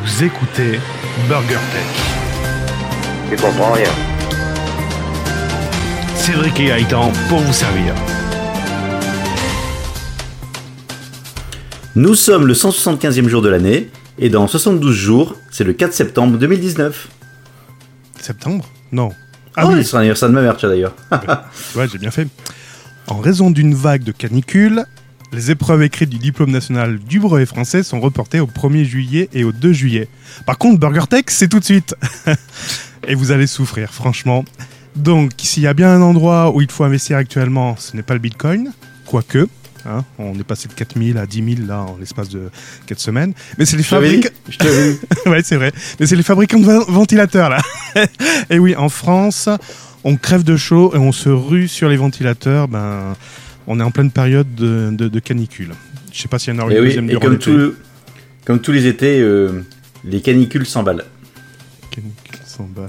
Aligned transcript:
Vous 0.00 0.24
écoutez 0.24 0.80
Burger 1.28 1.58
Tech. 1.72 3.30
Tu 3.30 3.36
comprends 3.36 3.72
rien. 3.72 3.90
Cédric 6.16 6.58
et 6.60 6.66
Gaëtan 6.66 7.12
pour 7.28 7.38
vous 7.40 7.52
servir. 7.52 7.94
Nous 11.94 12.14
sommes 12.14 12.46
le 12.46 12.54
175e 12.54 13.28
jour 13.28 13.42
de 13.42 13.48
l'année, 13.48 13.90
et 14.18 14.30
dans 14.30 14.46
72 14.46 14.94
jours, 14.94 15.36
c'est 15.50 15.64
le 15.64 15.74
4 15.74 15.92
septembre 15.92 16.38
2019. 16.38 17.08
Septembre? 18.20 18.64
Non. 18.92 19.10
Ah 19.56 19.66
oui, 19.66 19.84
c'est 19.84 19.96
l'anniversaire 19.96 20.30
de 20.30 20.34
ma 20.34 20.42
mère, 20.42 20.56
tu 20.56 20.66
vois, 20.66 20.74
d'ailleurs. 20.74 20.94
Ouais, 21.74 21.86
j'ai 21.92 21.98
bien 21.98 22.10
fait. 22.10 22.28
En 23.08 23.18
raison 23.18 23.50
d'une 23.50 23.74
vague 23.74 24.04
de 24.04 24.12
canicule, 24.12 24.86
les 25.32 25.50
épreuves 25.50 25.82
écrites 25.82 26.10
du 26.10 26.18
diplôme 26.18 26.50
national 26.50 26.98
du 26.98 27.18
brevet 27.20 27.46
français 27.46 27.82
sont 27.82 28.00
reportées 28.00 28.40
au 28.40 28.46
1er 28.46 28.84
juillet 28.84 29.28
et 29.32 29.44
au 29.44 29.52
2 29.52 29.72
juillet. 29.72 30.08
Par 30.46 30.58
contre, 30.58 30.78
BurgerTech, 30.78 31.30
c'est 31.30 31.48
tout 31.48 31.58
de 31.58 31.64
suite. 31.64 31.94
et 33.08 33.14
vous 33.14 33.30
allez 33.32 33.46
souffrir, 33.46 33.92
franchement. 33.92 34.44
Donc, 34.94 35.32
s'il 35.38 35.62
y 35.62 35.66
a 35.66 35.74
bien 35.74 35.88
un 35.94 36.02
endroit 36.02 36.54
où 36.54 36.60
il 36.60 36.70
faut 36.70 36.84
investir 36.84 37.16
actuellement, 37.16 37.76
ce 37.78 37.96
n'est 37.96 38.02
pas 38.02 38.12
le 38.14 38.20
Bitcoin, 38.20 38.72
quoique. 39.06 39.48
hein, 39.86 40.04
on 40.18 40.38
est 40.38 40.44
passé 40.44 40.68
de 40.68 40.74
4000 40.74 41.16
à 41.16 41.24
10 41.26 41.56
000 41.56 41.66
là 41.66 41.80
en 41.80 41.96
l'espace 41.98 42.28
de 42.28 42.50
4 42.86 43.00
semaines. 43.00 43.32
Mais 43.56 43.64
c'est 43.64 43.78
les 43.78 43.82
dit. 43.84 44.26
ouais, 45.26 45.42
c'est 45.42 45.56
vrai. 45.56 45.72
Mais 45.98 46.06
c'est 46.06 46.16
les 46.16 46.22
fabricants 46.22 46.58
de 46.58 46.66
ven- 46.66 46.84
ventilateurs, 46.88 47.48
là. 47.48 47.62
et 48.50 48.58
oui, 48.58 48.76
en 48.76 48.90
France, 48.90 49.48
on 50.04 50.16
crève 50.16 50.42
de 50.42 50.58
chaud 50.58 50.92
et 50.94 50.98
on 50.98 51.12
se 51.12 51.30
rue 51.30 51.68
sur 51.68 51.88
les 51.88 51.96
ventilateurs. 51.96 52.68
Ben, 52.68 53.16
on 53.66 53.78
est 53.80 53.82
en 53.82 53.90
pleine 53.90 54.10
période 54.10 54.54
de, 54.54 54.90
de- 54.92 55.08
de 55.08 55.18
canicule. 55.20 55.70
Je 56.12 56.20
sais 56.20 56.28
pas 56.28 56.38
s'il 56.38 56.54
y 56.54 56.56
en 56.56 56.60
aura 56.62 56.70
Et 56.72 56.74
une 56.76 56.80
oui, 56.80 56.86
deuxième 56.88 57.04
et 57.06 57.08
durant 57.10 57.20
comme, 57.22 57.38
tout- 57.38 57.74
comme 58.44 58.60
tous 58.60 58.72
les 58.72 58.86
étés, 58.86 59.20
euh, 59.20 59.62
les 60.04 60.20
canicules 60.20 60.66
s'emballent. 60.66 61.04
Canicule, 61.90 62.40
100 62.44 62.68
balles. 62.74 62.88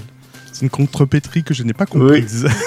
C'est 0.52 0.62
une 0.64 0.70
contrepétrie 0.70 1.44
que 1.44 1.54
je 1.54 1.64
n'ai 1.64 1.74
pas 1.74 1.86
comprise. 1.86 2.48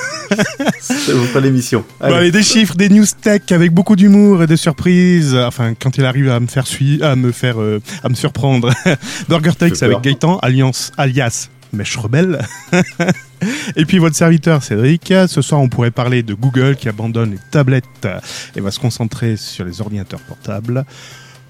Ça 0.80 1.14
vous 1.14 1.24
fera 1.26 1.40
l'émission. 1.40 1.84
Bon, 2.00 2.06
Allez. 2.06 2.32
des 2.32 2.42
chiffres, 2.42 2.74
des 2.74 2.88
news 2.88 3.04
tech 3.22 3.42
avec 3.50 3.70
beaucoup 3.72 3.94
d'humour 3.94 4.42
et 4.42 4.46
de 4.48 4.56
surprises. 4.56 5.36
Enfin, 5.36 5.74
quand 5.74 5.96
il 5.98 6.04
arrive 6.04 6.28
à 6.30 6.40
me 6.40 6.48
faire 6.48 6.66
à 7.02 7.14
me 7.14 7.30
faire, 7.30 7.60
euh, 7.60 7.80
à 8.02 8.08
me 8.08 8.14
surprendre. 8.14 8.72
Burger 9.28 9.52
avec. 9.56 10.00
Gaëtan, 10.02 10.38
alliance, 10.38 10.90
alias 10.96 11.48
Mèche 11.72 11.96
Rebelle. 11.96 12.44
et 13.76 13.84
puis 13.84 13.98
votre 13.98 14.16
serviteur 14.16 14.62
Cédric. 14.62 15.12
Ce 15.28 15.42
soir, 15.42 15.60
on 15.60 15.68
pourrait 15.68 15.90
parler 15.90 16.22
de 16.22 16.34
Google 16.34 16.76
qui 16.76 16.88
abandonne 16.88 17.32
les 17.32 17.38
tablettes 17.50 18.08
et 18.54 18.60
va 18.60 18.70
se 18.70 18.78
concentrer 18.78 19.36
sur 19.36 19.64
les 19.64 19.80
ordinateurs 19.80 20.20
portables. 20.20 20.84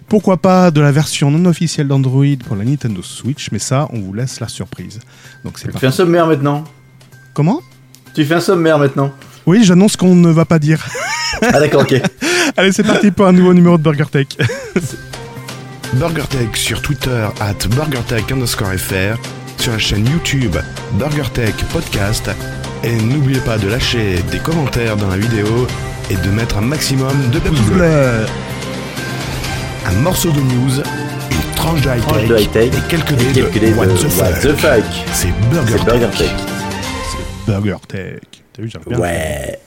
Pourquoi 0.08 0.36
pas 0.36 0.70
de 0.70 0.80
la 0.80 0.92
version 0.92 1.30
non 1.30 1.48
officielle 1.48 1.88
d'Android 1.88 2.36
pour 2.46 2.54
la 2.54 2.64
Nintendo 2.64 3.02
Switch, 3.02 3.50
mais 3.50 3.58
ça, 3.58 3.88
on 3.92 4.00
vous 4.00 4.12
laisse 4.12 4.38
la 4.38 4.46
surprise. 4.46 5.00
Donc 5.44 5.58
c'est 5.58 5.70
Tu 5.70 5.78
fais 5.78 5.88
un 5.88 5.92
sommaire 5.92 6.26
maintenant? 6.26 6.62
Comment? 7.34 7.60
Tu 8.14 8.24
fais 8.24 8.34
un 8.34 8.40
sommaire 8.40 8.78
maintenant? 8.78 9.12
Oui, 9.46 9.64
j'annonce 9.64 9.96
qu'on 9.96 10.14
ne 10.14 10.30
va 10.30 10.44
pas 10.44 10.58
dire. 10.58 10.86
Ah 11.42 11.58
d'accord, 11.58 11.82
ok. 11.82 12.00
Allez, 12.56 12.72
c'est 12.72 12.84
parti 12.84 13.10
pour 13.10 13.26
un 13.26 13.32
nouveau 13.32 13.52
numéro 13.52 13.76
de 13.76 13.82
Burger 13.82 14.06
Tech. 14.10 14.28
BurgerTech 15.94 16.56
sur 16.56 16.82
Twitter 16.82 17.28
at 17.40 17.68
BurgerTech 17.70 18.30
underscore 18.30 18.72
FR, 18.74 19.18
sur 19.66 19.72
la 19.72 19.78
chaîne 19.80 20.06
YouTube 20.08 20.56
BurgerTech 20.92 21.56
Podcast, 21.72 22.30
et 22.84 22.92
n'oubliez 23.02 23.40
pas 23.40 23.58
de 23.58 23.66
lâcher 23.66 24.22
des 24.30 24.38
commentaires 24.38 24.96
dans 24.96 25.08
la 25.08 25.16
vidéo 25.16 25.66
et 26.08 26.14
de 26.14 26.30
mettre 26.30 26.58
un 26.58 26.60
maximum 26.60 27.30
de 27.32 27.40
pouces 27.40 27.60
bleus. 27.62 28.26
Un 29.86 29.92
morceau 30.02 30.30
de 30.30 30.38
news, 30.38 30.78
une 31.32 31.54
tranche 31.56 31.80
de 31.80 31.88
high-tech 31.88 32.74
et 32.74 32.88
quelques 32.88 33.14
dés 33.14 33.42
de 33.42 33.74
What 33.74 33.88
the 33.88 34.08
fuck. 34.08 34.34
C'est 34.40 34.56
C'est 35.12 35.32
BurgerTech. 35.50 35.84
Burger 35.84 36.16
Tech. 36.16 36.30
Burger 37.48 37.76
Tech. 37.88 38.20
T'as 38.52 38.62
vu, 38.62 38.70
j'arrive 38.70 38.88
bien. 38.88 38.98
Ouais. 39.00 39.58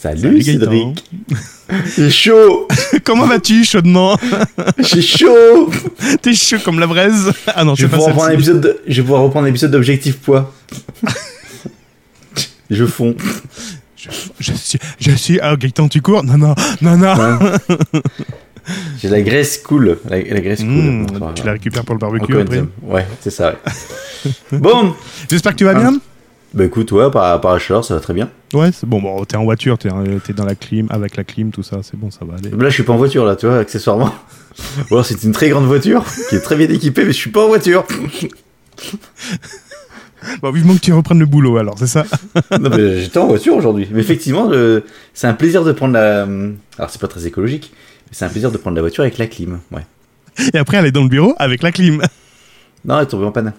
Salut. 0.00 0.40
Cédric. 0.40 1.10
J'ai 1.96 2.10
chaud. 2.10 2.68
Comment 3.06 3.26
vas-tu, 3.26 3.64
chaudement 3.64 4.18
J'ai 4.78 5.00
chaud. 5.00 5.70
T'es 6.20 6.34
chaud 6.34 6.56
comme 6.64 6.80
la 6.80 6.86
braise 6.88 7.32
Ah 7.46 7.62
non, 7.64 7.74
Je 7.76 7.86
vais, 7.86 7.88
pas 7.88 7.96
pouvoir 7.96 8.14
reprendre 8.14 8.26
un 8.26 8.30
celle-ci. 8.32 8.50
épisode 8.50 8.60
de... 8.60 8.80
je 8.88 8.96
vais 8.96 9.02
pouvoir 9.02 9.22
reprendre 9.22 9.46
l'épisode 9.46 9.70
d'Objectif 9.70 10.16
Poids. 10.18 10.52
je 12.70 12.84
fonds. 12.84 13.14
Je 14.38 14.52
suis... 14.52 14.78
Je 15.00 15.10
suis... 15.12 15.38
Ah, 15.40 15.56
Gaëtan, 15.56 15.88
tu 15.88 16.00
cours? 16.00 16.22
Non, 16.24 16.36
non, 16.36 16.54
non, 16.82 16.96
non 16.96 17.14
Ouais. 17.14 18.00
J'ai 19.00 19.08
la 19.08 19.20
graisse 19.22 19.58
cool. 19.58 19.98
La, 20.08 20.16
la 20.20 20.40
graisse 20.40 20.60
cool. 20.60 20.68
Mmh, 20.68 21.06
Contre- 21.06 21.34
Tu 21.34 21.46
la 21.46 21.52
récupères 21.52 21.84
pour 21.84 21.94
le 21.94 22.00
barbecue 22.00 22.40
après. 22.40 22.64
Ouais, 22.82 23.06
c'est 23.20 23.30
ça. 23.30 23.54
ouais. 24.52 24.58
bon. 24.58 24.94
J'espère 25.30 25.52
que 25.52 25.58
tu 25.58 25.64
vas 25.64 25.74
bien 25.74 25.98
Bah 26.56 26.64
écoute, 26.64 26.90
ouais, 26.92 27.10
par, 27.10 27.38
par 27.40 27.52
la 27.52 27.58
chaleur, 27.58 27.84
ça 27.84 27.94
va 27.94 28.00
très 28.00 28.14
bien. 28.14 28.30
Ouais, 28.54 28.70
c'est 28.72 28.86
bon, 28.88 29.00
bon, 29.02 29.24
t'es 29.26 29.36
en 29.36 29.44
voiture, 29.44 29.76
t'es 29.76 29.90
euh, 29.92 30.18
t'es 30.24 30.32
dans 30.32 30.46
la 30.46 30.54
clim, 30.54 30.86
avec 30.88 31.16
la 31.16 31.22
clim, 31.24 31.50
tout 31.50 31.62
ça, 31.62 31.80
c'est 31.82 31.96
bon, 31.98 32.10
ça 32.10 32.20
va 32.24 32.36
aller. 32.38 32.48
Là, 32.50 32.70
je 32.70 32.74
suis 32.74 32.82
pas 32.82 32.94
en 32.94 32.96
voiture, 32.96 33.26
là, 33.26 33.36
tu 33.36 33.44
vois, 33.46 33.58
accessoirement. 33.58 34.10
Ou 34.90 34.94
alors, 34.94 35.04
c'est 35.04 35.22
une 35.22 35.32
très 35.32 35.50
grande 35.50 35.66
voiture 35.66 36.02
qui 36.30 36.36
est 36.36 36.40
très 36.40 36.56
bien 36.56 36.68
équipée, 36.70 37.02
mais 37.04 37.12
je 37.12 37.18
suis 37.18 37.30
pas 37.30 37.44
en 37.44 37.48
voiture. 37.48 37.84
Bon, 40.42 40.50
vivement 40.50 40.74
que 40.74 40.80
tu 40.80 40.92
reprennes 40.92 41.20
le 41.20 41.26
boulot, 41.26 41.56
alors, 41.58 41.78
c'est 41.78 41.86
ça? 41.86 42.04
Non, 42.58 42.70
mais 42.70 43.00
j'étais 43.02 43.18
en 43.18 43.26
voiture 43.28 43.54
aujourd'hui. 43.54 43.86
Mais 43.92 44.00
effectivement, 44.00 44.48
le- 44.48 44.82
c'est 45.14 45.26
un 45.28 45.34
plaisir 45.34 45.62
de 45.62 45.70
prendre 45.72 45.94
la. 45.94 46.22
Alors, 46.78 46.90
c'est 46.90 47.00
pas 47.00 47.06
très 47.06 47.26
écologique, 47.26 47.72
mais 48.06 48.12
c'est 48.12 48.24
un 48.24 48.28
plaisir 48.28 48.50
de 48.50 48.56
prendre 48.56 48.74
la 48.74 48.80
voiture 48.82 49.02
avec 49.02 49.18
la 49.18 49.26
clim. 49.28 49.60
Ouais. 49.70 49.86
Et 50.52 50.58
après, 50.58 50.78
aller 50.78 50.90
dans 50.90 51.02
le 51.02 51.08
bureau 51.08 51.34
avec 51.38 51.62
la 51.62 51.70
clim. 51.70 52.02
Non, 52.84 52.96
elle 52.96 53.04
est 53.04 53.06
tombée 53.06 53.26
en 53.26 53.30
panne. 53.30 53.52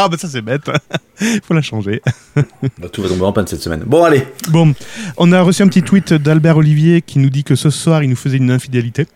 Ah, 0.00 0.08
bah 0.08 0.16
ça, 0.16 0.28
c'est 0.28 0.42
bête. 0.42 0.62
Faut 1.42 1.54
la 1.54 1.60
changer. 1.62 2.00
Bah, 2.36 2.88
tout 2.92 3.02
va 3.02 3.08
tomber 3.08 3.24
en 3.24 3.32
panne 3.32 3.48
cette 3.48 3.60
semaine. 3.60 3.82
Bon, 3.84 4.04
allez. 4.04 4.22
Bon, 4.50 4.72
on 5.16 5.32
a 5.32 5.40
reçu 5.42 5.62
un 5.62 5.66
petit 5.68 5.82
tweet 5.82 6.12
d'Albert 6.14 6.56
Olivier 6.56 7.02
qui 7.02 7.18
nous 7.18 7.30
dit 7.30 7.42
que 7.42 7.56
ce 7.56 7.70
soir, 7.70 8.04
il 8.04 8.10
nous 8.10 8.14
faisait 8.16 8.36
une 8.36 8.52
infidélité. 8.52 9.08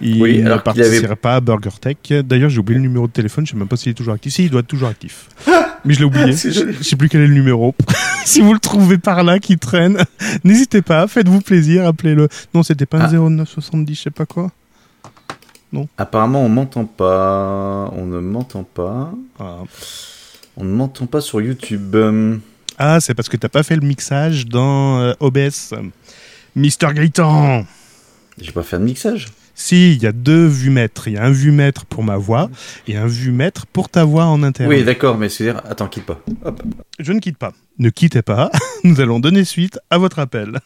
Il 0.00 0.20
Oui, 0.20 0.40
ne 0.40 0.46
alors 0.46 0.58
qu'il 0.58 0.72
participerait 0.74 1.04
avait- 1.06 1.14
pas 1.16 1.36
à 1.36 1.40
Burger 1.40 1.70
Tech. 1.80 1.96
D'ailleurs, 2.24 2.50
j'ai 2.50 2.58
oublié 2.58 2.78
le 2.78 2.82
numéro 2.82 3.06
de 3.06 3.12
téléphone, 3.12 3.46
je 3.46 3.52
sais 3.52 3.56
même 3.56 3.68
pas 3.68 3.76
s'il 3.76 3.90
est 3.90 3.94
toujours 3.94 4.14
actif. 4.14 4.32
Si, 4.34 4.44
il 4.44 4.50
doit 4.50 4.60
être 4.60 4.66
toujours 4.66 4.88
actif. 4.88 5.28
Mais 5.84 5.94
je 5.94 6.00
l'ai 6.00 6.04
oublié. 6.06 6.32
Je 6.32 6.82
sais 6.82 6.96
plus 6.96 7.08
quel 7.08 7.20
est 7.20 7.26
le 7.28 7.34
numéro. 7.34 7.74
si 8.24 8.40
vous 8.40 8.54
le 8.54 8.58
trouvez 8.58 8.98
par 8.98 9.22
là 9.22 9.38
qui 9.38 9.58
traîne, 9.58 9.98
n'hésitez 10.42 10.82
pas, 10.82 11.06
faites-vous 11.06 11.42
plaisir, 11.42 11.86
appelez-le. 11.86 12.28
Non, 12.54 12.62
c'était 12.64 12.86
pas 12.86 12.98
un 12.98 13.04
Ah. 13.04 13.08
0970, 13.12 13.94
je 13.94 14.02
sais 14.02 14.10
pas 14.10 14.26
quoi. 14.26 14.50
Apparemment, 15.98 16.40
on 16.44 16.48
m'entend 16.48 16.84
pas. 16.84 17.92
On 17.96 18.06
ne 18.06 18.20
m'entend 18.20 18.62
pas. 18.62 19.12
Ah, 19.40 19.58
On 20.56 20.64
ne 20.64 20.70
m'entend 20.70 21.06
pas 21.06 21.20
sur 21.20 21.40
YouTube. 21.40 21.94
Euh, 21.94 22.36
Ah, 22.78 23.00
c'est 23.00 23.14
parce 23.14 23.28
que 23.28 23.36
t'as 23.36 23.48
pas 23.48 23.62
fait 23.62 23.76
le 23.76 23.86
mixage 23.86 24.46
dans 24.46 25.00
euh, 25.00 25.12
OBS. 25.20 25.74
Mister 26.56 26.88
Gaëtan 26.94 27.64
J'ai 28.40 28.52
pas 28.52 28.62
fait 28.62 28.78
de 28.78 28.84
mixage. 28.84 29.28
Si, 29.56 29.92
il 29.92 30.02
y 30.02 30.06
a 30.06 30.12
deux 30.12 30.46
vumètres. 30.46 31.06
Il 31.08 31.14
y 31.14 31.16
a 31.16 31.24
un 31.24 31.30
vumètre 31.30 31.86
pour 31.86 32.02
ma 32.02 32.16
voix 32.16 32.50
et 32.88 32.96
un 32.96 33.06
vumètre 33.06 33.66
pour 33.66 33.88
ta 33.88 34.04
voix 34.04 34.24
en 34.26 34.42
interne. 34.42 34.68
Oui, 34.68 34.82
d'accord, 34.82 35.16
mais 35.16 35.28
c'est-à-dire. 35.28 35.62
Attends, 35.68 35.86
quitte 35.88 36.06
pas. 36.06 36.20
Hop. 36.44 36.60
Je 36.98 37.12
ne 37.12 37.20
quitte 37.20 37.38
pas. 37.38 37.52
Ne 37.78 37.90
quittez 37.90 38.22
pas. 38.22 38.50
Nous 38.84 39.00
allons 39.00 39.20
donner 39.20 39.44
suite 39.44 39.78
à 39.90 39.98
votre 39.98 40.18
appel. 40.18 40.58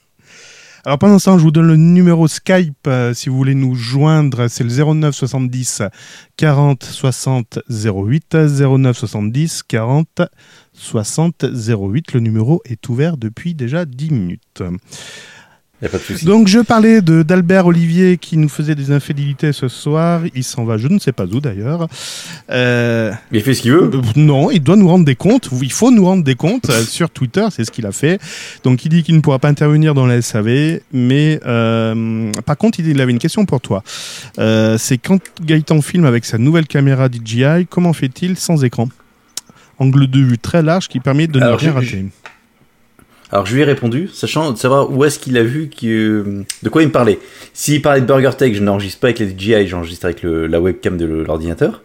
Alors 0.85 0.99
pendant 0.99 1.19
ce 1.19 1.25
temps, 1.27 1.39
je 1.39 1.43
vous 1.43 1.51
donne 1.51 1.67
le 1.67 1.77
numéro 1.77 2.29
Skype 2.29 2.87
euh, 2.87 3.13
si 3.13 3.29
vous 3.29 3.37
voulez 3.37 3.55
nous 3.55 3.75
joindre. 3.75 4.49
C'est 4.49 4.65
le 4.65 4.71
09 4.71 5.15
70 5.15 5.83
40 6.37 6.85
60 6.85 7.59
08. 7.69 8.37
09 8.37 8.97
70 8.97 9.63
40 9.65 10.23
60 10.73 11.45
08. 11.45 12.13
Le 12.13 12.21
numéro 12.21 12.63
est 12.65 12.89
ouvert 12.89 13.17
depuis 13.17 13.55
déjà 13.55 13.85
10 13.85 14.11
minutes. 14.11 14.63
Y 15.81 15.87
a 15.87 15.89
pas 15.91 15.99
de 15.99 16.03
souci. 16.03 16.25
Donc 16.25 16.49
je 16.49 16.59
parlais 16.59 17.01
de 17.03 17.23
d'Albert 17.23 17.67
Olivier 17.67 18.19
qui 18.19 18.37
nous 18.37 18.49
faisait 18.49 18.75
des 18.75 18.91
infidélités 18.91 19.53
ce 19.53 19.69
soir. 19.69 20.23
Il 20.35 20.43
s'en 20.43 20.65
va, 20.65 20.77
je 20.77 20.89
ne 20.89 20.99
sais 20.99 21.13
pas 21.13 21.25
où 21.25 21.39
d'ailleurs. 21.41 21.87
Euh, 22.51 23.13
Il 23.31 23.41
fait 23.43 23.55
ce 23.55 23.63
qu'il 23.63 23.71
veut. 23.71 23.89
euh, 23.95 24.01
Non, 24.17 24.51
il 24.51 24.61
doit 24.61 24.75
nous 24.75 24.89
rendre 24.89 25.05
des 25.05 25.15
comptes. 25.15 25.49
Il 25.63 25.71
faut 25.71 25.93
nous 25.93 26.05
rendre 26.05 26.25
des 26.25 26.35
comptes 26.35 26.69
euh, 26.69 26.83
sur 26.83 27.11
Twitter, 27.11 27.47
c'est 27.53 27.65
ce 27.65 27.71
qu'il 27.71 27.87
a 27.87 27.93
fait. 27.93 28.21
Donc 28.65 28.85
il 28.85 28.89
dit 28.89 29.05
qu'il 29.05 29.15
ne 29.15 29.21
pourra 29.21 29.39
pas 29.39 29.49
intervenir 29.49 29.95
dans 29.95 30.07
la 30.07 30.21
SAV, 30.21 30.81
mais 30.93 31.39
euh, 31.47 32.33
par 32.45 32.57
contre 32.57 32.81
il 32.81 33.01
avait 33.01 33.13
une 33.13 33.21
question 33.21 33.45
pour 33.47 33.61
toi. 33.61 33.85
Euh, 34.41 34.79
c'est 34.79 34.99
quand 34.99 35.21
Gaëtan 35.45 35.81
filme 35.81 36.07
avec 36.07 36.25
sa 36.25 36.39
nouvelle 36.39 36.67
caméra 36.67 37.09
DJI, 37.09 37.67
comment 37.71 37.93
fait-il 37.93 38.37
sans 38.37 38.65
écran? 38.65 38.89
Angle 39.79 40.09
de 40.11 40.19
vue 40.19 40.39
très 40.39 40.63
large 40.65 40.89
qui 40.89 40.99
permet 40.99 41.29
de 41.29 41.39
ne 41.39 41.45
rien 41.45 41.73
rater. 41.73 42.07
Alors 43.31 43.45
je 43.45 43.55
lui 43.55 43.61
ai 43.61 43.65
répondu, 43.65 44.09
sachant 44.09 44.53
de 44.53 44.57
savoir 44.57 44.91
où 44.91 45.05
est-ce 45.05 45.19
qu'il 45.19 45.37
a 45.37 45.43
vu 45.43 45.69
que, 45.69 46.45
de 46.63 46.69
quoi 46.71 46.83
il 46.83 46.89
me 46.89 46.93
parlait. 46.93 47.19
S'il 47.53 47.83
parlait 47.83 48.01
de 48.01 48.07
Burger 48.07 48.31
Tech, 48.39 48.55
je 48.55 48.63
n'enregistre 48.63 49.01
pas 49.01 49.09
avec 49.09 49.19
les 49.19 49.29
DJI, 49.37 49.67
j'enregistre 49.69 50.07
avec 50.07 50.23
le- 50.23 50.47
la 50.47 50.61
webcam 50.61 50.97
de 50.97 51.05
l'ordinateur. 51.05 51.83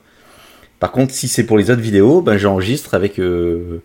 Par 0.79 0.91
contre, 0.91 1.13
si 1.13 1.27
c'est 1.27 1.45
pour 1.45 1.57
les 1.57 1.69
autres 1.69 1.81
vidéos, 1.81 2.21
ben 2.21 2.37
j'enregistre 2.37 2.93
avec, 2.93 3.19
euh, 3.19 3.81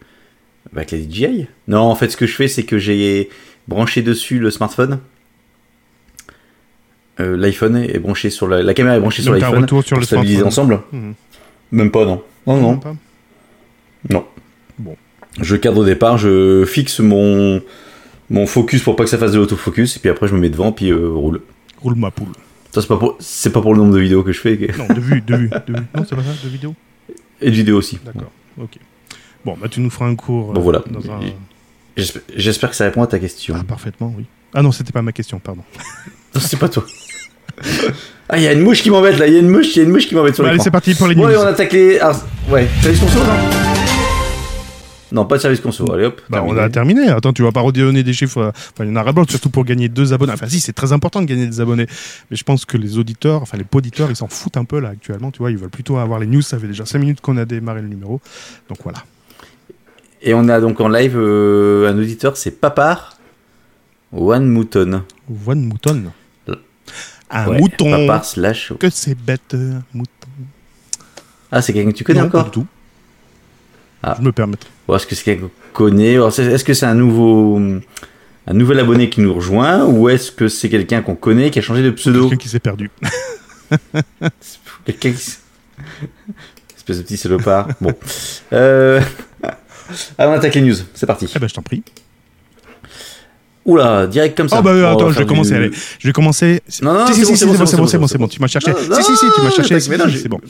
avec 0.74 0.92
les 0.92 1.02
DJI. 1.02 1.46
Non, 1.66 1.80
en 1.80 1.94
fait, 1.96 2.10
ce 2.10 2.16
que 2.16 2.26
je 2.26 2.34
fais, 2.34 2.46
c'est 2.48 2.62
que 2.62 2.78
j'ai 2.78 3.28
branché 3.66 4.02
dessus 4.02 4.38
le 4.38 4.50
smartphone. 4.52 5.00
Euh, 7.20 7.36
L'iPhone 7.36 7.76
est 7.76 7.98
branché 7.98 8.30
sur 8.30 8.46
la, 8.46 8.62
la 8.62 8.74
caméra 8.74 8.96
est 8.96 9.00
branchée 9.00 9.22
sur 9.22 9.32
Donc, 9.32 9.42
un 9.42 9.46
l'iPhone 9.46 9.62
retour 9.62 9.82
sur 9.82 9.94
pour 9.96 10.00
le 10.00 10.06
stabiliser 10.06 10.38
smartphone. 10.40 10.64
ensemble. 10.64 10.80
Mhm. 10.92 11.14
Même 11.72 11.90
pas, 11.90 12.04
non. 12.04 12.22
Non, 12.46 12.60
non. 12.60 12.76
Pas 12.78 12.94
Non. 14.10 14.24
Je 15.40 15.56
cadre 15.56 15.78
au 15.78 15.84
départ, 15.84 16.18
je 16.18 16.64
fixe 16.66 17.00
mon, 17.00 17.62
mon 18.30 18.46
focus 18.46 18.82
pour 18.82 18.96
pas 18.96 19.04
que 19.04 19.10
ça 19.10 19.18
fasse 19.18 19.32
de 19.32 19.38
l'autofocus, 19.38 19.96
et 19.96 20.00
puis 20.00 20.10
après 20.10 20.26
je 20.28 20.34
me 20.34 20.40
mets 20.40 20.50
devant, 20.50 20.72
puis 20.72 20.90
euh, 20.90 21.08
roule. 21.10 21.40
Roule 21.80 21.94
ma 21.94 22.10
poule. 22.10 22.28
Ça, 22.72 22.82
c'est 22.82 22.88
pas, 22.88 22.96
pour, 22.96 23.16
c'est 23.20 23.50
pas 23.52 23.62
pour 23.62 23.72
le 23.72 23.80
nombre 23.80 23.94
de 23.94 24.00
vidéos 24.00 24.22
que 24.22 24.32
je 24.32 24.40
fais, 24.40 24.58
Non, 24.76 24.92
de 24.92 25.00
vue, 25.00 25.20
de 25.22 25.36
vue, 25.36 25.48
de 25.48 25.72
vue. 25.72 25.86
Non, 25.96 26.04
c'est 26.08 26.16
pas 26.16 26.22
ça, 26.22 26.30
de 26.44 26.48
vidéo 26.48 26.74
et 27.40 27.50
de 27.50 27.54
vidéos 27.54 27.78
aussi. 27.78 27.98
D'accord, 28.04 28.30
ok. 28.60 28.72
Bon, 29.44 29.56
bah 29.60 29.68
tu 29.70 29.80
nous 29.80 29.90
feras 29.90 30.06
un 30.06 30.16
cours. 30.16 30.52
Bon, 30.52 30.60
voilà. 30.60 30.82
Dans 30.90 31.10
un... 31.12 31.20
Et- 31.22 31.34
J'espère, 31.96 32.22
j'espère 32.36 32.70
que 32.70 32.76
ça 32.76 32.84
répond 32.84 33.02
à 33.02 33.06
ta 33.06 33.18
question. 33.18 33.54
Ah, 33.58 33.64
parfaitement, 33.66 34.12
oui. 34.16 34.24
Ah 34.54 34.62
non, 34.62 34.70
c'était 34.72 34.92
pas 34.92 35.02
ma 35.02 35.12
question, 35.12 35.38
pardon. 35.38 35.62
Non, 36.34 36.40
c'est 36.42 36.58
pas 36.58 36.68
toi. 36.68 36.84
ah, 38.28 38.36
il 38.36 38.42
y 38.42 38.46
a 38.46 38.52
une 38.52 38.60
mouche 38.60 38.82
qui 38.82 38.90
m'embête 38.90 39.18
là, 39.18 39.26
il 39.26 39.32
y 39.32 39.36
a 39.36 39.40
une 39.40 39.48
mouche, 39.48 39.74
il 39.74 39.78
y 39.78 39.80
a 39.80 39.84
une 39.84 39.90
mouche 39.90 40.06
qui 40.06 40.14
m'embête 40.14 40.34
sur 40.34 40.44
Bah, 40.44 40.50
allez, 40.50 40.58
c'est 40.58 40.70
parti 40.70 40.94
pour 40.94 41.06
les 41.06 41.14
news. 41.14 41.24
allez, 41.24 41.36
on 41.38 41.46
attaque 41.46 41.72
les. 41.72 41.98
Ah, 42.00 42.12
ouais, 42.50 42.68
service 42.82 43.00
conso, 43.00 43.18
non 43.20 43.67
Non, 45.10 45.24
pas 45.24 45.36
de 45.36 45.42
service 45.42 45.60
conso, 45.60 45.90
allez 45.92 46.04
hop. 46.04 46.20
Bah, 46.28 46.42
on 46.46 46.56
a 46.56 46.68
terminé. 46.68 47.08
Attends, 47.08 47.32
tu 47.32 47.42
vas 47.42 47.52
pas 47.52 47.60
redonner 47.62 48.02
des 48.02 48.12
chiffres. 48.12 48.38
euh, 48.38 48.50
Enfin, 48.50 48.84
il 48.84 48.88
y 48.88 48.92
en 48.92 48.96
a 48.96 49.02
ras 49.02 49.12
surtout 49.28 49.48
pour 49.50 49.64
gagner 49.64 49.88
deux 49.88 50.12
abonnés. 50.12 50.32
Enfin, 50.32 50.48
si, 50.48 50.60
c'est 50.60 50.72
très 50.74 50.92
important 50.92 51.20
de 51.22 51.26
gagner 51.26 51.46
des 51.46 51.60
abonnés. 51.60 51.86
Mais 52.30 52.36
je 52.36 52.44
pense 52.44 52.64
que 52.64 52.76
les 52.76 52.98
auditeurs, 52.98 53.40
enfin, 53.42 53.56
les 53.56 53.64
poditeurs, 53.64 54.10
ils 54.10 54.16
s'en 54.16 54.28
foutent 54.28 54.56
un 54.58 54.64
peu 54.64 54.80
là 54.80 54.90
actuellement. 54.90 55.30
Tu 55.30 55.38
vois, 55.38 55.50
ils 55.50 55.56
veulent 55.56 55.70
plutôt 55.70 55.96
avoir 55.96 56.18
les 56.18 56.26
news. 56.26 56.42
Ça 56.42 56.58
fait 56.58 56.66
déjà 56.66 56.84
5 56.84 56.98
minutes 56.98 57.20
qu'on 57.20 57.36
a 57.38 57.44
démarré 57.44 57.80
le 57.80 57.88
numéro. 57.88 58.20
Donc 58.68 58.78
voilà. 58.82 58.98
Et 60.20 60.34
on 60.34 60.48
a 60.48 60.60
donc 60.60 60.80
en 60.80 60.88
live 60.88 61.14
euh, 61.16 61.88
un 61.90 61.96
auditeur, 61.98 62.36
c'est 62.36 62.50
Papar 62.50 63.16
One 64.12 64.46
Mouton. 64.48 65.04
One 65.46 65.64
mouton. 65.64 66.04
Un 67.30 67.46
Ouais, 67.46 67.58
mouton. 67.60 67.90
Papar 67.90 68.24
slash. 68.24 68.72
Que 68.80 68.88
c'est 68.90 69.14
bête, 69.14 69.54
un 69.54 69.82
mouton. 69.94 70.10
Ah, 71.52 71.62
c'est 71.62 71.72
quelqu'un 71.72 71.92
que 71.92 71.96
tu 71.96 72.04
connais 72.04 72.20
Non, 72.20 72.26
encore 72.26 72.50
tout. 72.50 72.66
Ah. 74.02 74.16
Je 74.18 74.24
me 74.24 74.32
permets. 74.32 74.56
Est-ce 74.92 75.06
que 75.06 75.14
c'est 75.14 75.24
quelqu'un 75.24 75.48
qu'on 75.72 75.84
connaît 75.84 76.14
Est-ce 76.14 76.64
que 76.64 76.74
c'est 76.74 76.86
un 76.86 76.94
nouveau. 76.94 77.60
Un 78.50 78.54
nouvel 78.54 78.80
abonné 78.80 79.10
qui 79.10 79.20
nous 79.20 79.34
rejoint 79.34 79.84
ou 79.84 80.08
est-ce 80.08 80.32
que 80.32 80.48
c'est 80.48 80.70
quelqu'un 80.70 81.02
qu'on 81.02 81.16
connaît 81.16 81.50
qui 81.50 81.58
a 81.58 81.62
changé 81.62 81.82
de 81.82 81.90
pseudo 81.90 82.22
Quelqu'un 82.30 82.36
qui 82.36 82.48
s'est 82.48 82.60
perdu. 82.60 82.90
Quelqu'un 84.86 85.12
qui... 85.12 85.36
Espèce 86.74 86.96
de 86.96 87.02
petit 87.02 87.18
salopard. 87.18 87.68
Bon. 87.78 87.92
Euh... 88.54 89.02
Allez, 90.16 90.30
on 90.30 90.32
attaque 90.32 90.54
les 90.54 90.62
news. 90.62 90.76
C'est 90.94 91.04
parti. 91.04 91.30
Eh 91.34 91.38
ben, 91.38 91.46
je 91.46 91.54
t'en 91.54 91.60
prie. 91.60 91.82
Oula, 93.68 94.06
direct 94.06 94.36
comme 94.36 94.48
ça. 94.48 94.56
Oh, 94.58 94.62
bah, 94.62 94.90
attends, 94.90 95.10
je 95.12 95.18
vais 95.18 95.26
commencer. 95.26 95.50
du- 95.50 95.56
Allez, 95.56 95.70
je 95.98 96.06
vais 96.08 96.12
commencer. 96.12 96.62
Non, 96.82 96.94
non, 96.94 97.06
si, 97.06 97.12
c'est 97.12 97.18
si, 97.20 97.24
bon, 97.24 97.34
si, 97.34 97.36
c'est 97.38 97.46
bon, 97.46 97.52
c'est 97.66 97.76
bon, 97.76 97.86
c'est 97.86 97.98
bon, 98.18 98.24
bon. 98.24 98.28
Tu 98.28 98.40
m'as 98.40 98.46
cherché. 98.46 98.70
Non, 98.72 98.96
Si, 98.96 99.02
si, 99.04 99.16
si, 99.16 99.26
tu 99.34 99.40
m'as 99.42 99.50
cherché. 99.50 99.78
C'est 99.78 100.28
bon. 100.28 100.40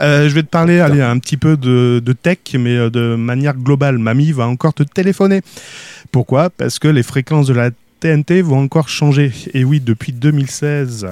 Euh, 0.00 0.28
je 0.28 0.34
vais 0.34 0.42
te 0.42 0.48
parler, 0.48 0.80
allez, 0.80 1.02
un 1.02 1.18
petit 1.18 1.36
peu 1.36 1.56
de, 1.56 2.00
de 2.04 2.12
tech, 2.12 2.38
mais 2.54 2.76
euh, 2.76 2.88
de 2.90 3.16
manière 3.16 3.54
globale. 3.54 3.98
Mamie 3.98 4.32
va 4.32 4.46
encore 4.46 4.74
te 4.74 4.84
téléphoner. 4.84 5.40
Pourquoi? 6.12 6.50
Parce 6.50 6.78
que 6.78 6.88
les 6.88 7.02
fréquences 7.02 7.48
de 7.48 7.54
la 7.54 7.70
TNT 8.00 8.42
vont 8.42 8.60
encore 8.60 8.88
changer. 8.88 9.32
Et 9.54 9.64
oui, 9.64 9.80
depuis 9.80 10.12
2016. 10.12 11.06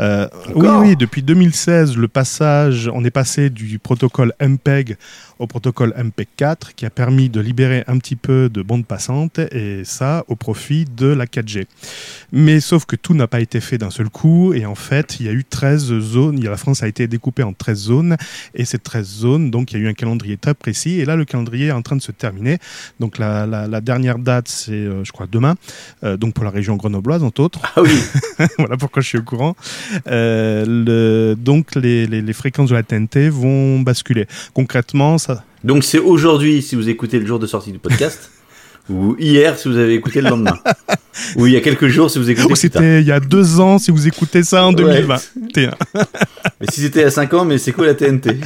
euh, 0.00 0.26
oui, 0.56 0.66
oui, 0.80 0.96
depuis 0.96 1.22
2016, 1.22 1.96
le 1.96 2.08
passage, 2.08 2.90
on 2.92 3.04
est 3.04 3.10
passé 3.12 3.50
du 3.50 3.78
protocole 3.78 4.32
MPEG 4.40 4.96
au 5.38 5.46
protocole 5.46 5.94
MPEG-4 5.96 6.74
qui 6.76 6.86
a 6.86 6.90
permis 6.90 7.28
de 7.28 7.40
libérer 7.40 7.84
un 7.86 7.98
petit 7.98 8.16
peu 8.16 8.48
de 8.48 8.62
bandes 8.62 8.86
passantes 8.86 9.38
et 9.38 9.82
ça 9.84 10.24
au 10.28 10.36
profit 10.36 10.84
de 10.84 11.06
la 11.06 11.26
4G. 11.26 11.66
Mais 12.32 12.60
sauf 12.60 12.84
que 12.86 12.96
tout 12.96 13.14
n'a 13.14 13.26
pas 13.26 13.40
été 13.40 13.60
fait 13.60 13.78
d'un 13.78 13.90
seul 13.90 14.08
coup 14.10 14.52
et 14.54 14.66
en 14.66 14.74
fait, 14.74 15.16
il 15.20 15.26
y 15.26 15.28
a 15.28 15.32
eu 15.32 15.44
13 15.44 15.98
zones, 16.00 16.38
il 16.38 16.44
y 16.44 16.46
a- 16.46 16.50
la 16.50 16.56
France 16.56 16.82
a 16.82 16.88
été 16.88 17.06
découpée 17.06 17.42
en 17.42 17.52
13 17.52 17.78
zones 17.78 18.16
et 18.54 18.64
ces 18.64 18.78
13 18.78 19.06
zones, 19.06 19.50
donc 19.50 19.72
il 19.72 19.78
y 19.78 19.82
a 19.82 19.84
eu 19.84 19.88
un 19.88 19.94
calendrier 19.94 20.36
très 20.36 20.54
précis 20.54 21.00
et 21.00 21.04
là 21.04 21.16
le 21.16 21.24
calendrier 21.24 21.66
est 21.66 21.72
en 21.72 21.82
train 21.82 21.96
de 21.96 22.02
se 22.02 22.12
terminer. 22.12 22.58
Donc 23.00 23.18
la, 23.18 23.46
la- 23.46 23.66
la 23.66 23.80
dernière 23.80 24.18
date 24.18 24.48
c'est 24.48 24.72
euh, 24.72 25.04
je 25.04 25.12
crois 25.12 25.26
demain, 25.30 25.54
euh, 26.04 26.16
donc 26.16 26.34
pour 26.34 26.44
la 26.44 26.50
région 26.50 26.76
grenobloise 26.76 27.22
entre 27.22 27.40
autres. 27.42 27.60
Ah 27.76 27.82
oui. 27.82 27.98
voilà 28.58 28.76
pourquoi 28.76 29.02
je 29.02 29.08
suis 29.08 29.18
au 29.18 29.22
courant. 29.22 29.56
Euh, 30.06 30.64
le- 30.66 31.34
donc 31.36 31.74
les, 31.74 32.06
les- 32.06 32.22
les 32.22 32.32
fréquences 32.32 32.70
de 32.70 32.74
la 32.74 32.82
TNT 32.82 33.28
vont 33.28 33.80
basculer. 33.80 34.26
Concrètement, 34.52 35.18
ça, 35.24 35.44
Donc 35.64 35.84
c'est 35.84 35.98
aujourd'hui 35.98 36.62
si 36.62 36.74
vous 36.76 36.88
écoutez 36.88 37.18
le 37.18 37.26
jour 37.26 37.38
de 37.38 37.46
sortie 37.46 37.72
du 37.72 37.78
podcast, 37.78 38.30
ou 38.90 39.16
hier 39.18 39.58
si 39.58 39.68
vous 39.68 39.76
avez 39.78 39.94
écouté 39.94 40.20
le 40.20 40.28
lendemain, 40.30 40.58
ou 41.36 41.46
il 41.46 41.52
y 41.52 41.56
a 41.56 41.60
quelques 41.60 41.88
jours 41.88 42.10
si 42.10 42.18
vous 42.18 42.28
écoutez 42.30 42.46
Oh, 42.50 42.54
plus 42.54 42.70
tard. 42.70 42.82
c'était 42.82 43.00
il 43.00 43.06
y 43.06 43.12
a 43.12 43.20
deux 43.20 43.60
ans 43.60 43.78
si 43.78 43.90
vous 43.90 44.06
écoutez 44.06 44.42
ça 44.42 44.64
en 44.66 44.74
Ouais. 44.74 44.82
2021. 45.02 45.70
Mais 46.60 46.66
si 46.70 46.80
c'était 46.82 47.04
à 47.04 47.10
5 47.10 47.32
ans, 47.34 47.44
mais 47.44 47.58
c'est 47.58 47.72
quoi 47.72 47.86
la 47.86 47.94
TNT 47.94 48.38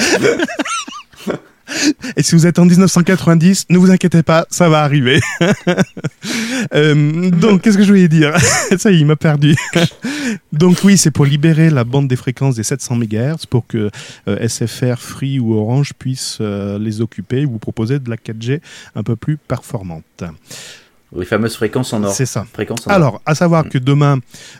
Et 2.17 2.23
si 2.23 2.35
vous 2.35 2.47
êtes 2.47 2.59
en 2.59 2.65
1990, 2.65 3.67
ne 3.70 3.79
vous 3.79 3.91
inquiétez 3.91 4.23
pas, 4.23 4.47
ça 4.50 4.69
va 4.69 4.82
arriver. 4.82 5.20
Euh, 6.75 7.31
donc, 7.31 7.62
qu'est-ce 7.62 7.79
que 7.79 7.85
je 7.85 7.88
voulais 7.88 8.09
dire? 8.09 8.37
Ça 8.79 8.91
y 8.91 8.97
est, 8.97 8.99
il 8.99 9.06
m'a 9.06 9.17
perdu. 9.17 9.55
donc 10.53 10.79
oui, 10.85 10.99
c'est 10.99 11.11
pour 11.11 11.25
libérer 11.25 11.70
la 11.70 11.85
bande 11.85 12.09
des 12.09 12.17
fréquences 12.17 12.56
des 12.56 12.62
700 12.62 12.97
MHz 12.97 13.47
pour 13.49 13.67
que 13.67 13.91
euh, 14.26 14.49
SFR, 14.49 14.99
Free 14.99 15.38
ou 15.38 15.55
Orange 15.55 15.93
puissent 15.99 16.38
euh, 16.41 16.79
les 16.79 17.00
occuper 17.00 17.43
et 17.43 17.44
vous 17.44 17.59
proposer 17.59 17.99
de 18.00 18.11
la 18.11 18.17
4G 18.17 18.61
un 18.97 19.03
peu 19.03 19.17
plus 19.17 19.37
performante. 19.37 20.25
Les 21.16 21.25
fameuses 21.25 21.56
fréquences 21.56 21.93
en 21.94 22.05
or. 22.05 22.12
C'est 22.12 22.26
ça. 22.26 22.46
Fréquences 22.52 22.87
en 22.87 22.90
or. 22.90 22.96
Alors, 22.96 23.22
à 23.25 23.34
savoir 23.34 23.66
que 23.69 23.78
demain, 23.78 24.19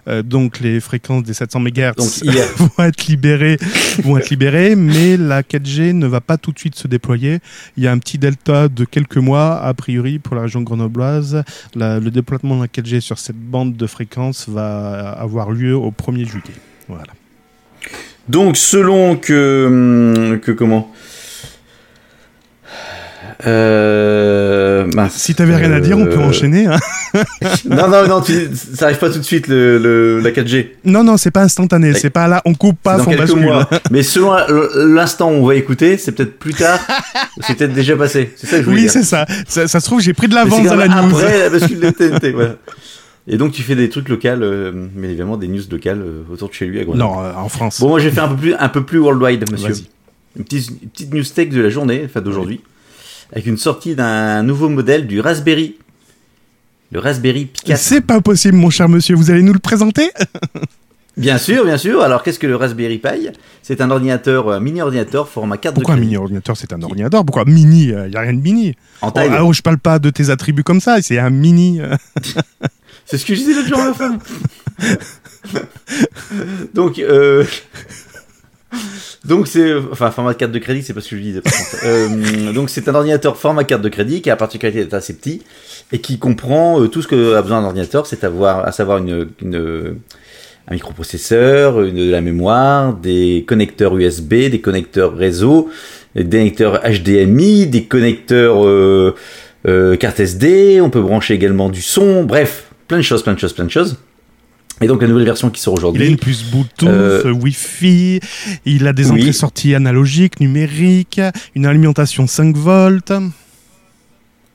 euh, 0.08 0.22
donc 0.22 0.60
les 0.60 0.80
fréquences 0.80 1.22
des 1.22 1.34
700 1.34 1.60
MHz 1.60 2.22
vont 2.56 2.84
être 2.84 3.06
libérées, 3.06 3.58
vont 4.02 4.16
être 4.16 4.30
libérées, 4.30 4.74
mais 4.74 5.18
la 5.18 5.42
4G 5.42 5.92
ne 5.92 6.06
va 6.06 6.22
pas 6.22 6.38
tout 6.38 6.52
de 6.52 6.58
suite 6.58 6.74
se 6.74 6.88
déployer. 6.88 7.40
Il 7.76 7.82
y 7.84 7.86
a 7.86 7.92
un 7.92 7.98
petit 7.98 8.16
delta 8.16 8.68
de 8.68 8.84
quelques 8.86 9.18
mois, 9.18 9.62
a 9.62 9.74
priori, 9.74 10.18
pour 10.18 10.36
la 10.36 10.42
région 10.42 10.62
grenobloise. 10.62 11.42
La- 11.74 12.00
le 12.00 12.10
déploiement 12.10 12.56
de 12.56 12.62
la 12.62 12.68
4G 12.68 13.00
sur 13.00 13.18
cette 13.18 13.36
bande 13.36 13.76
de 13.76 13.86
fréquences 13.86 14.48
va 14.48 15.10
avoir 15.10 15.50
lieu 15.50 15.76
au 15.76 15.90
1er 15.90 16.24
juillet. 16.26 16.54
Voilà. 16.88 17.12
Donc 18.28 18.56
selon 18.56 19.16
que 19.16 19.66
hum, 20.32 20.40
que 20.40 20.52
comment? 20.52 20.90
Euh, 23.46 24.87
mince. 24.94 25.14
Si 25.14 25.35
t'avais 25.35 25.55
rien 25.56 25.73
à 25.73 25.81
dire, 25.81 25.99
on 25.99 26.05
peut 26.06 26.19
Euh, 26.19 26.29
enchaîner. 26.29 26.67
hein. 26.67 26.79
Non 27.64 27.88
non 27.88 28.06
non, 28.06 28.20
tu- 28.20 28.49
ça 28.75 28.87
arrive 28.87 28.99
pas 28.99 29.11
tout 29.11 29.19
de 29.19 29.23
suite 29.25 29.49
le, 29.49 29.79
le- 29.79 30.20
la 30.20 30.31
4G. 30.31 30.69
Non, 30.85 31.05
non, 31.05 31.17
c'est 31.17 31.31
pas 31.31 31.43
instantané. 31.43 31.94
C'est 31.94 32.11
pas 32.11 32.29
là, 32.29 32.43
on 32.44 32.55
coupe 32.55 32.79
pas, 32.82 32.96
dans 32.99 33.05
on 33.05 33.06
quelques 33.06 33.20
bascule. 33.20 33.43
mois. 33.43 33.69
Mais 33.90 34.02
selon 34.02 34.35
l'instant 34.75 35.31
où 35.31 35.35
on 35.35 35.46
va 35.46 35.55
écouter, 35.55 35.96
c'est 35.99 36.12
peut-être 36.12 36.38
plus 36.38 36.55
tard. 36.55 36.79
c'est 37.41 37.56
peut-être 37.56 37.72
déjà 37.72 37.96
passé. 37.96 38.32
C'est 38.36 38.46
ça 38.46 38.56
que 38.58 38.65
je 38.65 38.69
voulais 38.70 38.82
Oui, 38.82 38.89
c'est 38.89 39.03
ça. 39.03 39.27
ça. 39.46 39.67
ça 39.69 39.81
se 39.81 39.86
trouve, 39.86 40.01
j'ai 40.01 40.12
pris 40.15 40.29
de 40.29 40.34
l'avance 40.34 40.67
à 40.69 40.77
la 40.77 40.89
news. 40.89 41.17
Après 41.17 41.39
la 41.39 41.51
bascule 41.51 41.81
de 41.81 41.91
TNT, 42.19 42.32
voilà. 42.32 42.56
Et 43.31 43.36
donc 43.36 43.53
tu 43.53 43.62
fais 43.62 43.74
des 43.74 43.89
trucs 43.91 44.08
locaux, 44.08 44.27
euh, 44.29 44.72
mais 44.96 45.08
évidemment 45.08 45.36
des 45.36 45.48
news 45.48 45.60
locales 45.70 46.01
euh, 46.01 46.22
autour 46.32 46.48
de 46.48 46.55
chez 46.55 46.65
lui 46.67 46.81
à 46.81 46.84
Grenoble. 46.84 46.98
Non, 47.03 47.22
euh, 47.22 47.32
en 47.36 47.48
France. 47.51 47.79
Bon, 47.81 47.89
moi 47.89 47.98
j'ai 48.01 48.10
fait 48.10 48.20
un 48.20 48.29
peu 48.29 48.36
plus, 48.36 48.55
un 48.58 48.69
peu 48.70 48.84
plus 48.84 48.98
worldwide, 48.98 49.44
monsieur. 49.53 49.74
Une 50.36 50.44
petite, 50.44 50.70
une 50.82 50.89
petite 50.89 51.12
news 51.15 51.24
tech 51.24 51.48
de 51.51 51.60
la 51.60 51.69
journée, 51.69 52.03
enfin 52.06 52.20
d'aujourd'hui, 52.22 52.60
avec 53.32 53.47
une 53.47 53.58
sortie 53.58 53.94
d'un 53.94 54.43
nouveau 54.43 54.69
modèle 54.69 55.06
du 55.06 55.20
Raspberry. 55.20 55.77
Le 56.91 57.01
Raspberry 57.01 57.44
Pi 57.47 57.61
4. 57.67 57.79
C'est 57.79 58.01
pas 58.01 58.20
possible, 58.20 58.56
mon 58.56 58.70
cher 58.70 58.89
monsieur. 58.89 59.15
Vous 59.15 59.31
allez 59.31 59.43
nous 59.43 59.53
le 59.53 59.58
présenter 59.58 60.11
Bien 61.19 61.37
sûr, 61.37 61.65
bien 61.65 61.77
sûr. 61.79 62.01
Alors 62.01 62.23
qu'est-ce 62.23 62.39
que 62.39 62.47
le 62.47 62.55
Raspberry 62.56 62.99
Pi? 62.99 63.29
C'est 63.63 63.81
un 63.81 63.91
ordinateur, 63.91 64.51
un 64.53 64.61
mini 64.61 64.81
ordinateur 64.81 65.29
format 65.29 65.56
carte 65.58 65.75
Pourquoi 65.75 65.94
un 65.94 65.97
de 65.97 66.03
mini 66.03 66.17
ordinateur? 66.17 66.56
C'est 66.56 66.73
un 66.73 66.81
ordinateur. 66.81 67.25
Pourquoi 67.27 67.44
mini? 67.44 67.87
Il 67.89 68.11
y 68.13 68.17
a 68.17 68.20
rien 68.20 68.32
de 68.32 68.41
mini. 68.41 68.75
En 69.03 69.08
Oh, 69.08 69.11
taille. 69.11 69.31
ah, 69.32 69.44
oh, 69.44 69.53
je 69.53 69.61
parle 69.61 69.79
pas 69.79 69.99
de 69.99 70.11
tes 70.11 70.31
attributs 70.31 70.63
comme 70.63 70.81
ça. 70.81 71.03
C'est 71.03 71.19
un 71.19 71.31
mini. 71.31 71.81
euh. 71.81 71.97
C'est 73.05 73.19
ce 73.19 73.27
que 73.27 73.35
je 73.35 73.41
disais 73.41 73.55
l'autre 73.55 73.69
jour 73.69 73.81
à 73.81 73.89
ma 73.89 73.94
femme. 73.94 74.19
Donc, 76.75 76.99
euh... 77.01 77.44
donc 79.25 79.48
c'est, 79.48 79.75
enfin, 79.91 80.10
format 80.10 80.34
carte 80.34 80.53
de 80.53 80.58
crédit, 80.58 80.82
c'est 80.82 80.94
pas 80.94 81.01
ce 81.01 81.10
que 81.10 81.17
je 81.17 81.22
disais. 81.22 81.41
Par. 81.43 81.53
Euh, 81.84 82.53
donc 82.53 82.70
c'est 82.70 82.89
un 82.89 82.94
ordinateur 82.94 83.37
format 83.37 83.65
carte 83.65 83.82
de 83.82 83.89
crédit 83.89 84.22
qui 84.22 84.31
a 84.31 84.32
la 84.32 84.37
particularité 84.37 84.82
d'être 84.84 84.94
assez 84.94 85.15
petit 85.15 85.43
et 85.93 86.01
qui 86.01 86.19
comprend 86.19 86.81
euh, 86.81 86.89
tout 86.89 87.03
ce 87.03 87.08
que 87.08 87.34
a 87.34 87.43
besoin 87.43 87.60
d'un 87.60 87.67
ordinateur, 87.67 88.06
c'est 88.06 88.25
avoir, 88.25 88.67
à 88.67 88.72
savoir 88.72 88.98
une, 88.98 89.29
une- 89.43 89.96
un 90.70 90.75
microprocesseur, 90.75 91.82
une, 91.82 91.96
de 91.96 92.10
la 92.10 92.20
mémoire, 92.20 92.93
des 92.94 93.44
connecteurs 93.48 93.96
USB, 93.96 94.34
des 94.51 94.60
connecteurs 94.60 95.17
réseau, 95.17 95.70
des 96.15 96.25
connecteurs 96.25 96.81
HDMI, 96.84 97.67
des 97.69 97.84
connecteurs 97.84 98.67
euh, 98.67 99.15
euh, 99.67 99.96
carte 99.96 100.20
SD. 100.20 100.81
On 100.82 100.91
peut 100.91 101.01
brancher 101.01 101.32
également 101.34 101.70
du 101.70 101.81
son. 101.81 102.22
Bref, 102.25 102.67
plein 102.87 102.98
de 102.98 103.03
choses, 103.03 103.22
plein 103.22 103.32
de 103.32 103.39
choses, 103.39 103.55
plein 103.55 103.65
de 103.65 103.70
choses. 103.70 103.96
Et 104.81 104.87
donc 104.87 105.03
la 105.03 105.08
nouvelle 105.08 105.25
version 105.25 105.51
qui 105.51 105.61
sort 105.61 105.75
Il 105.75 105.77
a 105.77 105.79
aujourd'hui. 105.81 106.06
une 106.08 106.17
puce 106.17 106.44
Bluetooth, 106.44 106.89
Euh, 106.89 107.23
euh, 107.27 107.32
Wi-Fi. 107.32 108.20
Il 108.65 108.87
a 108.87 108.93
des 108.93 109.11
oui. 109.11 109.19
entrées-sorties 109.20 109.75
analogiques, 109.75 110.41
numériques, 110.41 111.20
une 111.55 111.67
alimentation 111.67 112.27
5 112.27 112.56
volts. 112.56 113.13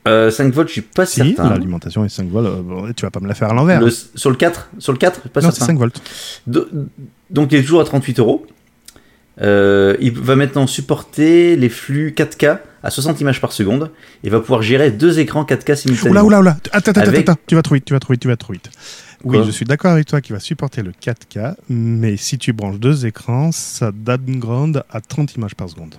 Euh, 0.06 0.30
5 0.30 0.52
volts, 0.52 0.68
je 0.68 0.72
suis 0.74 0.80
pas 0.82 1.06
Si, 1.06 1.16
certain. 1.34 1.50
l'alimentation 1.50 2.04
est 2.04 2.08
5 2.10 2.28
volts. 2.30 2.46
euh, 2.46 2.92
tu 2.96 3.04
vas 3.06 3.10
pas 3.10 3.20
me 3.20 3.28
la 3.28 3.34
faire 3.34 3.50
à 3.50 3.54
l'envers. 3.54 3.80
Le- 3.80 3.90
sur 3.90 4.30
le 4.30 4.36
4, 4.36 4.70
sur 4.78 4.92
le 4.92 4.98
4, 4.98 5.28
pas 5.28 5.40
non, 5.40 5.50
c'est 5.50 5.56
certain. 5.58 5.72
5 5.74 5.78
volts. 5.78 6.00
Do- 6.46 6.68
Donc 7.30 7.52
il 7.52 7.58
est 7.58 7.62
toujours 7.62 7.80
à 7.80 7.84
38 7.84 8.18
euros. 8.18 8.46
Euh, 9.40 9.96
il 10.00 10.12
va 10.12 10.36
maintenant 10.36 10.66
supporter 10.66 11.56
les 11.56 11.68
flux 11.68 12.12
4K 12.16 12.58
à 12.84 12.90
60 12.90 13.20
images 13.20 13.40
par 13.40 13.50
seconde 13.52 13.90
et 14.22 14.30
va 14.30 14.38
pouvoir 14.40 14.62
gérer 14.62 14.90
deux 14.92 15.18
écrans 15.18 15.44
4K 15.44 15.74
simultanément. 15.74 16.12
Oula, 16.20 16.24
oula, 16.24 16.40
oula. 16.40 16.56
Attends, 16.70 16.90
attends, 16.92 17.00
Avec- 17.00 17.28
attends. 17.28 17.40
Tu 17.46 17.54
vas 17.56 17.62
trop 17.62 17.74
vite, 17.74 17.84
tu 17.84 17.94
vas 17.94 17.98
trop 18.00 18.12
vite, 18.12 18.22
tu 18.22 18.28
vas 18.28 18.36
trop 18.36 18.52
vite. 18.52 18.70
Oui, 19.24 19.36
Quoi 19.38 19.46
je 19.46 19.50
suis 19.50 19.64
d'accord 19.64 19.92
avec 19.92 20.06
toi 20.06 20.20
qu'il 20.20 20.34
va 20.34 20.40
supporter 20.40 20.82
le 20.82 20.92
4K, 20.92 21.54
mais 21.70 22.16
si 22.16 22.36
tu 22.38 22.52
branches 22.52 22.78
deux 22.78 23.06
écrans, 23.06 23.52
ça 23.52 23.90
downgrade 23.92 24.84
à 24.90 25.00
30 25.00 25.34
images 25.36 25.54
par 25.54 25.68
seconde. 25.68 25.94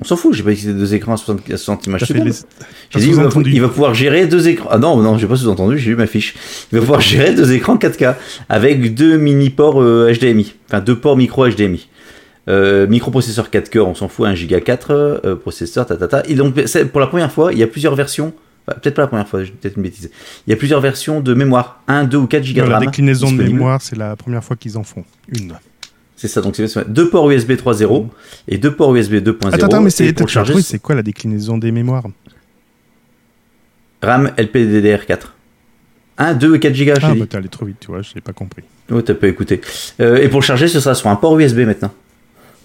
On 0.00 0.04
s'en 0.04 0.16
fout, 0.16 0.32
j'ai 0.34 0.42
pas 0.42 0.54
c'était 0.56 0.72
deux 0.72 0.92
écrans 0.94 1.14
à 1.14 1.16
60, 1.16 1.42
à 1.52 1.56
60 1.56 1.86
images 1.86 2.00
T'as 2.00 2.06
par 2.08 2.16
fait 2.24 2.30
seconde. 2.30 2.46
les- 2.60 2.66
J'ai 2.90 2.98
dit, 3.00 3.06
il 3.06 3.14
va, 3.14 3.22
sous-entendu. 3.22 3.52
il 3.52 3.60
va 3.60 3.68
pouvoir 3.68 3.94
gérer 3.94 4.26
deux 4.26 4.48
écrans. 4.48 4.68
Ah 4.72 4.78
non, 4.78 4.96
non, 4.96 5.18
j'ai 5.18 5.26
pas 5.28 5.36
sous-entendu, 5.36 5.78
j'ai 5.78 5.90
lu 5.90 5.96
ma 5.96 6.06
fiche. 6.08 6.34
Il 6.72 6.76
va 6.76 6.80
pouvoir 6.80 7.00
gérer 7.00 7.32
deux 7.32 7.52
écrans 7.52 7.76
4K 7.76 8.16
avec 8.48 8.94
deux 8.94 9.18
mini-ports 9.18 9.80
euh, 9.80 10.12
HDMI. 10.12 10.54
Enfin, 10.68 10.80
deux 10.80 10.98
ports 10.98 11.16
micro 11.16 11.48
HDMI. 11.48 11.88
Euh, 12.48 12.86
microprocesseur 12.88 13.50
4 13.50 13.70
cœurs, 13.70 13.86
on 13.88 13.94
s'en 13.94 14.08
fout, 14.08 14.26
1 14.26 14.34
giga 14.34 14.60
4 14.60 14.90
euh, 15.24 15.36
processeur, 15.36 15.86
tatata. 15.86 16.24
Et 16.28 16.34
donc, 16.34 16.54
pour 16.90 17.00
la 17.00 17.06
première 17.06 17.30
fois, 17.32 17.52
il 17.52 17.58
y 17.58 17.62
a 17.62 17.66
plusieurs 17.68 17.94
versions. 17.94 18.34
Peut-être 18.66 18.94
pas 18.94 19.02
la 19.02 19.08
première 19.08 19.28
fois, 19.28 19.44
j'ai 19.44 19.52
peut-être 19.52 19.76
une 19.76 19.82
bêtise. 19.82 20.10
Il 20.46 20.50
y 20.50 20.52
a 20.52 20.56
plusieurs 20.56 20.80
versions 20.80 21.20
de 21.20 21.34
mémoire. 21.34 21.82
1, 21.88 22.04
2 22.04 22.16
ou 22.16 22.26
4 22.26 22.42
gigas 22.42 22.62
Non, 22.62 22.66
de 22.68 22.72
la 22.72 22.78
RAM. 22.78 22.86
déclinaison 22.86 23.30
de 23.32 23.42
mémoire, 23.42 23.80
c'est 23.82 23.96
la 23.96 24.16
première 24.16 24.42
fois 24.42 24.56
qu'ils 24.56 24.78
en 24.78 24.82
font. 24.82 25.04
Une. 25.28 25.54
C'est 26.16 26.28
ça, 26.28 26.40
donc 26.40 26.56
c'est 26.56 26.90
deux 26.90 27.10
ports 27.10 27.30
USB 27.30 27.52
3.0 27.52 28.06
et 28.48 28.56
deux 28.58 28.74
ports 28.74 28.94
USB 28.94 29.14
2.0. 29.14 29.52
Attends, 29.52 29.66
attends, 29.66 29.80
mais 29.82 29.90
c'est 29.90 30.28
charger, 30.28 30.60
c'est 30.62 30.78
quoi 30.78 30.94
la 30.94 31.02
déclinaison 31.02 31.58
des 31.58 31.72
mémoires 31.72 32.04
RAM 34.02 34.30
LPDDR4. 34.36 35.18
1, 36.16 36.34
2 36.34 36.54
et 36.54 36.60
4 36.60 36.74
gigas, 36.74 36.94
je 37.00 37.06
Ah, 37.06 37.14
bah 37.14 37.26
t'es 37.28 37.36
allé 37.36 37.48
trop 37.48 37.66
vite, 37.66 37.78
tu 37.80 37.88
vois, 37.88 38.02
je 38.02 38.14
l'ai 38.14 38.20
pas 38.20 38.32
compris. 38.32 38.62
Oh, 38.90 39.02
t'as 39.02 39.14
pas 39.14 39.26
écouté. 39.26 39.60
Euh, 40.00 40.16
et 40.18 40.28
pour 40.28 40.40
le 40.40 40.44
charger, 40.44 40.68
ce 40.68 40.78
sera 40.78 40.94
sur 40.94 41.08
un 41.08 41.16
port 41.16 41.38
USB 41.38 41.60
maintenant. 41.60 41.92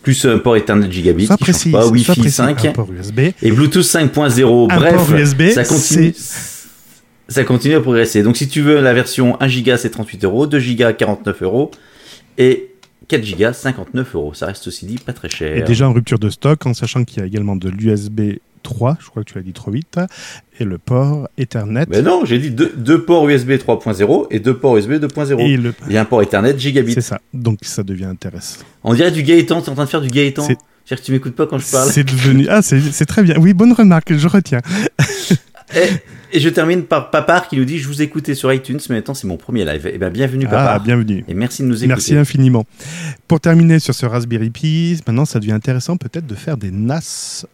Plus 0.01 0.25
un 0.25 0.37
port 0.37 0.55
Ethernet 0.55 0.89
gigabit, 0.91 1.27
précis, 1.39 1.71
pas, 1.71 1.81
sois 1.81 1.91
Wi-Fi 1.91 2.19
précis. 2.19 2.31
5 2.31 2.65
Un 2.65 2.71
port 2.71 2.91
USB. 2.91 3.19
et 3.41 3.51
Bluetooth 3.51 3.83
5.0. 3.83 4.71
Un 4.71 4.75
Bref, 4.77 4.95
port 4.95 5.11
USB, 5.13 5.49
ça 5.49 5.63
continue. 5.65 6.13
Ça 7.27 7.43
continue 7.43 7.75
à 7.75 7.81
progresser. 7.81 8.23
Donc 8.23 8.37
si 8.37 8.47
tu 8.47 8.61
veux 8.61 8.81
la 8.81 8.93
version 8.93 9.39
1 9.39 9.47
giga, 9.47 9.77
c'est 9.77 9.89
38 9.91 10.23
euros, 10.23 10.47
2 10.47 10.57
gigas, 10.59 10.93
49 10.93 11.43
euros 11.43 11.71
et 12.37 12.71
4 13.07 13.23
gigas, 13.23 13.53
59 13.53 14.15
euros. 14.15 14.33
Ça 14.33 14.47
reste 14.47 14.65
aussi 14.67 14.85
dit 14.85 14.97
pas 14.97 15.13
très 15.13 15.29
cher. 15.29 15.57
Et 15.57 15.61
déjà 15.61 15.87
en 15.87 15.93
rupture 15.93 16.17
de 16.17 16.29
stock, 16.29 16.65
en 16.65 16.73
sachant 16.73 17.03
qu'il 17.03 17.19
y 17.19 17.21
a 17.21 17.25
également 17.25 17.55
de 17.55 17.69
l'USB 17.69 18.39
3, 18.61 18.97
je 18.99 19.07
crois 19.07 19.23
que 19.23 19.29
tu 19.29 19.37
l'as 19.37 19.43
dit 19.43 19.53
trop 19.53 19.71
vite, 19.71 19.99
et 20.59 20.63
le 20.65 20.77
port 20.77 21.27
Ethernet. 21.37 21.85
Mais 21.89 22.01
non, 22.01 22.25
j'ai 22.25 22.39
dit 22.39 22.51
deux, 22.51 22.71
deux 22.75 23.03
ports 23.03 23.27
USB 23.27 23.51
3.0 23.51 24.27
et 24.31 24.39
deux 24.39 24.57
ports 24.57 24.77
USB 24.77 24.91
2.0. 24.93 25.39
et 25.39 25.57
le... 25.57 25.73
Il 25.87 25.93
y 25.93 25.97
a 25.97 26.01
un 26.01 26.05
port 26.05 26.21
Ethernet 26.21 26.57
gigabit. 26.57 26.93
C'est 26.93 27.01
ça, 27.01 27.19
donc 27.33 27.59
ça 27.63 27.83
devient 27.83 28.05
intéressant. 28.05 28.61
On 28.83 28.93
dirait 28.93 29.11
du 29.11 29.23
Gaëtan, 29.23 29.61
t'es 29.61 29.69
en 29.69 29.75
train 29.75 29.85
de 29.85 29.89
faire 29.89 30.01
du 30.01 30.09
Gaëtan. 30.09 30.43
C'est- 30.43 30.57
C'est-à-dire 30.85 31.01
que 31.01 31.05
tu 31.05 31.11
m'écoutes 31.11 31.35
pas 31.35 31.45
quand 31.45 31.59
je 31.59 31.69
parle. 31.69 31.89
C'est 31.91 32.03
devenu. 32.03 32.47
Ah, 32.49 32.61
c'est 32.63 33.05
très 33.05 33.21
bien. 33.21 33.35
Oui, 33.37 33.53
bonne 33.53 33.73
remarque, 33.73 34.15
je 34.15 34.27
retiens. 34.27 34.61
Et, 35.75 36.37
et 36.37 36.39
je 36.39 36.49
termine 36.49 36.81
par 36.81 37.11
Papar 37.11 37.47
qui 37.47 37.55
nous 37.55 37.63
dit 37.63 37.77
Je 37.77 37.87
vous 37.87 38.01
écoutais 38.01 38.33
sur 38.33 38.51
iTunes, 38.51 38.79
mais 38.89 38.95
maintenant 38.95 39.13
c'est 39.13 39.27
mon 39.27 39.37
premier 39.37 39.63
live. 39.65 39.85
Et 39.85 39.99
bien 39.99 40.09
bienvenue 40.09 40.45
Ah, 40.47 40.49
Papar. 40.49 40.79
bienvenue. 40.83 41.23
Et 41.27 41.35
merci 41.35 41.61
de 41.61 41.67
nous 41.67 41.75
écouter. 41.75 41.87
Merci 41.89 42.15
infiniment. 42.17 42.65
Pour 43.27 43.39
terminer 43.39 43.77
sur 43.77 43.93
ce 43.93 44.07
Raspberry 44.07 44.49
Pi, 44.49 44.99
maintenant 45.05 45.25
ça 45.25 45.39
devient 45.39 45.51
intéressant 45.51 45.95
peut-être 45.95 46.25
de 46.25 46.33
faire 46.33 46.57
des 46.57 46.71
NAS. 46.71 47.45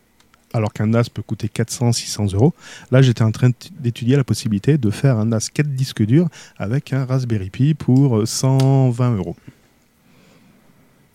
Alors 0.55 0.71
qu'un 0.71 0.87
NAS 0.87 1.09
peut 1.13 1.21
coûter 1.21 1.49
400, 1.49 1.91
600 1.91 2.27
euros. 2.33 2.53
Là, 2.89 3.01
j'étais 3.01 3.23
en 3.23 3.31
train 3.31 3.49
d'étudier 3.79 4.15
la 4.15 4.23
possibilité 4.23 4.77
de 4.77 4.89
faire 4.89 5.17
un 5.17 5.25
NAS 5.25 5.49
4 5.53 5.67
disques 5.67 6.03
durs 6.05 6.29
avec 6.57 6.93
un 6.93 7.03
Raspberry 7.03 7.49
Pi 7.49 7.73
pour 7.73 8.19
euh, 8.19 8.25
120 8.25 9.15
euros. 9.17 9.35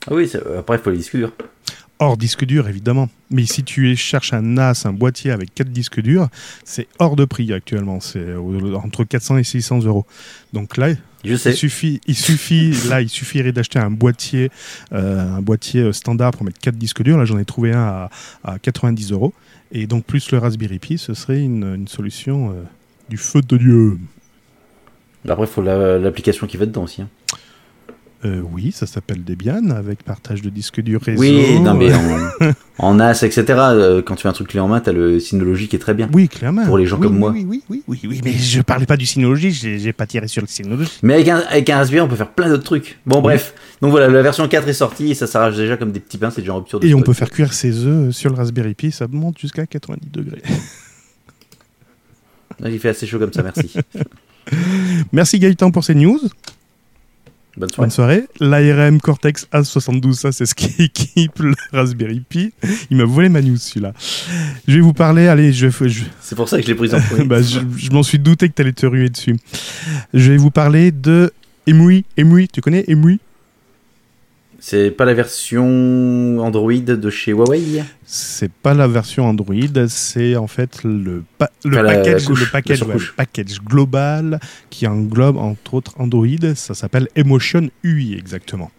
Ah 0.06 0.14
oui, 0.14 0.30
après 0.58 0.76
il 0.76 0.80
faut 0.82 0.90
les 0.90 0.98
disques 0.98 1.16
durs. 1.16 1.32
Hors 1.98 2.18
disque 2.18 2.44
dur, 2.44 2.68
évidemment. 2.68 3.08
Mais 3.30 3.46
si 3.46 3.62
tu 3.64 3.96
cherches 3.96 4.32
un 4.34 4.42
NAS, 4.42 4.82
un 4.84 4.92
boîtier 4.92 5.30
avec 5.30 5.54
4 5.54 5.68
disques 5.70 6.00
durs, 6.00 6.28
c'est 6.64 6.86
hors 6.98 7.16
de 7.16 7.24
prix 7.24 7.50
actuellement. 7.52 8.00
C'est 8.00 8.34
au- 8.34 8.74
entre 8.74 9.04
400 9.04 9.38
et 9.38 9.44
600 9.44 9.80
euros. 9.84 10.04
Donc 10.52 10.76
là, 10.76 10.88
Je 11.24 11.34
sais. 11.36 11.50
Il 11.50 11.56
suffit, 11.56 12.00
il 12.06 12.16
suffit, 12.16 12.72
là, 12.88 13.02
il 13.02 13.08
suffirait 13.08 13.52
d'acheter 13.52 13.78
un 13.78 13.90
boîtier, 13.90 14.50
euh, 14.92 15.36
un 15.36 15.42
boîtier 15.42 15.82
euh, 15.82 15.92
standard 15.92 16.30
pour 16.32 16.44
mettre 16.44 16.58
4 16.60 16.76
disques 16.76 17.02
durs. 17.02 17.18
Là, 17.18 17.24
j'en 17.26 17.38
ai 17.38 17.44
trouvé 17.44 17.72
un 17.72 17.78
à, 17.82 18.10
à 18.44 18.58
90 18.58 19.12
euros. 19.12 19.34
Et 19.72 19.86
donc, 19.86 20.04
plus 20.04 20.30
le 20.32 20.38
Raspberry 20.38 20.78
Pi, 20.78 20.98
ce 20.98 21.14
serait 21.14 21.40
une, 21.40 21.74
une 21.74 21.88
solution 21.88 22.50
euh, 22.50 22.62
du 23.08 23.16
feu 23.16 23.40
de 23.42 23.56
Dieu. 23.56 23.98
Après, 25.28 25.44
il 25.44 25.48
faut 25.50 25.62
la- 25.62 25.98
l'application 25.98 26.46
qui 26.46 26.56
va 26.56 26.64
dedans 26.66 26.84
aussi. 26.84 27.02
hein. 27.02 27.08
Euh, 28.22 28.42
oui, 28.52 28.70
ça 28.70 28.86
s'appelle 28.86 29.24
Debian 29.24 29.70
avec 29.70 30.02
partage 30.02 30.42
de 30.42 30.50
disques 30.50 30.82
durs 30.82 31.00
réseau. 31.00 31.22
Oui, 31.22 31.58
non, 31.60 31.72
mais 31.72 31.90
en, 31.94 32.52
en 32.78 32.94
NAS, 32.94 33.22
etc. 33.22 33.44
Quand 34.04 34.14
tu 34.14 34.22
fais 34.22 34.28
un 34.28 34.32
truc 34.32 34.48
clé 34.48 34.60
en 34.60 34.68
main, 34.68 34.80
t'as 34.80 34.92
le 34.92 35.18
Synology 35.18 35.68
qui 35.68 35.76
est 35.76 35.78
très 35.78 35.94
bien. 35.94 36.06
Oui, 36.12 36.28
clairement. 36.28 36.66
Pour 36.66 36.76
les 36.76 36.84
gens 36.84 36.98
Oui, 36.98 37.02
comme 37.04 37.14
oui, 37.14 37.18
moi. 37.18 37.30
Oui, 37.30 37.46
oui, 37.48 37.62
oui, 37.70 37.82
oui, 37.88 38.00
oui, 38.04 38.20
mais 38.22 38.32
je 38.32 38.60
parlais 38.60 38.84
pas 38.84 38.98
du 38.98 39.06
Synology, 39.06 39.52
j'ai 39.52 39.92
pas 39.94 40.06
tiré 40.06 40.28
sur 40.28 40.42
le 40.42 40.48
Synology. 40.48 40.90
Mais 41.02 41.14
avec 41.14 41.28
un, 41.28 41.38
avec 41.48 41.70
un 41.70 41.76
Raspberry, 41.78 42.02
on 42.02 42.08
peut 42.08 42.16
faire 42.16 42.30
plein 42.32 42.50
d'autres 42.50 42.64
trucs. 42.64 42.98
Bon, 43.06 43.22
bref. 43.22 43.54
Donc 43.80 43.90
voilà, 43.90 44.08
la 44.08 44.20
version 44.20 44.46
4 44.46 44.68
est 44.68 44.74
sortie 44.74 45.12
et 45.12 45.14
ça 45.14 45.26
s'arrache 45.26 45.56
déjà 45.56 45.78
comme 45.78 45.90
des 45.92 46.00
petits 46.00 46.18
pains, 46.18 46.28
c'est 46.30 46.42
déjà 46.42 46.52
en 46.52 46.58
rupture 46.58 46.78
de 46.80 46.86
Et 46.86 46.92
on 46.92 47.00
peut 47.00 47.14
faire 47.14 47.30
cuire 47.30 47.54
ses 47.54 47.86
œufs 47.86 48.14
sur 48.14 48.28
le 48.28 48.36
Raspberry 48.36 48.74
Pi, 48.74 48.92
ça 48.92 49.06
monte 49.10 49.38
jusqu'à 49.38 49.66
90 49.66 50.10
degrés. 50.10 50.42
Là, 52.60 52.68
il 52.68 52.78
fait 52.78 52.90
assez 52.90 53.06
chaud 53.06 53.18
comme 53.18 53.32
ça, 53.32 53.42
merci. 53.42 53.72
Merci 55.12 55.38
Gaëtan 55.38 55.70
pour 55.70 55.84
ces 55.84 55.94
news. 55.94 56.18
Bonne 57.60 57.70
soirée. 57.70 57.86
Bonne 57.86 57.90
soirée. 57.90 58.24
L'ARM 58.40 59.00
Cortex 59.00 59.46
A72, 59.52 60.14
ça 60.14 60.32
c'est 60.32 60.46
ce 60.46 60.54
qui 60.54 60.74
équipe 60.82 61.38
le 61.40 61.54
Raspberry 61.72 62.20
Pi. 62.20 62.52
Il 62.90 62.96
m'a 62.96 63.04
volé 63.04 63.28
ma 63.28 63.42
news 63.42 63.58
celui-là. 63.58 63.92
Je 64.66 64.74
vais 64.74 64.80
vous 64.80 64.94
parler, 64.94 65.28
allez, 65.28 65.52
je, 65.52 65.68
je, 65.68 66.04
C'est 66.22 66.34
pour 66.34 66.48
ça 66.48 66.56
que 66.56 66.62
je 66.62 66.68
l'ai 66.68 66.74
prise 66.74 66.94
en 66.94 67.00
premier. 67.00 67.24
bah, 67.26 67.42
je, 67.42 67.60
je 67.76 67.90
m'en 67.90 68.02
suis 68.02 68.18
douté 68.18 68.48
que 68.48 68.54
tu 68.54 68.62
allais 68.62 68.72
te 68.72 68.86
ruer 68.86 69.10
dessus. 69.10 69.36
Je 70.14 70.32
vais 70.32 70.38
vous 70.38 70.50
parler 70.50 70.90
de 70.90 71.32
Emui. 71.66 72.06
Emui, 72.16 72.48
tu 72.48 72.62
connais 72.62 72.84
Emui? 72.88 73.20
C'est 74.62 74.90
pas 74.90 75.06
la 75.06 75.14
version 75.14 76.38
Android 76.40 76.72
de 76.74 77.10
chez 77.10 77.32
Huawei? 77.32 77.82
C'est 78.04 78.52
pas 78.52 78.74
la 78.74 78.86
version 78.86 79.24
Android, 79.26 79.54
c'est 79.88 80.36
en 80.36 80.46
fait 80.46 80.84
le, 80.84 81.24
pa- 81.38 81.50
le 81.64 81.78
Enfin, 81.78 81.86
package, 81.86 82.24
couche, 82.26 82.40
le 82.40 82.46
package, 82.52 82.82
ouais, 82.82 82.94
le 82.94 83.00
package 83.16 83.60
global 83.64 84.38
qui 84.68 84.86
englobe 84.86 85.38
entre 85.38 85.74
autres 85.74 85.94
Android. 85.98 86.26
Ça 86.54 86.74
s'appelle 86.74 87.08
Emotion 87.16 87.70
UI 87.82 88.14
exactement. 88.18 88.70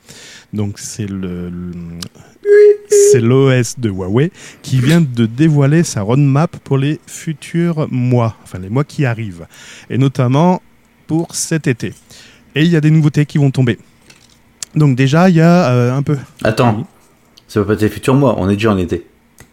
Donc 0.54 0.78
c'est 0.78 1.10
le- 1.10 1.52
c'est 2.90 3.22
l'OS 3.22 3.80
de 3.80 3.90
Huawei 3.90 4.32
qui 4.62 4.78
vient 4.80 5.02
de 5.02 5.26
dévoiler 5.26 5.84
sa 5.84 6.02
roadmap 6.04 6.58
pour 6.58 6.78
les 6.78 7.00
futurs 7.08 7.88
mois, 7.90 8.36
enfin 8.44 8.60
les 8.60 8.70
mois 8.70 8.84
qui 8.84 9.06
arrivent, 9.06 9.48
et 9.90 9.98
notamment 9.98 10.62
pour 11.08 11.34
cet 11.36 11.68
été. 11.68 11.94
Et 12.54 12.64
il 12.64 12.68
y 12.68 12.76
a 12.76 12.82
des 12.82 12.92
nouveautés 12.92 13.26
qui 13.26 13.38
vont 13.38 13.50
tomber. 13.52 13.80
Donc 14.76 14.96
déjà 14.96 15.30
il 15.30 15.36
y 15.36 15.42
a 15.42 15.70
euh, 15.72 15.94
un 15.96 16.02
peu. 16.04 16.18
Attends, 16.44 16.88
ça 17.48 17.60
va 17.60 17.66
pas 17.66 17.74
être 17.74 17.82
les 17.82 17.90
futurs 17.90 18.16
mois, 18.16 18.36
on 18.38 18.50
est 18.50 18.54
déjà 18.56 18.72
en 18.72 18.78
été. 18.78 19.06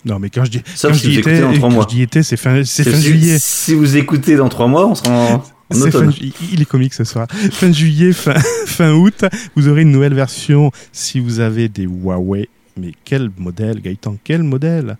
Non 0.04 0.18
mais 0.18 0.30
quand 0.30 0.44
je 0.44 0.50
dis, 0.50 0.62
Sauf 0.74 0.92
quand 0.92 0.96
si 0.98 1.04
je 1.04 1.08
dis 1.08 1.14
vous 1.14 1.18
écoutez 1.20 1.34
été, 1.36 1.40
dans 1.42 1.52
trois 1.52 1.68
quand 1.68 1.74
mois. 1.74 1.86
je 1.88 1.94
dis 1.96 2.02
été, 2.02 2.22
c'est 2.22 2.36
fin, 2.36 2.62
c'est 2.64 2.84
fin 2.84 2.96
si, 2.96 3.02
juillet. 3.02 3.36
Si 3.40 3.74
vous 3.74 3.96
écoutez 3.96 4.36
dans 4.36 4.48
3 4.48 4.66
mois, 4.68 4.86
on 4.86 4.94
sera 4.94 5.10
en, 5.10 5.34
en 5.34 5.42
C'est 5.72 5.90
fin 5.90 5.98
automne. 5.98 6.12
il 6.52 6.62
est 6.62 6.64
comique 6.64 6.94
ce 6.94 7.04
soir. 7.04 7.26
Fin 7.30 7.72
juillet, 7.72 8.12
fin, 8.12 8.34
fin 8.66 8.92
août, 8.92 9.24
vous 9.56 9.68
aurez 9.68 9.82
une 9.82 9.90
nouvelle 9.90 10.14
version 10.14 10.70
si 10.92 11.18
vous 11.18 11.40
avez 11.40 11.68
des 11.68 11.82
Huawei. 11.84 12.48
Mais 12.76 12.92
quel 13.04 13.30
modèle, 13.36 13.80
Gaëtan 13.80 14.16
Quel 14.22 14.44
modèle? 14.44 14.96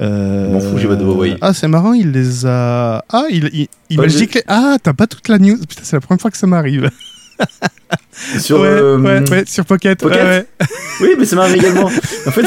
Euh... 0.00 0.48
Je 0.48 0.52
m'en 0.52 0.60
fous, 0.72 0.78
j'ai 0.78 0.88
pas 0.88 0.96
de 0.96 1.04
Huawei. 1.04 1.36
Ah, 1.40 1.54
c'est 1.54 1.68
marrant, 1.68 1.92
il 1.92 2.10
les 2.10 2.44
a. 2.44 3.04
Ah, 3.08 3.26
il, 3.30 3.48
il, 3.52 3.68
il 3.88 3.96
m'a 3.98 4.02
de- 4.04 4.08
giclé. 4.08 4.42
Ah, 4.48 4.76
t'as 4.82 4.92
pas 4.94 5.06
toute 5.06 5.28
la 5.28 5.38
news. 5.38 5.58
Putain, 5.58 5.82
c'est 5.84 5.94
la 5.94 6.00
première 6.00 6.20
fois 6.20 6.32
que 6.32 6.36
ça 6.36 6.48
m'arrive. 6.48 6.90
Sur, 8.38 8.60
ouais, 8.60 8.68
euh, 8.68 8.98
ouais, 8.98 9.30
ouais, 9.30 9.44
sur 9.46 9.64
Pocket. 9.64 9.98
Pocket. 9.98 10.48
Oui, 11.00 11.08
mais 11.18 11.24
ça 11.24 11.34
m'arrive 11.34 11.56
également. 11.56 11.86
En 12.26 12.30
fait, 12.30 12.46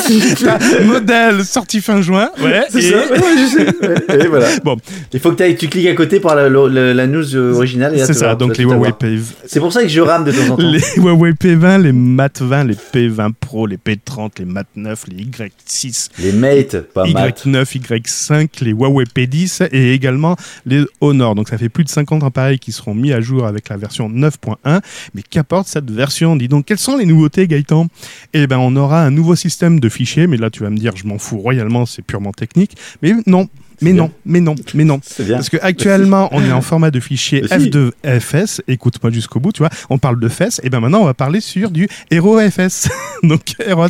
modèle 0.85 1.43
sorti 1.43 1.81
fin 1.81 2.01
juin. 2.01 2.29
Ouais, 2.41 2.61
c'est 2.69 2.79
et- 2.79 2.91
ça. 2.91 2.97
Je 3.09 3.47
sais. 3.57 3.87
Ouais, 4.15 4.23
Et 4.23 4.27
voilà. 4.27 4.47
Bon. 4.63 4.77
Il 5.11 5.19
faut 5.19 5.31
que 5.33 5.43
ailles- 5.43 5.57
tu 5.57 5.67
cliques 5.67 5.87
à 5.87 5.93
côté 5.95 6.19
par 6.21 6.35
la, 6.35 6.47
la- 6.49 6.93
la 6.93 7.07
news 7.07 7.35
euh, 7.35 7.53
originale. 7.53 7.99
C'est 8.05 8.13
ça, 8.13 8.35
donc 8.35 8.55
les 8.57 8.63
Huawei 8.63 8.87
avoir. 8.87 8.97
P20. 8.99 9.21
C'est 9.45 9.59
pour 9.59 9.73
ça 9.73 9.81
que 9.81 9.89
je 9.89 9.99
rame 9.99 10.23
de 10.23 10.31
temps 10.31 10.53
en 10.53 10.55
temps. 10.55 10.63
Les 10.63 10.79
Huawei 10.97 11.31
P20, 11.31 11.81
les 11.81 11.91
Mate 11.91 12.41
20, 12.41 12.63
les 12.65 12.75
P20 12.75 13.33
Pro, 13.39 13.67
les 13.67 13.77
P30, 13.77 14.31
les 14.39 14.45
Mate 14.45 14.67
9, 14.75 15.03
les 15.11 15.25
Y6, 15.25 16.09
Les 16.19 16.31
mates, 16.31 16.81
pas 16.93 17.05
maths. 17.05 17.45
Y9, 17.45 17.65
Y5, 17.81 18.47
les 18.61 18.71
Huawei 18.71 19.05
P10 19.13 19.67
et 19.71 19.93
également 19.93 20.35
les 20.65 20.85
Honor. 21.01 21.35
Donc 21.35 21.49
ça 21.49 21.57
fait 21.57 21.69
plus 21.69 21.83
de 21.83 21.89
50 21.89 22.23
appareils 22.23 22.59
qui 22.59 22.71
seront 22.71 22.95
mis 22.95 23.11
à 23.11 23.19
jour 23.19 23.45
avec 23.45 23.67
la 23.69 23.75
version 23.77 24.09
9.1. 24.09 24.79
Mais 25.15 25.21
cette 25.65 25.89
version 25.89 26.35
Dis 26.35 26.47
donc, 26.47 26.65
quelles 26.65 26.77
sont 26.77 26.97
les 26.97 27.05
nouveautés 27.05 27.47
Gaëtan? 27.47 27.87
Eh 28.33 28.47
ben 28.47 28.57
on 28.57 28.75
aura 28.75 29.03
un 29.03 29.11
nouveau 29.11 29.35
système 29.35 29.79
de 29.79 29.89
fichiers, 29.89 30.27
mais 30.27 30.37
là 30.37 30.49
tu 30.49 30.63
vas 30.63 30.69
me 30.69 30.77
dire 30.77 30.95
je 30.95 31.07
m'en 31.07 31.17
fous 31.17 31.37
royalement, 31.37 31.85
c'est 31.85 32.01
purement 32.01 32.31
technique. 32.31 32.75
Mais 33.01 33.13
non, 33.25 33.47
mais 33.81 33.93
non, 33.93 34.11
mais 34.25 34.41
non, 34.41 34.55
mais 34.73 34.83
non. 34.83 34.99
Parce 35.29 35.49
que 35.49 35.57
actuellement, 35.61 36.29
on 36.31 36.43
est 36.43 36.51
en 36.51 36.61
format 36.61 36.91
de 36.91 36.99
fichier 36.99 37.43
Mais 37.49 37.59
si. 37.59 37.69
F2FS. 37.69 38.61
Écoute-moi 38.67 39.11
jusqu'au 39.11 39.39
bout, 39.39 39.51
tu 39.51 39.59
vois. 39.59 39.69
On 39.89 39.97
parle 39.97 40.19
de 40.19 40.27
FS, 40.27 40.59
et 40.63 40.69
ben 40.69 40.79
maintenant, 40.79 41.01
on 41.01 41.05
va 41.05 41.13
parler 41.13 41.41
sur 41.41 41.69
du 41.69 41.87
Hero 42.09 42.39
FS. 42.39 42.89
Donc, 43.23 43.41
Eros. 43.59 43.87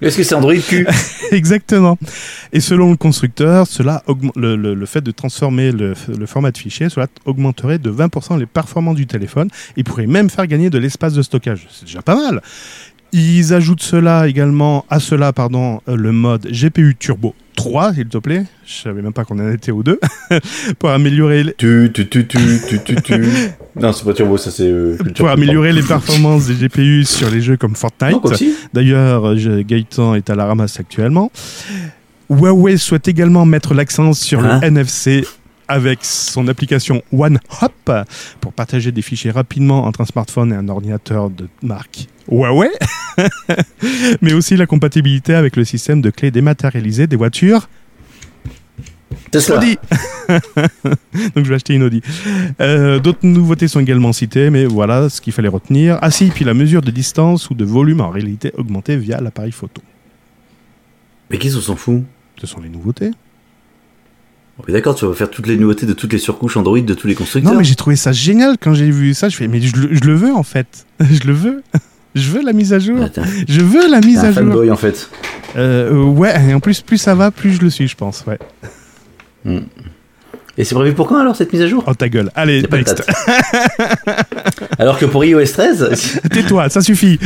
Est-ce 0.00 0.16
que 0.16 0.22
c'est 0.22 0.34
Android 0.34 0.54
Q 0.56 0.86
Exactement. 1.32 1.98
Et 2.52 2.60
selon 2.60 2.90
le 2.90 2.96
constructeur, 2.96 3.66
cela 3.66 4.02
le, 4.36 4.56
le- 4.56 4.86
fait 4.86 5.00
de 5.00 5.10
transformer 5.10 5.72
le, 5.72 5.94
le 6.16 6.26
format 6.26 6.50
de 6.52 6.58
fichier, 6.58 6.88
cela 6.88 7.06
augmenterait 7.24 7.78
de 7.78 7.90
20% 7.90 8.38
les 8.38 8.46
performances 8.46 8.96
du 8.96 9.06
téléphone. 9.06 9.48
Il 9.76 9.84
pourrait 9.84 10.06
même 10.06 10.30
faire 10.30 10.46
gagner 10.46 10.70
de 10.70 10.78
l'espace 10.78 11.12
de 11.14 11.22
stockage. 11.22 11.66
C'est 11.72 11.86
déjà 11.86 12.02
pas 12.02 12.14
mal. 12.14 12.40
Ils 13.12 13.54
ajoutent 13.54 13.82
cela 13.82 14.28
également 14.28 14.84
à 14.90 15.00
cela 15.00 15.32
pardon 15.32 15.80
euh, 15.88 15.96
le 15.96 16.12
mode 16.12 16.46
GPU 16.50 16.96
Turbo 16.98 17.34
3 17.56 17.94
s'il 17.94 18.06
te 18.06 18.18
plaît. 18.18 18.44
Je 18.64 18.72
savais 18.82 19.02
même 19.02 19.12
pas 19.12 19.24
qu'on 19.24 19.38
en 19.38 19.50
était 19.50 19.72
aux 19.72 19.82
deux 19.82 19.98
pour 20.78 20.90
améliorer 20.90 21.42
les- 21.42 21.54
Tu, 21.54 21.90
tu, 21.92 22.06
tu, 22.08 22.26
tu, 22.26 22.38
tu, 22.68 22.78
tu, 22.84 22.94
tu. 23.02 23.14
Non, 23.74 23.92
c'est 23.92 24.04
pas 24.04 24.12
Turbo, 24.12 24.36
ça 24.36 24.50
c'est. 24.50 24.68
euh, 24.70 24.96
pour 25.16 25.28
améliorer 25.28 25.72
les 25.72 25.82
performances 25.82 26.46
des 26.46 26.54
GPU 26.68 27.04
sur 27.04 27.28
les 27.30 27.40
jeux 27.40 27.56
comme 27.56 27.74
Fortnite. 27.74 28.16
D'ailleurs, 28.72 29.34
Gaëtan 29.34 30.14
est 30.14 30.30
à 30.30 30.34
la 30.34 30.46
ramasse 30.46 30.78
actuellement. 30.78 31.32
Huawei 32.30 32.76
souhaite 32.76 33.08
également 33.08 33.44
mettre 33.46 33.72
l'accent 33.74 34.12
sur 34.12 34.44
Hein 34.44 34.60
le 34.60 34.66
NFC 34.66 35.24
avec 35.68 36.04
son 36.04 36.48
application 36.48 37.02
OneHop 37.12 37.90
pour 38.40 38.52
partager 38.52 38.92
des 38.92 39.02
fichiers 39.02 39.30
rapidement 39.30 39.84
entre 39.84 40.00
un 40.00 40.06
smartphone 40.06 40.52
et 40.52 40.56
un 40.56 40.68
ordinateur 40.68 41.30
de 41.30 41.48
marque 41.62 42.06
Huawei, 42.30 42.70
mais 44.22 44.32
aussi 44.32 44.56
la 44.56 44.66
compatibilité 44.66 45.34
avec 45.34 45.56
le 45.56 45.64
système 45.64 46.00
de 46.00 46.10
clés 46.10 46.30
dématérialisées 46.30 47.06
des 47.06 47.16
voitures 47.16 47.68
Tesla. 49.30 49.58
Audi. 49.58 49.78
Donc 51.34 51.44
je 51.44 51.48
vais 51.48 51.54
acheter 51.54 51.74
une 51.74 51.84
Audi. 51.84 52.02
Euh, 52.60 52.98
D'autres 52.98 53.26
nouveautés 53.26 53.68
sont 53.68 53.80
également 53.80 54.12
citées, 54.12 54.50
mais 54.50 54.66
voilà 54.66 55.08
ce 55.08 55.20
qu'il 55.20 55.32
fallait 55.32 55.48
retenir. 55.48 55.98
Ah 56.02 56.10
si, 56.10 56.26
puis 56.26 56.44
la 56.44 56.54
mesure 56.54 56.82
de 56.82 56.90
distance 56.90 57.50
ou 57.50 57.54
de 57.54 57.64
volume 57.64 58.00
en 58.00 58.10
réalité 58.10 58.52
augmentée 58.56 58.96
via 58.96 59.20
l'appareil 59.20 59.52
photo. 59.52 59.82
Mais 61.30 61.38
qu'est-ce 61.38 61.56
qu'on 61.56 61.62
s'en 61.62 61.76
fout? 61.76 62.02
Ce 62.40 62.46
sont 62.46 62.60
les 62.60 62.68
nouveautés. 62.68 63.10
Mais 64.66 64.72
D'accord, 64.72 64.94
tu 64.94 65.04
vas 65.06 65.12
faire 65.14 65.30
toutes 65.30 65.46
les 65.46 65.56
nouveautés 65.58 65.84
de 65.86 65.92
toutes 65.92 66.12
les 66.12 66.18
surcouches 66.18 66.56
Android 66.56 66.80
de 66.80 66.94
tous 66.94 67.06
les 67.06 67.14
constructeurs. 67.14 67.52
Non, 67.52 67.58
mais 67.58 67.64
j'ai 67.64 67.74
trouvé 67.74 67.94
ça 67.96 68.12
génial 68.12 68.56
quand 68.60 68.72
j'ai 68.74 68.90
vu 68.90 69.12
ça. 69.14 69.28
Je 69.28 69.36
fais, 69.36 69.48
mais 69.48 69.60
je, 69.60 69.76
le- 69.76 69.94
je 69.94 70.00
le 70.00 70.14
veux 70.14 70.32
en 70.34 70.42
fait. 70.42 70.86
je 71.00 71.26
le 71.26 71.32
veux. 71.34 71.62
Je 72.14 72.30
veux 72.30 72.40
la 72.42 72.54
mise 72.54 72.72
à 72.72 72.78
jour. 72.78 72.96
Ah, 73.02 73.20
un- 73.20 73.24
Je 73.46 73.60
veux 73.60 73.90
la 73.90 74.00
mise 74.00 74.20
un 74.20 74.28
à 74.28 74.32
jour. 74.32 74.36
fanboy 74.44 74.70
en 74.70 74.76
fait. 74.76 75.10
Euh, 75.54 75.92
euh, 75.92 76.02
ouais, 76.04 76.34
et 76.48 76.54
en 76.54 76.60
plus, 76.60 76.80
plus 76.80 76.96
ça 76.96 77.14
va, 77.14 77.30
plus 77.30 77.52
je 77.52 77.60
le 77.60 77.68
suis, 77.68 77.86
je 77.88 77.94
pense. 77.94 78.24
Ouais. 78.26 78.38
Et 80.56 80.64
c'est 80.64 80.74
prévu 80.74 80.94
pour 80.94 81.06
quand 81.08 81.18
alors 81.18 81.36
cette 81.36 81.52
mise 81.52 81.60
à 81.60 81.66
jour? 81.68 81.84
Oh 81.86 81.92
ta 81.92 82.08
gueule. 82.08 82.30
Allez, 82.34 82.62
next. 82.72 83.04
Alors 84.78 84.98
que 84.98 85.04
pour 85.04 85.26
iOS 85.26 85.44
13, 85.44 86.20
Tais-toi, 86.32 86.70
ça 86.70 86.80
suffit. 86.80 87.18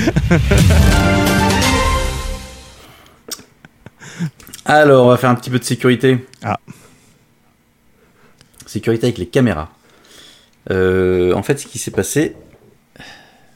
alors 4.64 5.06
on 5.06 5.08
va 5.10 5.16
faire 5.16 5.30
un 5.30 5.36
petit 5.36 5.50
peu 5.50 5.60
de 5.60 5.64
sécurité. 5.64 6.26
Ah. 6.42 6.58
Sécurité 8.70 9.06
avec 9.06 9.18
les 9.18 9.26
caméras. 9.26 9.68
Euh, 10.70 11.32
en 11.32 11.42
fait, 11.42 11.58
ce 11.58 11.66
qui 11.66 11.80
s'est 11.80 11.90
passé. 11.90 12.36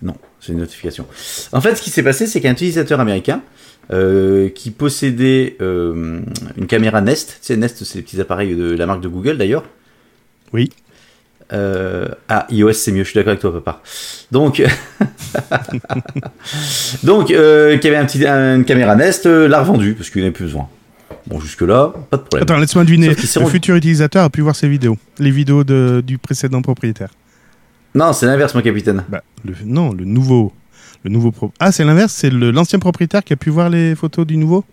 Non, 0.02 0.16
c'est 0.40 0.50
une 0.50 0.58
notification. 0.58 1.06
En 1.52 1.60
fait, 1.60 1.76
ce 1.76 1.82
qui 1.82 1.90
s'est 1.90 2.02
passé, 2.02 2.26
c'est 2.26 2.40
qu'un 2.40 2.50
utilisateur 2.50 2.98
américain 2.98 3.40
euh, 3.92 4.48
qui 4.48 4.72
possédait 4.72 5.56
euh, 5.60 6.18
une 6.56 6.66
caméra 6.66 7.00
Nest, 7.00 7.38
tu 7.40 7.46
sais, 7.46 7.56
Nest, 7.56 7.84
c'est 7.84 7.94
les 7.94 8.02
petits 8.02 8.20
appareils 8.20 8.56
de 8.56 8.74
la 8.74 8.86
marque 8.86 9.02
de 9.02 9.06
Google 9.06 9.38
d'ailleurs. 9.38 9.62
Oui. 10.52 10.70
Ah, 11.48 12.48
iOS 12.50 12.72
c'est 12.72 12.90
mieux, 12.90 13.04
je 13.04 13.10
suis 13.10 13.14
d'accord 13.14 13.30
avec 13.30 13.40
toi, 13.40 13.52
papa. 13.52 13.82
Donc, 14.32 14.60
donc, 17.04 17.28
qui 17.28 17.36
avait 17.36 17.96
un 17.96 18.06
petit, 18.06 18.26
une 18.26 18.64
caméra 18.64 18.96
Nest, 18.96 19.26
l'a 19.26 19.60
revendue 19.60 19.94
parce 19.94 20.10
qu'il 20.10 20.22
n'avait 20.22 20.32
plus 20.32 20.46
besoin. 20.46 20.68
Bon, 21.26 21.40
jusque 21.40 21.62
là, 21.62 21.92
pas 22.10 22.16
de 22.16 22.22
problème. 22.22 22.42
Attends, 22.42 22.58
laisse-moi 22.58 22.84
deviner. 22.84 23.08
Le 23.08 23.46
futur 23.46 23.74
utilisateur 23.76 24.24
a 24.24 24.30
pu 24.30 24.40
voir 24.40 24.54
ses 24.56 24.68
vidéos. 24.68 24.96
Les 25.18 25.30
vidéos 25.30 25.64
de- 25.64 26.02
du 26.06 26.18
précédent 26.18 26.62
propriétaire. 26.62 27.10
Non, 27.94 28.12
c'est 28.12 28.26
l'inverse, 28.26 28.54
mon 28.54 28.60
capitaine. 28.62 29.04
Bah, 29.08 29.22
le- 29.44 29.54
non, 29.64 29.92
le 29.92 30.04
nouveau. 30.04 30.52
Le 31.04 31.10
nouveau 31.10 31.30
pro- 31.30 31.52
Ah, 31.60 31.70
c'est 31.70 31.84
l'inverse, 31.84 32.12
c'est 32.12 32.30
l'ancien 32.30 32.78
propriétaire 32.78 33.22
qui 33.22 33.32
a 33.32 33.36
pu 33.36 33.50
voir 33.50 33.68
les 33.70 33.94
photos 33.94 34.26
du 34.26 34.36
nouveau? 34.36 34.64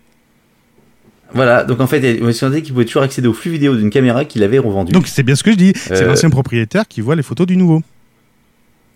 Voilà, 1.34 1.64
donc 1.64 1.80
en 1.80 1.86
fait, 1.86 2.20
on 2.22 2.30
s'est 2.32 2.50
dit 2.50 2.62
qu'il 2.62 2.72
pouvait 2.74 2.84
toujours 2.84 3.02
accéder 3.02 3.26
au 3.28 3.32
flux 3.32 3.50
vidéo 3.50 3.74
d'une 3.74 3.88
caméra 3.90 4.24
qu'il 4.24 4.42
avait 4.42 4.58
revendue. 4.58 4.92
Donc 4.92 5.06
c'est 5.06 5.22
bien 5.22 5.34
ce 5.34 5.42
que 5.42 5.50
je 5.52 5.56
dis. 5.56 5.72
C'est 5.76 6.02
Euh, 6.02 6.08
l'ancien 6.08 6.28
propriétaire 6.30 6.86
qui 6.86 7.00
voit 7.00 7.16
les 7.16 7.22
photos 7.22 7.46
du 7.46 7.56
nouveau. 7.56 7.82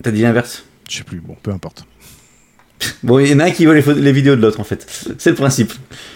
T'as 0.02 0.10
dit 0.10 0.20
l'inverse? 0.22 0.64
Je 0.90 0.98
sais 0.98 1.04
plus, 1.04 1.20
bon, 1.20 1.34
peu 1.42 1.50
importe. 1.50 1.86
Bon, 3.02 3.18
il 3.18 3.30
y 3.30 3.34
en 3.34 3.40
a 3.40 3.44
un 3.44 3.50
qui 3.50 3.64
voit 3.64 3.74
les, 3.74 4.12
vidéos 4.12 4.36
de 4.36 4.42
l'autre, 4.42 4.60
en 4.60 4.64
fait. 4.64 4.86
C'est 5.18 5.30
le 5.30 5.36
principe. 5.36 5.72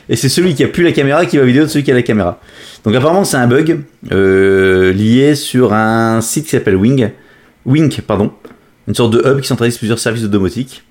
Et 0.09 0.17
c'est 0.17 0.29
celui 0.29 0.55
qui 0.55 0.63
a 0.63 0.69
plus 0.69 0.85
la 0.85 0.93
caméra 0.93 1.25
qui 1.25 1.37
voit 1.37 1.45
la 1.45 1.51
vidéo 1.53 1.65
de 1.65 1.69
celui 1.69 1.85
qui 1.85 1.91
a 1.91 1.95
la 1.95 2.03
caméra. 2.03 2.41
Donc 2.85 2.95
apparemment, 2.95 3.25
c'est 3.25 3.37
un 3.39 3.47
bug 3.47 3.81
euh, 4.13 4.93
lié 4.93 5.35
sur 5.35 5.73
un 5.73 6.21
site 6.21 6.45
qui 6.45 6.51
s'appelle 6.51 6.77
Wing. 6.77 7.11
Wink, 7.65 8.03
pardon. 8.03 8.33
Une 8.89 8.95
sorte 8.95 9.13
de 9.13 9.23
hub 9.25 9.41
qui 9.41 9.49
centralise 9.49 9.79
plusieurs 9.79 9.99
services 9.99 10.23
de 10.23 10.29
domotique 10.29 10.83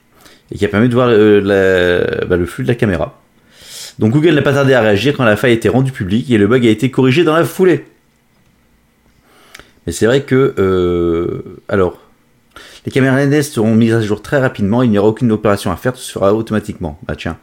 et 0.52 0.58
qui 0.58 0.66
a 0.66 0.68
permis 0.68 0.90
de 0.90 0.94
voir 0.94 1.10
euh, 1.12 1.40
la- 1.42 2.26
bah, 2.26 2.36
le 2.38 2.46
flux 2.46 2.64
de 2.64 2.70
la 2.70 2.76
caméra. 2.76 3.22
Donc 4.00 4.12
Google 4.14 4.34
n'a 4.34 4.42
pas 4.42 4.54
tardé 4.54 4.74
à 4.74 4.82
réagir 4.82 5.14
quand 5.16 5.26
la 5.26 5.36
faille 5.36 5.52
a 5.52 5.56
été 5.56 5.70
rendue 5.70 5.92
publique 5.92 6.32
et 6.32 6.38
le 6.38 6.48
bug 6.48 6.66
a 6.66 6.70
été 6.70 6.90
corrigé 6.90 7.24
dans 7.24 7.36
la 7.36 7.44
foulée. 7.44 7.86
Mais 9.86 9.94
c'est 9.94 10.06
vrai 10.06 10.22
que... 10.22 10.54
euh, 10.58 11.44
alors, 11.68 12.00
les 12.86 12.92
caméras 12.92 13.26
Nest 13.26 13.54
seront 13.54 13.76
mises 13.76 13.94
à 13.94 14.02
jour 14.02 14.22
très 14.22 14.40
rapidement, 14.40 14.84
il 14.84 14.92
n'y 14.92 14.98
aura 14.98 15.10
aucune 15.10 15.32
opération 15.32 15.72
à 15.72 15.76
faire, 15.76 15.94
tout 15.94 16.00
se 16.00 16.12
fera 16.12 16.34
automatiquement. 16.34 17.00
Bah 17.08 17.16
tiens, 17.16 17.38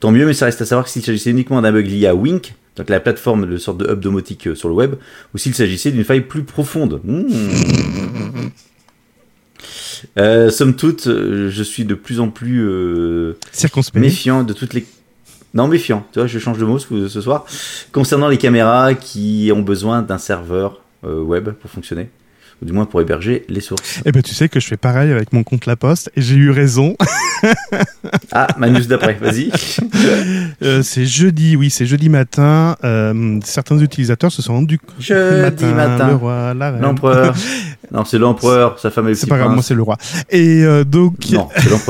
tant 0.00 0.10
mieux, 0.10 0.26
mais 0.26 0.34
ça 0.34 0.46
reste 0.46 0.62
à 0.62 0.66
savoir 0.66 0.88
s'il 0.88 1.02
s'agissait 1.02 1.30
uniquement 1.30 1.60
d'un 1.62 1.72
bug 1.72 1.86
lié 1.86 2.06
à 2.06 2.14
Wink, 2.14 2.54
donc 2.76 2.88
la 2.88 3.00
plateforme 3.00 3.48
de 3.48 3.56
sorte 3.56 3.78
de 3.78 3.90
hub 3.90 4.00
domotique 4.00 4.48
euh, 4.48 4.54
sur 4.54 4.68
le 4.68 4.74
web, 4.74 4.94
ou 5.34 5.38
s'il 5.38 5.54
s'agissait 5.54 5.90
d'une 5.90 6.04
faille 6.04 6.22
plus 6.22 6.42
profonde. 6.42 7.00
Hmm. 7.04 7.24
Euh, 10.18 10.50
somme 10.50 10.74
toute, 10.74 11.06
euh, 11.06 11.48
je 11.48 11.62
suis 11.62 11.84
de 11.84 11.94
plus 11.94 12.18
en 12.20 12.28
plus 12.28 12.66
euh, 12.66 13.36
méfiant 13.94 14.42
de 14.42 14.52
toutes 14.52 14.74
les... 14.74 14.84
Non, 15.54 15.68
méfiant, 15.68 16.04
tu 16.12 16.18
vois, 16.18 16.26
je 16.26 16.38
change 16.38 16.58
de 16.58 16.64
mot 16.64 16.78
ce 16.78 17.08
ce 17.08 17.20
soir. 17.20 17.44
Concernant 17.92 18.28
les 18.28 18.38
caméras 18.38 18.94
qui 18.94 19.50
ont 19.54 19.60
besoin 19.60 20.02
d'un 20.02 20.18
serveur 20.18 20.80
euh, 21.04 21.20
web 21.20 21.50
pour 21.50 21.70
fonctionner, 21.70 22.08
ou 22.62 22.64
du 22.64 22.72
moins 22.72 22.86
pour 22.86 23.00
héberger 23.00 23.44
les 23.48 23.60
sources. 23.60 24.00
Eh 24.04 24.12
ben 24.12 24.22
tu 24.22 24.34
sais 24.34 24.48
que 24.48 24.60
je 24.60 24.66
fais 24.66 24.76
pareil 24.76 25.10
avec 25.10 25.32
mon 25.32 25.42
compte 25.42 25.66
La 25.66 25.76
Poste 25.76 26.10
et 26.16 26.22
j'ai 26.22 26.36
eu 26.36 26.50
raison. 26.50 26.96
Ah, 28.30 28.46
ma 28.56 28.68
news 28.70 28.84
d'après, 28.84 29.14
vas-y. 29.14 29.50
Euh, 30.62 30.82
c'est 30.82 31.06
jeudi, 31.06 31.56
oui, 31.56 31.70
c'est 31.70 31.86
jeudi 31.86 32.08
matin. 32.08 32.76
Euh, 32.84 33.40
certains 33.44 33.78
utilisateurs 33.78 34.30
se 34.30 34.42
sont 34.42 34.54
rendus 34.54 34.78
compte. 34.78 34.94
Jeudi 35.00 35.64
Le 35.64 35.74
matin, 35.74 36.14
roi, 36.16 36.54
la 36.54 36.70
reine. 36.70 36.82
l'empereur. 36.82 37.34
Non, 37.90 38.06
c'est 38.06 38.18
l'empereur, 38.18 38.78
sa 38.78 38.90
femme 38.90 39.06
et 39.06 39.10
le 39.10 39.14
C'est 39.16 39.26
pas 39.26 39.36
grave, 39.36 39.52
moi 39.52 39.62
c'est 39.62 39.74
le 39.74 39.82
roi. 39.82 39.98
Et 40.30 40.64
euh, 40.64 40.82
donc, 40.82 41.30
Non, 41.30 41.48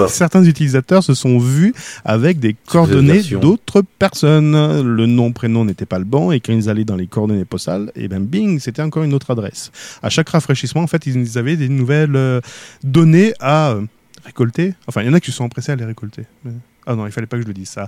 certains 0.09 0.43
utilisateurs 0.43 1.05
se 1.05 1.15
sont 1.15 1.39
vus 1.39 1.75
avec 2.05 2.41
des 2.41 2.57
coordonnées 2.67 3.23
d'autres 3.41 3.83
personnes. 4.01 4.83
Le 4.83 5.07
nom, 5.07 5.31
prénom 5.31 5.65
n'était 5.65 5.87
pas 5.87 6.01
le 6.01 6.05
bon 6.05 6.33
et 6.33 6.41
quand 6.41 6.53
ils 6.53 6.69
allaient 6.69 6.85
dans 6.85 6.97
les 6.97 7.07
coordonnées 7.07 7.45
postales, 7.45 7.93
et 7.95 8.09
ben 8.09 8.25
bing, 8.25 8.59
c'était 8.59 8.83
encore 8.83 9.05
une 9.05 9.15
autre 9.15 9.31
adresse. 9.31 9.71
À 10.03 10.09
chaque 10.09 10.31
rafraîchissement, 10.31 10.62
en 10.83 10.87
fait, 10.87 11.07
ils 11.07 11.39
avaient 11.39 11.57
des 11.57 11.69
nouvelles 11.69 12.17
euh, 12.17 12.41
données 12.85 13.33
à 13.41 13.73
euh, 13.73 13.83
récolter. 14.25 14.75
Enfin, 14.87 15.03
il 15.03 15.07
y 15.07 15.11
en 15.11 15.15
a 15.15 15.21
qui 15.21 15.31
se 15.31 15.37
sont 15.37 15.45
empressés 15.45 15.73
à 15.73 15.77
les 15.77 15.85
récolter. 15.85 16.25
Mais- 16.45 16.53
Ah 16.87 16.95
non, 16.97 17.07
il 17.07 17.13
fallait 17.13 17.27
pas 17.29 17.37
que 17.37 17.43
je 17.43 17.49
le 17.49 17.55
dise 17.55 17.69
ça. 17.69 17.87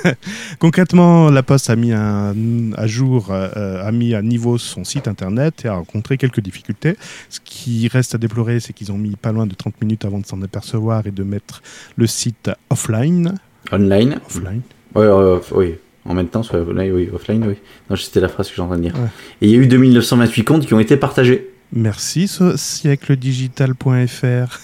Concrètement, 0.58 1.30
la 1.30 1.42
Poste 1.42 1.70
a 1.70 1.76
mis 1.76 1.92
un, 1.92 2.34
à 2.76 2.86
jour, 2.86 3.28
euh, 3.30 3.84
a 3.86 3.90
mis 3.92 4.14
à 4.14 4.22
niveau 4.22 4.58
son 4.58 4.84
site 4.84 5.08
internet 5.08 5.64
et 5.64 5.68
a 5.68 5.74
rencontré 5.74 6.16
quelques 6.16 6.40
difficultés. 6.40 6.96
Ce 7.28 7.40
qui 7.44 7.88
reste 7.88 8.14
à 8.14 8.18
déplorer, 8.18 8.60
c'est 8.60 8.72
qu'ils 8.72 8.92
ont 8.92 8.98
mis 8.98 9.16
pas 9.16 9.32
loin 9.32 9.46
de 9.46 9.54
30 9.54 9.80
minutes 9.80 10.04
avant 10.04 10.18
de 10.18 10.26
s'en 10.26 10.40
apercevoir 10.42 11.06
et 11.06 11.10
de 11.10 11.22
mettre 11.22 11.62
le 11.96 12.06
site 12.06 12.50
offline. 12.70 13.34
Online. 13.72 14.20
Offline. 14.26 14.62
Euh, 14.96 15.38
oui. 15.54 15.74
En 16.04 16.14
même 16.14 16.28
temps, 16.28 16.42
soit 16.42 16.60
online, 16.60 16.92
oui, 16.92 17.08
offline, 17.12 17.44
oui. 17.46 17.54
Non, 17.88 17.96
c'était 17.96 18.20
la 18.20 18.28
phrase 18.28 18.50
que 18.50 18.60
de 18.60 18.80
dire. 18.80 18.94
Ouais. 18.94 19.08
Et 19.42 19.46
il 19.48 19.50
y 19.50 19.54
a 19.54 19.58
eu 19.58 19.66
2928 19.66 20.44
comptes 20.44 20.66
qui 20.66 20.74
ont 20.74 20.80
été 20.80 20.96
partagés. 20.96 21.49
Merci, 21.72 22.26
ce 22.28 22.56
siècledigital.fr. 22.56 24.60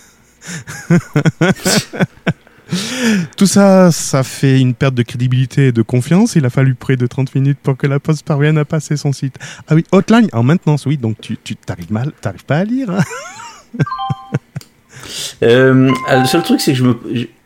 Tout 3.37 3.47
ça, 3.47 3.93
ça 3.93 4.25
fait 4.25 4.61
une 4.61 4.75
perte 4.75 4.95
de 4.95 5.03
crédibilité 5.05 5.69
et 5.69 5.73
de 5.73 5.83
confiance. 5.83 6.35
Il 6.35 6.45
a 6.45 6.51
fallu 6.51 6.75
près 6.75 6.97
de 6.97 7.07
30 7.07 7.33
minutes 7.37 7.59
pour 7.63 7.77
que 7.77 7.87
la 7.87 8.01
Poste 8.01 8.25
parvienne 8.27 8.59
à 8.59 8.65
passer 8.65 8.97
son 8.97 9.13
site. 9.13 9.37
Ah 9.69 9.77
oui, 9.77 9.85
hotline 9.93 10.29
en 10.33 10.43
maintenance, 10.43 10.85
oui. 10.87 10.97
Donc 10.97 11.21
tu, 11.21 11.39
tu 11.43 11.55
t'arrives 11.55 11.93
mal, 11.93 12.11
t'arrives 12.21 12.45
pas 12.45 12.59
à 12.59 12.65
lire. 12.65 12.91
hein. 12.91 13.05
Euh, 15.43 15.93
le 16.11 16.25
seul 16.25 16.43
truc, 16.43 16.61
c'est 16.61 16.73
que 16.73 16.79
je 16.79 16.85
me, 16.85 16.97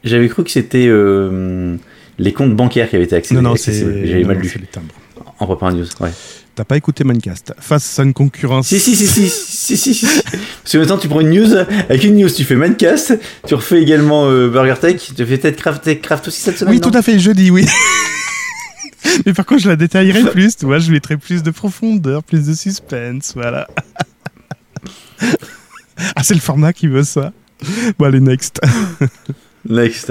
j'avais 0.02 0.28
cru 0.28 0.44
que 0.44 0.50
c'était 0.50 0.86
euh, 0.88 1.76
les 2.18 2.32
comptes 2.32 2.56
bancaires 2.56 2.88
qui 2.88 2.96
avaient 2.96 3.04
été 3.04 3.16
accédés. 3.16 3.40
non, 3.42 3.50
non, 3.50 3.56
c'est 3.56 4.06
J'avais 4.06 4.22
non, 4.22 4.28
mal 4.28 4.36
non, 4.36 4.42
lu 4.42 4.48
c'est 4.48 4.60
les 4.60 4.66
timbres. 4.66 4.94
en 5.38 5.46
préparant 5.46 5.72
news. 5.72 5.84
Ouais. 6.00 6.10
T'as 6.54 6.64
pas 6.64 6.76
écouté 6.76 7.04
Mancast. 7.04 7.54
Face 7.58 7.98
à 7.98 8.02
une 8.02 8.12
concurrence. 8.12 8.68
Si, 8.68 8.80
si, 8.80 8.96
si, 8.96 9.06
si, 9.06 9.28
si, 9.28 9.76
si, 9.76 9.94
si. 9.94 10.06
Parce 10.06 10.72
que 10.72 10.78
maintenant, 10.78 10.98
tu 10.98 11.08
prends 11.08 11.20
une 11.20 11.30
news, 11.30 11.54
avec 11.54 12.04
une 12.04 12.16
news, 12.16 12.28
tu 12.28 12.44
fais 12.44 12.56
Mancast, 12.56 13.18
tu 13.46 13.54
refais 13.54 13.80
également 13.80 14.26
euh, 14.26 14.48
BurgerTech, 14.48 15.12
tu 15.16 15.26
fais 15.26 15.38
peut-être 15.38 15.56
Craft, 15.56 16.00
Craft 16.00 16.28
aussi 16.28 16.40
cette 16.40 16.58
semaine. 16.58 16.74
Oui, 16.74 16.80
tout 16.80 16.90
à 16.92 17.02
fait, 17.02 17.18
jeudi, 17.18 17.50
oui. 17.50 17.66
Mais 19.26 19.32
par 19.32 19.46
contre, 19.46 19.62
je 19.62 19.68
la 19.68 19.76
détaillerai 19.76 20.24
plus, 20.30 20.56
tu 20.56 20.66
vois, 20.66 20.78
je 20.78 20.92
mettrai 20.92 21.16
plus 21.16 21.42
de 21.42 21.50
profondeur, 21.50 22.22
plus 22.22 22.46
de 22.46 22.54
suspense, 22.54 23.32
voilà. 23.34 23.66
ah, 26.16 26.22
c'est 26.22 26.34
le 26.34 26.40
format 26.40 26.72
qui 26.72 26.86
veut 26.86 27.04
ça. 27.04 27.32
Bon, 27.98 28.06
allez, 28.06 28.20
next. 28.20 28.60
Next. 29.68 30.10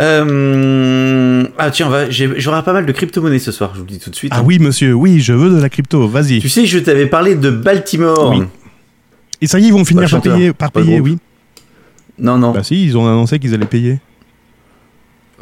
Euh... 0.00 1.44
Ah 1.58 1.70
tiens, 1.70 1.88
va- 1.88 2.10
j'aurai 2.10 2.62
pas 2.62 2.72
mal 2.72 2.86
de 2.86 2.92
crypto-monnaies 2.92 3.38
ce 3.38 3.52
soir, 3.52 3.70
je 3.74 3.78
vous 3.80 3.84
le 3.86 3.90
dis 3.92 3.98
tout 4.00 4.10
de 4.10 4.16
suite. 4.16 4.32
Ah 4.34 4.42
oui, 4.44 4.58
monsieur, 4.58 4.92
oui, 4.92 5.20
je 5.20 5.32
veux 5.32 5.50
de 5.50 5.60
la 5.60 5.68
crypto, 5.68 6.08
vas-y. 6.08 6.40
Tu 6.40 6.48
sais, 6.48 6.66
je 6.66 6.78
t'avais 6.78 7.06
parlé 7.06 7.34
de 7.36 7.50
Baltimore. 7.50 8.30
Oui. 8.36 8.44
Et 9.40 9.46
ça 9.46 9.58
y 9.58 9.64
est, 9.64 9.68
ils 9.68 9.72
vont 9.72 9.84
finir 9.84 10.08
par 10.10 10.20
payer, 10.22 10.52
par 10.52 10.72
payer 10.72 11.00
oui. 11.00 11.18
Non, 12.18 12.38
non. 12.38 12.52
Bah 12.52 12.62
si, 12.62 12.84
ils 12.84 12.96
ont 12.96 13.06
annoncé 13.06 13.38
qu'ils 13.38 13.54
allaient 13.54 13.66
payer. 13.66 13.98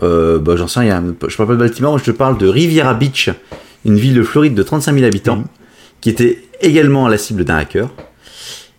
Euh, 0.02 0.38
bah, 0.38 0.56
j'en 0.56 0.68
sais 0.68 0.80
rien. 0.80 1.02
Je 1.28 1.36
parle 1.36 1.48
pas 1.48 1.54
de 1.54 1.58
Baltimore, 1.58 1.98
je 1.98 2.04
te 2.04 2.10
parle 2.10 2.38
de 2.38 2.48
Riviera 2.48 2.94
Beach, 2.94 3.30
une 3.84 3.96
ville 3.96 4.14
de 4.14 4.22
Floride 4.22 4.54
de 4.54 4.62
35 4.62 4.94
000 4.94 5.04
habitants, 5.06 5.44
qui 6.00 6.08
était 6.10 6.42
également 6.60 7.08
la 7.08 7.18
cible 7.18 7.44
d'un 7.44 7.56
hacker. 7.56 7.90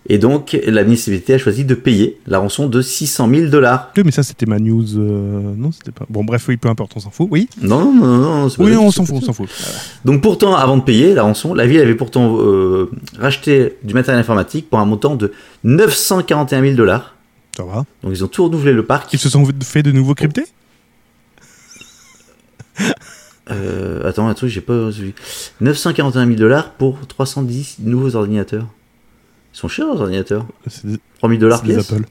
Et 0.10 0.18
donc, 0.18 0.58
la 0.68 0.84
municipalité 0.84 1.34
a 1.34 1.38
choisi 1.38 1.64
de 1.64 1.76
payer 1.76 2.18
la 2.28 2.40
rançon 2.40 2.68
de 2.68 2.82
600 2.82 3.30
000 3.30 3.48
dollars. 3.48 3.92
Oui, 3.96 4.04
mais 4.06 4.12
ça, 4.12 4.22
c'était 4.22 4.46
ma 4.46 4.60
news. 4.60 4.98
euh, 4.98 5.54
Non, 5.56 5.72
c'était 5.72 5.92
pas. 5.94 6.06
Bon, 6.10 6.26
bref, 6.26 6.46
oui, 6.50 6.58
peu 6.58 6.68
importe, 6.68 6.92
on 6.96 7.00
s'en 7.00 7.10
fout. 7.10 7.30
Oui, 7.32 7.48
Non, 7.62 7.94
non, 7.94 8.06
non, 8.06 8.42
non. 8.44 8.48
oui, 8.60 8.76
on 8.76 8.92
s'en 8.92 9.06
fout, 9.06 9.16
on 9.16 9.22
s'en 9.22 9.32
fout. 9.32 9.48
Donc, 10.04 10.22
pourtant, 10.22 10.56
avant 10.56 10.76
de 10.76 10.82
payer 10.84 11.14
la 11.14 11.24
rançon, 11.24 11.54
la 11.54 11.66
ville 11.66 11.80
avait 11.80 11.96
pourtant 11.96 12.38
euh, 12.40 12.92
racheté 13.18 13.78
du 13.84 13.94
matériel 13.94 14.20
informatique 14.20 14.70
pour 14.70 14.80
un 14.80 14.86
montant 14.86 15.16
de 15.16 15.32
941 15.64 16.62
000 16.62 16.76
dollars. 16.76 17.16
Ça 17.56 17.64
va. 17.64 17.86
Donc, 18.04 18.12
ils 18.12 18.24
ont 18.26 18.28
tout 18.28 18.44
renouvelé 18.44 18.74
le 18.74 18.84
parc. 18.84 19.14
Ils 19.14 19.20
se 19.20 19.30
sont 19.30 19.48
fait 19.64 19.84
de 19.84 19.92
nouveaux 19.94 20.16
cryptés? 20.16 20.46
Euh, 23.52 24.08
attends, 24.08 24.28
un 24.28 24.34
truc, 24.34 24.50
j'ai 24.50 24.62
pas 24.62 24.92
suivi. 24.92 25.14
941 25.62 26.26
000 26.26 26.38
dollars 26.38 26.72
pour 26.72 26.98
310 27.08 27.78
nouveaux 27.80 28.16
ordinateurs. 28.16 28.68
Ils 29.54 29.58
sont 29.58 29.68
chers, 29.68 29.94
les 29.94 30.02
ordinateurs. 30.02 30.46
Des, 30.84 30.98
3 31.18 31.30
000 31.30 31.40
dollars 31.40 31.62
des 31.62 31.74
pièce. 31.76 31.92
Apple. 31.92 32.04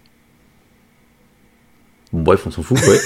Bon, 2.12 2.20
bref, 2.22 2.46
on 2.46 2.50
s'en 2.50 2.62
fout, 2.62 2.78
ouais. 2.78 3.00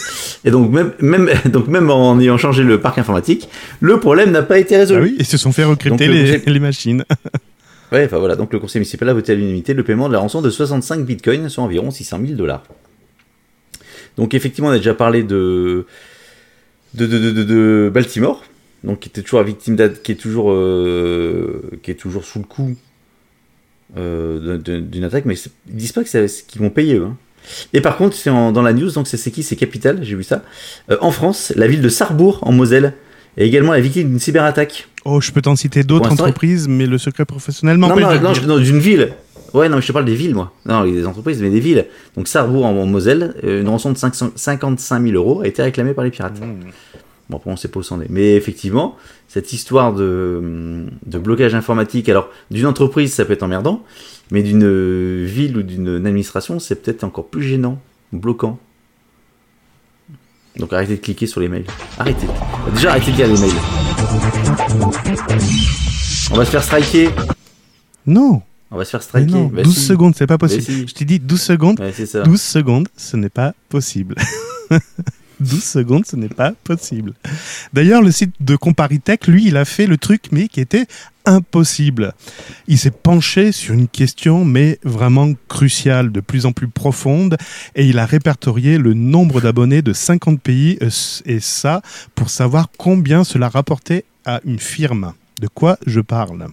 Et 0.45 0.51
donc 0.51 0.71
même, 0.73 0.93
même, 1.01 1.31
donc, 1.47 1.69
même 1.69 1.91
en 1.91 2.19
ayant 2.19 2.37
changé 2.39 2.65
le 2.65 2.81
parc 2.81 2.99
informatique, 2.99 3.49
le 3.81 4.01
problème 4.01 4.33
n'a 4.33 4.43
pas 4.43 4.59
été 4.59 4.75
Ah 4.75 4.81
résolu. 4.81 5.03
oui, 5.03 5.17
ils 5.19 5.25
se 5.27 5.37
sont 5.37 5.53
fait 5.53 5.65
recrypter 5.65 6.07
Donc, 6.07 6.15
le 6.15 6.23
les, 6.23 6.39
conseil- 6.39 6.53
les 6.55 6.61
machines. 6.61 7.05
Ouais, 7.93 8.05
enfin 8.05 8.19
voilà, 8.19 8.35
donc 8.35 8.53
le 8.53 8.59
conseil 8.59 8.81
municipal 8.81 9.09
a 9.09 9.15
voté 9.15 9.31
à 9.31 9.37
l'unanimité 9.37 9.73
le 9.73 9.85
paiement 9.85 10.09
de 10.09 10.13
la 10.13 10.19
rançon 10.19 10.43
de 10.43 10.51
65 10.51 11.07
bitcoins, 11.07 11.49
soit 11.49 11.63
environ 11.63 11.93
600 11.93 12.19
000 12.21 12.33
dollars. 12.37 12.65
Donc 14.17 14.35
effectivement, 14.35 14.71
on 14.71 14.73
a 14.73 14.79
déjà 14.79 14.93
parlé 14.93 15.23
de 15.23 15.87
de, 16.95 17.07
de, 17.07 17.31
de, 17.31 17.45
de- 17.45 17.91
Baltimore, 17.95 18.43
donc 18.83 18.99
qui 18.99 19.09
était 19.09 19.23
toujours 19.23 19.41
victime 19.45 19.77
qui 20.03 20.11
est 20.11 20.17
toujours 20.17 20.51
euh, 20.51 21.79
qui 21.85 21.93
est 21.93 21.95
toujours 21.95 22.25
sous 22.25 22.41
le 22.41 22.45
coup 22.45 22.75
euh, 23.97 24.59
d'une 24.59 25.05
attaque, 25.05 25.25
mais 25.27 25.37
c'est- 25.37 25.51
ils 25.69 25.77
disent 25.77 25.93
pas 25.93 26.03
que 26.03 26.09
c'est 26.09 26.27
qu'ils 26.47 26.61
vont 26.61 26.71
payer 26.71 26.97
eux. 26.97 27.05
hein. 27.05 27.17
Et 27.73 27.81
par 27.81 27.97
contre, 27.97 28.17
c'est 28.17 28.31
en- 28.31 28.51
dans 28.51 28.63
la 28.63 28.73
news, 28.73 28.91
donc 28.91 29.07
c'est 29.07 29.17
c'est 29.17 29.31
qui? 29.31 29.43
C'est 29.45 29.55
Capital, 29.57 30.01
j'ai 30.03 30.17
vu 30.17 30.25
ça. 30.25 30.43
Euh, 30.91 30.97
en 31.01 31.13
France, 31.13 31.53
la 31.55 31.69
ville 31.69 31.81
de 31.81 31.89
Sarrebourg, 31.89 32.41
en 32.43 32.51
Moselle, 32.53 32.95
est 33.37 33.47
également 33.47 33.73
la 33.73 33.81
victime 33.81 34.09
d'une 34.09 34.19
cyberattaque. 34.19 34.89
Oh, 35.05 35.21
je 35.21 35.31
peux 35.31 35.43
t'en 35.43 35.55
citer 35.55 35.85
d'autres 35.85 36.11
entreprises, 36.11 36.67
mais 36.69 36.87
le 36.87 36.99
secret 36.99 37.25
professionnel 37.25 37.77
Non, 37.77 37.89
m'empêche 37.89 38.21
non, 38.21 38.33
non, 38.33 38.47
non, 38.57 38.59
d'une 38.59 38.79
ville. 38.81 39.13
Ouais, 39.55 39.69
non, 39.69 39.81
je 39.81 39.87
te 39.87 39.93
parle 39.93 40.05
des 40.07 40.17
villes, 40.17 40.35
moi. 40.35 40.53
Non, 40.67 40.85
des 40.85 41.07
entreprises, 41.07 41.41
mais 41.41 41.51
des 41.51 41.61
villes. 41.61 41.87
Donc, 42.17 42.27
Sarrebourg 42.27 42.67
en, 42.67 42.71
en 42.77 42.87
Moselle, 42.87 43.35
euh, 43.45 43.61
une 43.61 43.69
rançon 43.69 43.93
de 43.93 43.97
500 43.97 44.31
55 44.35 45.01
000 45.03 45.15
euros 45.15 45.43
a 45.43 45.47
été 45.47 45.63
réclamée 45.63 45.95
par 45.95 46.05
les 46.05 46.11
pirates. 46.11 46.41
Bon, 47.29 47.39
après, 47.39 47.51
on 47.51 47.57
sait 47.57 47.69
pas 47.69 47.81
où 47.81 47.83
c'en 47.83 48.01
est. 48.01 48.09
Mais 48.09 48.35
effectivement, 48.37 48.97
cette 49.29 49.53
histoire 49.53 49.93
de, 49.95 50.87
de 51.07 51.19
blocage 51.19 51.55
informatique, 51.55 52.09
alors, 52.09 52.29
d'une 52.51 52.67
entreprise, 52.67 53.13
ça 53.13 53.25
peut 53.25 53.33
être 53.33 53.43
emmerdant, 53.43 53.83
mais 54.31 54.43
d'une 54.43 55.25
ville 55.25 55.57
ou 55.57 55.63
d'une 55.63 56.07
administration, 56.07 56.59
c'est 56.61 56.77
peut-être 56.77 57.03
encore 57.05 57.27
plus 57.27 57.43
gênant, 57.43 57.81
bloquant. 58.13 58.59
Donc, 60.57 60.73
arrêtez 60.73 60.97
de 60.97 61.01
cliquer 61.03 61.27
sur 61.27 61.41
les 61.41 61.49
mails. 61.49 61.67
Arrêtez. 61.99 62.27
Déjà, 62.75 62.91
arrêtez 62.93 63.11
de 63.13 63.17
lire 63.17 63.27
les 63.27 63.39
mails. 63.41 63.51
On 66.31 66.37
va 66.37 66.45
se 66.45 66.51
faire 66.51 66.63
striker. 66.63 67.11
Non, 68.07 68.41
On 68.71 68.77
va 68.77 68.85
se 68.85 68.91
faire 68.91 69.03
striker. 69.03 69.33
non. 69.33 69.47
Bah 69.47 69.63
12 69.63 69.75
si. 69.75 69.81
secondes, 69.85 70.15
c'est 70.17 70.27
pas 70.27 70.39
possible. 70.39 70.65
Mais 70.69 70.75
si. 70.75 70.87
Je 70.89 70.95
t'ai 70.95 71.05
dit 71.05 71.19
12 71.21 71.41
secondes. 71.41 71.81
Ouais, 71.81 71.93
c'est 71.93 72.07
ça. 72.07 72.23
12 72.23 72.41
secondes, 72.41 72.89
ce 72.97 73.17
n'est 73.17 73.29
pas 73.29 73.53
possible. 73.69 74.15
12 75.41 75.63
secondes, 75.63 76.07
ce 76.07 76.17
n'est 76.17 76.29
pas 76.29 76.53
possible. 76.65 77.15
D'ailleurs, 77.73 78.03
le 78.03 78.11
site 78.11 78.35
de 78.41 78.57
Comparitech, 78.57 79.27
lui, 79.27 79.47
il 79.47 79.57
a 79.57 79.65
fait 79.65 79.87
le 79.87 79.99
truc, 79.99 80.25
mais 80.33 80.49
qui 80.49 80.61
était 80.61 80.87
impossible. 81.25 82.15
Il 82.69 82.79
s'est 82.79 82.91
penché 82.91 83.53
sur 83.53 83.75
une 83.75 83.89
question, 83.89 84.45
mais 84.45 84.79
vraiment 84.85 85.33
cruciale, 85.49 86.13
de 86.13 86.21
plus 86.21 86.47
en 86.47 86.53
plus 86.53 86.69
profonde, 86.69 87.37
et 87.75 87.87
il 87.87 87.99
a 87.99 88.07
répertorié 88.07 88.79
le 88.79 88.95
nombre 88.95 89.41
d'abonnés 89.41 89.83
de 89.83 89.93
50 89.93 90.41
pays, 90.41 90.79
euh, 90.83 90.91
et 91.27 91.41
ça, 91.41 91.83
pour 92.15 92.31
savoir 92.31 92.69
combien 92.79 93.25
cela 93.25 93.49
rapportait 93.49 94.05
à 94.25 94.41
une 94.45 94.59
firme. 94.59 95.13
De 95.41 95.49
quoi 95.49 95.79
je 95.87 96.01
parle? 96.01 96.47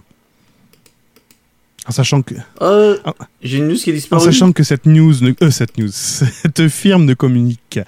En 1.86 1.92
sachant 1.92 2.22
que, 2.22 2.34
Euh. 2.62 2.96
J'ai 3.42 3.58
une 3.58 3.68
news 3.68 3.76
qui 3.76 3.90
est 3.90 3.92
en 3.92 3.96
disparue. 3.96 4.24
sachant 4.24 4.52
que 4.52 4.62
cette 4.62 4.86
news, 4.86 5.14
ne- 5.20 5.34
euh, 5.42 5.50
cette 5.50 5.76
news, 5.78 5.88
cette 5.92 6.68
firme 6.68 7.04
ne 7.04 7.14
communique 7.14 7.78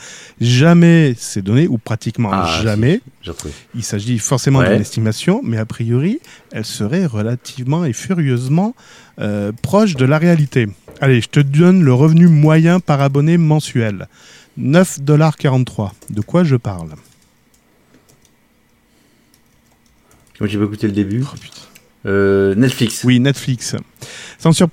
jamais 0.41 1.15
ses 1.19 1.41
données 1.43 1.67
ou 1.67 1.79
pratiquement 1.79 2.31
Ah, 2.33 2.61
jamais. 2.63 3.01
Retrouvé. 3.27 3.55
Il 3.75 3.83
s'agit 3.83 4.19
forcément 4.19 4.59
Ouais. 4.61 4.71
d'une 4.73 4.81
estimation, 4.83 5.41
mais 5.43 5.57
a 5.59 5.65
priori, 5.67 6.21
elle 6.53 6.65
serait 6.67 7.07
relativement 7.07 7.85
et 7.85 7.93
furieusement 7.93 8.75
euh, 9.19 9.51
proche 9.63 9.95
de 9.95 10.05
la 10.05 10.19
réalité. 10.19 10.69
Allez, 11.01 11.21
je 11.23 11.29
te 11.29 11.41
donne 11.41 11.83
le 11.83 11.93
revenu 11.95 12.27
moyen 12.29 12.81
par 12.81 13.01
abonné 13.01 13.39
mensuel. 13.39 14.09
9,43$. 14.59 15.91
De 16.11 16.21
quoi 16.21 16.45
je 16.45 16.57
parle? 16.57 16.91
Moi, 20.41 20.49
j'ai 20.49 20.59
pas 20.59 20.65
écouté 20.65 20.87
le 20.87 20.93
début. 20.93 21.23
Oh, 21.25 21.35
putain. 21.41 21.63
Euh, 22.07 22.55
Netflix. 22.55 23.03
Oui, 23.05 23.19
Netflix. 23.21 23.75
Sans, 24.38 24.53
sur- 24.53 24.69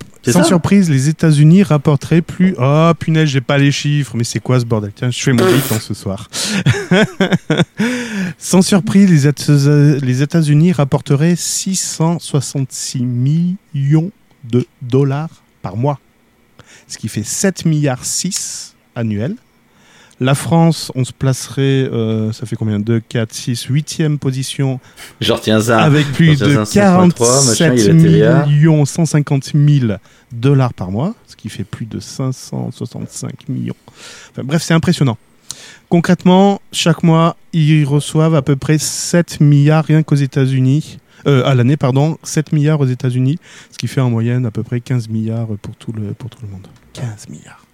surprise, 0.45 0.89
les 0.89 1.09
États-Unis 1.09 1.63
rapporteraient 1.63 2.21
plus. 2.21 2.53
Oh 2.59 2.91
punaise, 2.97 3.27
j'ai 3.29 3.41
pas 3.41 3.57
les 3.57 3.71
chiffres, 3.71 4.13
mais 4.15 4.23
c'est 4.23 4.39
quoi 4.39 4.59
ce 4.59 4.65
bordel? 4.65 4.91
Tiens, 4.95 5.09
je 5.09 5.19
fais 5.19 5.33
mon 5.33 5.43
bilan 5.45 5.79
ce 5.79 5.93
soir. 5.93 6.29
Sans 8.37 8.61
surprise, 8.61 9.09
les 10.01 10.21
États-Unis 10.21 10.71
rapporteraient 10.73 11.35
666 11.35 13.01
millions 13.03 14.11
de 14.43 14.65
dollars 14.81 15.29
par 15.61 15.77
mois, 15.77 15.99
ce 16.87 16.97
qui 16.97 17.07
fait 17.07 17.23
7 17.23 17.65
milliards 17.65 18.03
6 18.05 18.75
annuels. 18.95 19.35
La 20.23 20.35
France, 20.35 20.89
on 20.95 21.03
se 21.03 21.11
placerait, 21.11 21.61
euh, 21.91 22.31
ça 22.31 22.45
fait 22.45 22.55
combien? 22.55 22.79
2, 22.79 23.01
4, 23.01 23.33
6, 23.33 23.65
8e 23.69 24.17
position 24.17 24.79
J'en 25.19 25.35
retiens 25.35 25.59
ça. 25.59 25.81
avec 25.83 26.09
plus 26.13 26.39
de 26.39 26.57
un 26.57 26.63
5.3, 26.63 27.45
machin, 27.45 27.65
47 27.69 27.77
il 27.77 27.99
atterrit 27.99 28.23
à- 28.23 28.45
millions 28.45 28.85
150 28.85 29.51
000 29.53 29.93
dollars 30.31 30.73
par 30.73 30.91
mois, 30.91 31.13
ce 31.27 31.35
qui 31.35 31.49
fait 31.49 31.65
plus 31.65 31.85
de 31.85 31.99
565 31.99 33.49
millions. 33.49 33.75
Enfin, 34.31 34.43
bref, 34.45 34.61
c'est 34.63 34.73
impressionnant. 34.73 35.17
Concrètement, 35.89 36.61
chaque 36.71 37.03
mois, 37.03 37.35
ils 37.51 37.83
reçoivent 37.85 38.35
à 38.35 38.41
peu 38.41 38.55
près 38.55 38.77
7 38.77 39.41
milliards 39.41 39.83
rien 39.85 40.03
qu'aux 40.03 40.15
États-Unis. 40.15 40.99
Euh, 41.27 41.45
à 41.45 41.53
l'année, 41.53 41.77
pardon, 41.77 42.17
7 42.23 42.51
milliards 42.53 42.79
aux 42.79 42.85
États-Unis, 42.85 43.39
ce 43.71 43.77
qui 43.77 43.87
fait 43.87 44.01
en 44.01 44.09
moyenne 44.09 44.45
à 44.45 44.51
peu 44.51 44.63
près 44.63 44.79
15 44.79 45.09
milliards 45.09 45.47
pour 45.61 45.75
tout 45.75 45.91
le, 45.93 46.13
pour 46.13 46.29
tout 46.29 46.39
le 46.41 46.47
monde. 46.49 46.67
15 46.93 47.27
milliards. 47.29 47.65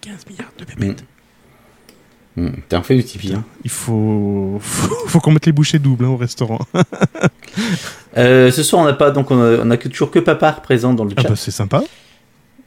15 0.00 0.26
milliards 0.28 0.52
de 0.58 0.64
pépettes. 0.64 1.04
Hmm, 2.36 2.48
T'as 2.68 2.78
un 2.78 2.82
fait 2.82 2.96
du 2.96 3.04
Tipeee. 3.04 3.34
hein. 3.34 3.44
Il 3.64 3.70
faut, 3.70 4.58
faut, 4.60 4.94
faut 5.08 5.20
qu'on 5.20 5.30
mette 5.32 5.46
les 5.46 5.52
bouchées 5.52 5.78
doubles 5.78 6.04
hein, 6.04 6.08
au 6.08 6.16
restaurant. 6.16 6.58
Euh, 8.16 8.52
ce 8.52 8.62
soir, 8.62 8.80
on 8.82 8.84
n'a 8.84 8.92
pas, 8.92 9.10
donc 9.10 9.32
on 9.32 9.40
a, 9.42 9.58
on 9.64 9.70
a 9.72 9.76
que, 9.76 9.88
toujours 9.88 10.10
que 10.12 10.20
Papar 10.20 10.62
présent 10.62 10.94
dans 10.94 11.04
le 11.04 11.10
Ah 11.16 11.22
chat. 11.22 11.28
bah 11.30 11.36
c'est 11.36 11.50
sympa. 11.50 11.82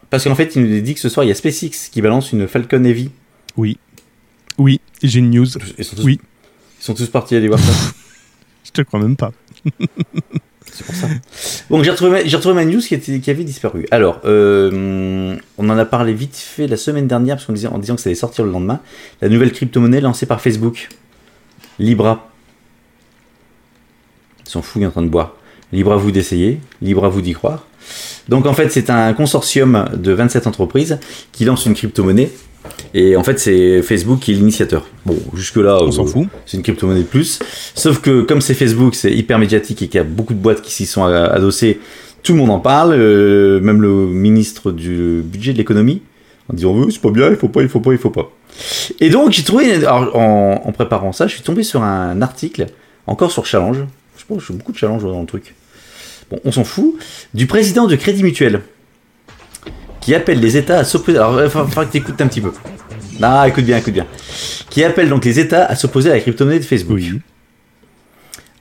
Parce 0.10 0.26
qu'en 0.26 0.36
fait, 0.36 0.56
il 0.58 0.64
nous 0.64 0.82
dit 0.82 0.94
que 0.94 1.00
ce 1.00 1.08
soir, 1.08 1.24
il 1.24 1.30
y 1.30 1.32
a 1.32 1.36
SpaceX 1.36 1.90
qui 1.90 2.02
balance 2.02 2.34
une 2.34 2.48
Falcon 2.50 2.84
Heavy. 2.84 3.12
Oui. 3.56 3.78
Oui, 4.58 4.82
j'ai 5.02 5.20
une 5.20 5.30
news. 5.32 5.46
Ils 5.78 5.86
sont 5.86 5.96
tous, 5.96 6.04
Oui. 6.04 6.20
Ils 6.82 6.84
sont 6.84 6.94
tous 6.94 7.08
partis 7.10 7.36
aller 7.38 7.48
voir 7.48 7.60
ça. 7.62 7.72
Je 8.66 8.72
te 8.72 8.82
crois 8.82 9.00
même 9.00 9.16
pas. 9.16 9.32
Pour 10.86 10.96
ça. 10.96 11.08
Bon, 11.70 11.84
j'ai 11.84 11.92
retrouvé, 11.92 12.54
ma- 12.54 12.66
news 12.66 12.82
qui 12.82 13.30
avait 13.30 13.44
disparu. 13.44 13.86
Alors, 13.92 14.20
euh, 14.26 15.36
on 15.58 15.70
en 15.70 15.78
a 15.78 15.86
parlé 15.86 16.14
vite 16.14 16.36
fait 16.36 16.68
la 16.68 16.78
semaine 16.78 17.08
dernière, 17.08 17.36
parce 17.36 17.46
qu'on 17.46 17.54
disait, 17.54 17.68
en 17.68 17.78
disant 17.80 17.96
que 17.96 18.02
ça 18.02 18.10
allait 18.10 18.16
sortir 18.16 18.46
le 18.46 18.52
lendemain. 18.52 18.80
La 19.22 19.30
nouvelle 19.30 19.52
crypto-monnaie 19.52 20.02
lancée 20.02 20.26
par 20.26 20.42
Facebook. 20.42 20.90
Libra. 21.80 22.30
Ils 24.46 24.50
sont 24.50 24.62
fous, 24.62 24.80
ils 24.80 24.84
sont 24.84 24.88
en 24.90 24.92
train 24.92 25.02
de 25.04 25.10
boire. 25.10 25.34
Libre 25.74 25.92
à 25.94 25.98
vous 25.98 26.12
d'essayer, 26.12 26.60
libre 26.82 27.04
à 27.06 27.10
vous 27.10 27.22
d'y 27.22 27.34
croire. 27.34 27.66
Donc 28.30 28.46
en 28.46 28.54
fait, 28.54 28.70
c'est 28.70 28.90
un 28.90 29.14
consortium 29.14 29.90
de 29.96 30.12
27 30.14 30.48
entreprises 30.48 31.00
qui 31.32 31.46
lance 31.46 31.66
une 31.66 31.74
crypto-monnaie. 31.74 32.32
Et 32.94 33.16
en 33.16 33.24
fait, 33.24 33.40
c'est 33.40 33.82
Facebook 33.82 34.20
qui 34.20 34.32
est 34.32 34.36
l'initiateur. 34.36 34.88
Bon, 35.06 35.18
jusque-là, 35.34 35.80
On 35.82 35.92
s'en 35.92 36.06
euh, 36.06 36.08
fout. 36.08 36.28
c'est 36.46 36.58
une 36.58 36.64
crypto-monnaie 36.64 37.02
de 37.02 37.06
plus. 37.06 37.40
Sauf 37.76 38.00
que 38.00 38.22
comme 38.22 38.42
c'est 38.42 38.54
Facebook, 38.54 38.96
c'est 38.96 39.12
hyper 39.12 39.40
médiatique 39.40 39.82
et 39.82 39.88
qu'il 39.88 39.98
y 39.98 40.02
a 40.02 40.04
beaucoup 40.04 40.34
de 40.34 40.40
boîtes 40.40 40.62
qui 40.62 40.72
s'y 40.72 40.86
sont 40.86 41.04
adossées, 41.04 41.80
tout 42.24 42.34
le 42.34 42.40
monde 42.40 42.50
en 42.50 42.60
parle, 42.60 42.94
euh, 42.94 43.60
même 43.62 43.82
le 43.82 44.08
ministre 44.08 44.72
du 44.72 45.22
budget 45.24 45.54
de 45.54 45.58
l'économie, 45.58 46.02
en 46.50 46.54
disant 46.56 46.74
oui, 46.74 46.92
c'est 46.92 47.02
pas 47.02 47.12
bien, 47.12 47.30
il 47.30 47.36
faut 47.36 47.48
pas, 47.48 47.62
il 47.62 47.70
faut 47.70 47.80
pas, 47.80 47.92
il 47.92 47.98
faut 47.98 48.10
pas. 48.10 48.32
Et 49.00 49.10
donc 49.10 49.32
j'ai 49.32 49.44
trouvé, 49.44 49.74
alors, 49.74 50.16
en, 50.16 50.62
en 50.66 50.72
préparant 50.72 51.12
ça, 51.12 51.28
je 51.28 51.34
suis 51.34 51.44
tombé 51.44 51.64
sur 51.64 51.84
un 51.84 52.22
article, 52.22 52.66
encore 53.06 53.32
sur 53.32 53.46
Challenge, 53.46 53.78
je 54.18 54.26
pense 54.26 54.40
que 54.40 54.52
j'ai 54.52 54.58
beaucoup 54.58 54.72
de 54.72 54.78
challenge 54.78 55.04
dans 55.04 55.22
le 55.22 55.28
truc. 55.28 55.56
Bon, 56.30 56.40
on 56.44 56.52
s'en 56.52 56.64
fout, 56.64 56.96
du 57.34 57.48
président 57.48 57.88
de 57.88 57.96
Crédit 57.96 58.24
Mutuel, 58.24 58.62
qui 60.08 60.16
appelle 60.16 60.40
les 60.40 60.56
États 60.56 60.80
à 60.80 60.84
s'opposer. 60.86 61.18
Alors, 61.18 61.34
il 61.34 61.50
va 61.50 61.50
falloir 61.50 61.86
que 61.86 61.92
tu 61.92 61.98
écoutes 61.98 62.22
un 62.22 62.28
petit 62.28 62.40
peu. 62.40 62.54
Ah, 63.22 63.46
écoute 63.46 63.66
bien, 63.66 63.76
écoute 63.76 63.92
bien. 63.92 64.08
Qui 64.70 64.86
appelle 64.86 65.10
donc 65.10 65.26
les 65.26 65.38
États 65.38 65.66
à 65.66 65.76
s'opposer 65.76 66.10
à 66.10 66.14
la 66.14 66.22
crypto-monnaie 66.22 66.60
de 66.60 66.64
Facebook. 66.64 66.98
Oui. 66.98 67.20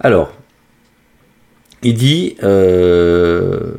Alors, 0.01 0.33
il 1.85 1.95
dit 1.95 2.37
euh, 2.43 3.75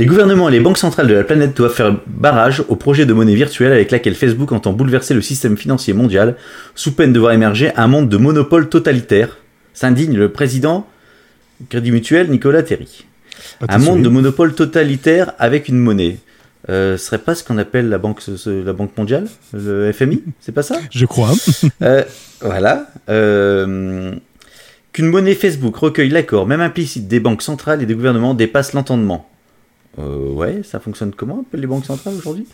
Les 0.00 0.06
gouvernements 0.06 0.48
et 0.48 0.52
les 0.52 0.58
banques 0.58 0.78
centrales 0.78 1.06
de 1.06 1.14
la 1.14 1.22
planète 1.22 1.56
doivent 1.56 1.72
faire 1.72 1.96
barrage 2.08 2.64
au 2.66 2.74
projet 2.74 3.06
de 3.06 3.12
monnaie 3.12 3.36
virtuelle 3.36 3.70
avec 3.70 3.92
laquelle 3.92 4.16
Facebook 4.16 4.50
entend 4.50 4.72
bouleverser 4.72 5.14
le 5.14 5.22
système 5.22 5.56
financier 5.56 5.94
mondial 5.94 6.34
sous 6.74 6.96
peine 6.96 7.12
de 7.12 7.20
voir 7.20 7.30
émerger 7.30 7.70
un 7.76 7.86
monde 7.86 8.08
de 8.08 8.16
monopole 8.16 8.68
totalitaire, 8.68 9.38
s'indigne 9.72 10.16
le 10.16 10.32
président 10.32 10.84
Crédit 11.68 11.92
Mutuel 11.92 12.28
Nicolas 12.28 12.64
Terry. 12.64 13.04
Un 13.68 13.78
monde 13.78 14.02
de 14.02 14.08
monopole 14.08 14.54
totalitaire 14.54 15.32
avec 15.38 15.68
une 15.68 15.78
monnaie. 15.78 16.18
Euh, 16.70 16.96
ce 16.96 17.06
serait 17.06 17.18
pas 17.18 17.34
ce 17.34 17.44
qu'on 17.44 17.58
appelle 17.58 17.88
la 17.88 17.98
banque, 17.98 18.22
la 18.46 18.72
banque 18.72 18.96
mondiale, 18.96 19.26
le 19.52 19.92
FMI, 19.92 20.22
c'est 20.40 20.52
pas 20.52 20.62
ça? 20.62 20.76
Je 20.90 21.04
crois. 21.04 21.30
euh, 21.82 22.04
voilà. 22.40 22.86
Euh, 23.10 24.14
Qu'une 24.94 25.08
monnaie 25.08 25.34
Facebook 25.34 25.74
recueille 25.76 26.08
l'accord, 26.08 26.46
même 26.46 26.60
implicite, 26.60 27.08
des 27.08 27.18
banques 27.18 27.42
centrales 27.42 27.82
et 27.82 27.86
des 27.86 27.94
gouvernements 27.94 28.32
dépasse 28.32 28.74
l'entendement. 28.74 29.28
Euh, 29.98 30.30
ouais, 30.30 30.62
ça 30.64 30.78
fonctionne 30.78 31.12
comment 31.12 31.44
les 31.52 31.66
banques 31.66 31.84
centrales 31.84 32.14
aujourd'hui? 32.14 32.46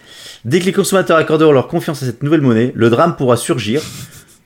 Dès 0.46 0.60
que 0.60 0.64
les 0.64 0.72
consommateurs 0.72 1.18
accorderont 1.18 1.52
leur 1.52 1.68
confiance 1.68 2.02
à 2.02 2.06
cette 2.06 2.22
nouvelle 2.22 2.40
monnaie, 2.40 2.72
le 2.74 2.88
drame 2.88 3.14
pourra 3.16 3.36
surgir. 3.36 3.82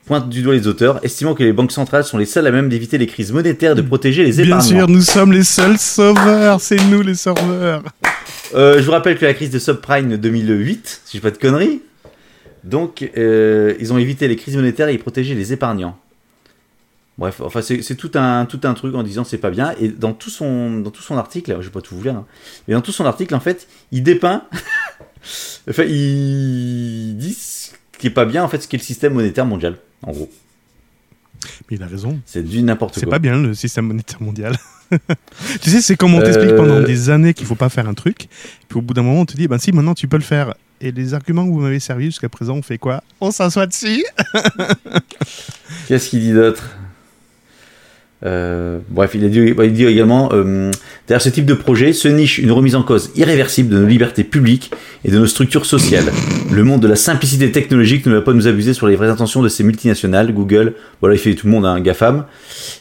Pointe 0.05 0.29
du 0.29 0.43
doigt 0.43 0.53
les 0.53 0.67
auteurs, 0.67 1.03
estimant 1.03 1.33
que 1.33 1.43
les 1.43 1.51
banques 1.51 1.71
centrales 1.71 2.03
sont 2.03 2.19
les 2.19 2.27
seules 2.27 2.45
à 2.45 2.51
même 2.51 2.69
d'éviter 2.69 2.99
les 2.99 3.07
crises 3.07 3.31
monétaires 3.31 3.71
et 3.71 3.75
de 3.75 3.81
protéger 3.81 4.23
les 4.23 4.33
Bien 4.33 4.45
épargnants. 4.45 4.79
sûr, 4.79 4.87
nous 4.87 5.01
sommes 5.01 5.31
les 5.31 5.43
seuls 5.43 5.79
sauveurs. 5.79 6.61
C'est 6.61 6.77
nous 6.89 7.01
les 7.01 7.15
sauveurs. 7.15 7.81
Euh, 8.53 8.77
je 8.79 8.85
vous 8.85 8.91
rappelle 8.91 9.17
que 9.17 9.25
la 9.25 9.33
crise 9.33 9.49
de 9.49 9.57
subprime 9.57 10.09
de 10.09 10.15
2008, 10.15 11.01
si 11.05 11.17
je 11.17 11.17
dis 11.17 11.21
pas 11.21 11.31
de 11.31 11.37
conneries, 11.37 11.81
donc 12.63 13.09
euh, 13.17 13.73
ils 13.79 13.93
ont 13.93 13.97
évité 13.97 14.27
les 14.27 14.35
crises 14.35 14.55
monétaires 14.55 14.89
et 14.89 14.93
ils 14.93 14.99
protégeaient 14.99 15.33
les 15.33 15.53
épargnants. 15.53 15.97
Bref, 17.17 17.39
enfin 17.41 17.61
c'est 17.61 17.95
tout 17.95 18.11
un 18.15 18.45
tout 18.45 18.59
un 18.65 18.73
truc 18.73 18.93
en 18.93 19.01
disant 19.01 19.23
c'est 19.23 19.37
pas 19.37 19.49
bien 19.49 19.73
et 19.79 19.87
dans 19.87 20.11
tout 20.11 20.29
son 20.29 20.81
dans 20.81 20.91
tout 20.91 21.01
son 21.01 21.17
article, 21.17 21.55
je 21.61 21.65
vais 21.65 21.71
pas 21.71 21.79
tout 21.79 21.95
vous 21.95 22.03
lire, 22.03 22.15
hein, 22.15 22.25
mais 22.67 22.73
dans 22.73 22.81
tout 22.81 22.91
son 22.91 23.05
article 23.05 23.33
en 23.33 23.39
fait, 23.39 23.67
il 23.93 24.03
dépeint, 24.03 24.43
enfin 25.69 25.83
il 25.83 27.15
dit 27.15 27.37
qui 27.97 28.07
est 28.07 28.11
pas 28.11 28.25
bien 28.25 28.43
en 28.43 28.47
fait, 28.47 28.61
ce 28.61 28.67
qu'est 28.67 28.77
le 28.77 28.83
système 28.83 29.13
monétaire 29.13 29.45
mondial, 29.45 29.77
en 30.03 30.11
gros. 30.11 30.29
Mais 31.69 31.77
il 31.77 31.83
a 31.83 31.87
raison. 31.87 32.19
C'est 32.25 32.43
du 32.43 32.61
n'importe 32.63 32.95
C'est 32.95 33.01
quoi. 33.05 33.11
pas 33.11 33.19
bien 33.19 33.37
le 33.41 33.53
système 33.53 33.85
monétaire 33.85 34.21
mondial. 34.21 34.55
tu 35.61 35.69
sais, 35.69 35.81
c'est 35.81 35.95
comme 35.95 36.13
on 36.15 36.21
t'explique 36.21 36.51
Euh. 36.51 36.57
pendant 36.57 36.81
des 36.81 37.09
années 37.09 37.33
qu'il 37.33 37.45
faut 37.45 37.55
pas 37.55 37.69
faire 37.69 37.87
un 37.89 37.93
truc, 37.93 38.27
puis 38.67 38.77
au 38.79 38.81
bout 38.81 38.93
d'un 38.93 39.01
moment 39.03 39.21
on 39.21 39.25
te 39.25 39.35
dit, 39.35 39.47
ben 39.47 39.57
si, 39.57 39.71
maintenant 39.71 39.93
tu 39.95 40.07
peux 40.07 40.17
le 40.17 40.23
faire. 40.23 40.53
Et 40.81 40.91
les 40.91 41.13
arguments 41.13 41.45
que 41.45 41.51
vous 41.51 41.59
m'avez 41.61 41.79
servi 41.79 42.05
jusqu'à 42.07 42.27
présent, 42.29 42.55
on 42.55 42.61
fait 42.61 42.77
quoi? 42.77 43.01
On 43.21 43.31
s'assoit 43.31 43.65
dessus 43.65 44.03
Qu'est-ce 45.87 46.09
qu'il 46.09 46.19
dit 46.19 46.33
d'autre? 46.33 46.63
Euh, 48.23 48.79
bref, 48.89 49.11
il, 49.13 49.25
a 49.25 49.27
dit, 49.27 49.39
il 49.39 49.73
dit 49.73 49.85
également, 49.85 50.29
euh, 50.31 50.71
derrière 51.07 51.21
ce 51.21 51.29
type 51.29 51.45
de 51.45 51.53
projet 51.53 51.91
se 51.91 52.07
niche 52.07 52.37
une 52.37 52.51
remise 52.51 52.75
en 52.75 52.81
cause 52.81 53.11
irréversible 53.15 53.69
de 53.69 53.79
nos 53.79 53.87
libertés 53.87 54.23
publiques 54.23 54.71
et 55.03 55.11
de 55.11 55.19
nos 55.19 55.27
structures 55.27 55.65
sociales. 55.65 56.05
Le 56.51 56.63
monde 56.63 56.81
de 56.81 56.87
la 56.87 56.95
simplicité 56.95 57.51
technologique 57.51 58.05
ne 58.05 58.13
va 58.13 58.21
pas 58.21 58.33
nous 58.33 58.47
abuser 58.47 58.73
sur 58.73 58.87
les 58.87 58.95
vraies 58.95 59.09
intentions 59.09 59.43
de 59.43 59.49
ces 59.49 59.63
multinationales, 59.63 60.33
Google, 60.33 60.73
voilà, 61.01 61.15
il 61.15 61.19
fait 61.19 61.35
tout 61.35 61.45
le 61.45 61.51
monde 61.51 61.65
un 61.65 61.79
GAFAM. 61.81 62.25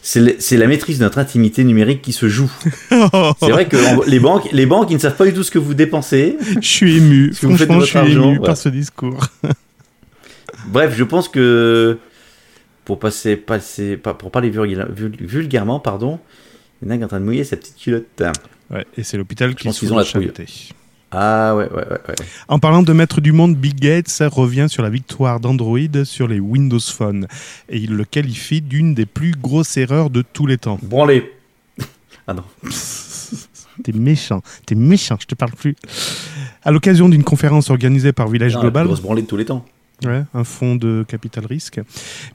C'est 0.03 0.57
la 0.57 0.67
maîtrise 0.67 0.99
de 0.99 1.05
notre 1.05 1.19
intimité 1.19 1.65
numérique 1.65 2.01
qui 2.01 2.13
se 2.13 2.29
joue. 2.29 2.51
C'est 2.91 3.51
vrai 3.51 3.67
que 3.67 3.77
les 4.09 4.21
banques, 4.21 4.49
les 4.53 4.67
banques, 4.67 4.91
ils 4.91 4.95
ne 4.95 5.01
savent 5.01 5.17
pas 5.17 5.27
du 5.27 5.33
tout 5.33 5.43
ce 5.43 5.51
que 5.51 5.59
vous 5.59 5.75
dépensez. 5.75 6.37
Je 6.61 6.67
suis 6.67 6.97
ému. 6.97 7.33
Franchement, 7.35 7.81
je 7.81 7.87
suis 7.87 7.99
argent, 7.99 8.31
ému 8.31 8.41
par 8.41 8.57
ce 8.57 8.69
discours. 8.69 9.19
Bref, 10.69 10.95
je 10.97 11.05
pense 11.05 11.29
que 11.29 11.99
pour 12.85 12.99
passer, 12.99 13.37
passer, 13.37 13.97
pas- 13.97 14.15
pour 14.15 14.31
parler 14.31 14.51
vulga- 14.51 14.89
vul- 14.91 15.17
vulgairement, 15.21 15.81
pardon, 15.81 16.19
il 16.83 16.89
y 16.89 16.91
en 16.91 16.95
a 16.95 16.97
qui 16.97 17.03
est 17.03 17.05
en 17.05 17.09
train 17.09 17.21
de 17.21 17.25
mouiller 17.25 17.45
sa 17.45 17.57
petite 17.57 17.77
culotte. 17.77 18.23
Ouais, 18.71 18.85
et 18.97 19.03
c'est 19.03 19.17
l'hôpital 19.17 19.55
qui 19.55 19.69
qu'ils 19.71 19.93
ont 19.93 19.97
la 19.97 20.05
charité. 20.05 20.47
Ah 21.17 21.55
ouais, 21.55 21.65
ouais, 21.71 21.77
ouais. 21.77 21.99
ouais. 22.09 22.15
En 22.49 22.59
parlant 22.59 22.83
de 22.83 22.93
maître 22.93 23.21
du 23.21 23.31
monde, 23.31 23.55
Bill 23.57 23.77
Gates 23.77 24.23
revient 24.33 24.67
sur 24.69 24.83
la 24.83 24.91
victoire 24.91 25.39
d'Android 25.39 25.79
sur 26.05 26.27
les 26.27 26.41
Windows 26.41 26.81
Phone 26.81 27.29
et 27.69 27.79
il 27.79 27.95
le 27.95 28.05
qualifie 28.05 28.61
d'une 28.63 28.95
des 28.95 29.07
plus 29.07 29.31
grosses 29.31 29.77
erreurs 29.77 30.11
de 30.11 30.23
tous 30.23 30.47
les 30.47 30.59
temps. 30.59 30.79
Branlé. 30.83 31.31
Ah 32.27 32.33
non. 32.35 32.43
T'es 33.83 33.93
méchant, 33.93 34.41
t'es 34.67 34.75
méchant, 34.77 35.17
je 35.21 35.27
te 35.27 35.35
parle 35.35 35.51
plus. 35.53 35.75
À 36.63 36.71
l'occasion 36.71 37.09
d'une 37.09 37.25
conférence 37.25 37.71
organisée 37.71 38.13
par 38.13 38.29
Village 38.29 38.53
Non, 38.55 38.59
la 38.59 38.63
plus 38.63 38.71
Global, 38.71 38.87
grosse 38.87 39.01
branlée 39.03 39.23
de 39.23 39.27
tous 39.27 39.37
les 39.37 39.45
temps. 39.45 39.65
Ouais, 40.05 40.23
un 40.35 40.45
fonds 40.45 40.77
de 40.77 41.05
capital 41.07 41.47
risque, 41.47 41.81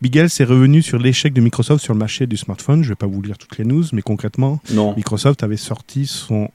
Bill 0.01 0.11
Gates 0.11 0.39
est 0.39 0.43
revenu 0.45 0.81
sur 0.81 0.97
l'échec 0.99 1.33
de 1.33 1.41
Microsoft 1.41 1.83
sur 1.83 1.93
le 1.93 1.99
marché 1.99 2.25
du 2.27 2.37
smartphone. 2.37 2.83
Je 2.83 2.89
vais 2.89 2.95
pas 2.95 3.07
vous 3.07 3.21
lire 3.21 3.37
toutes 3.37 3.57
les 3.57 3.65
news, 3.65 3.83
mais 3.93 4.01
concrètement, 4.01 4.59
Non. 4.71 4.95
Microsoft 4.95 5.43
avait 5.43 5.57
sorti 5.57 6.05
son 6.07 6.49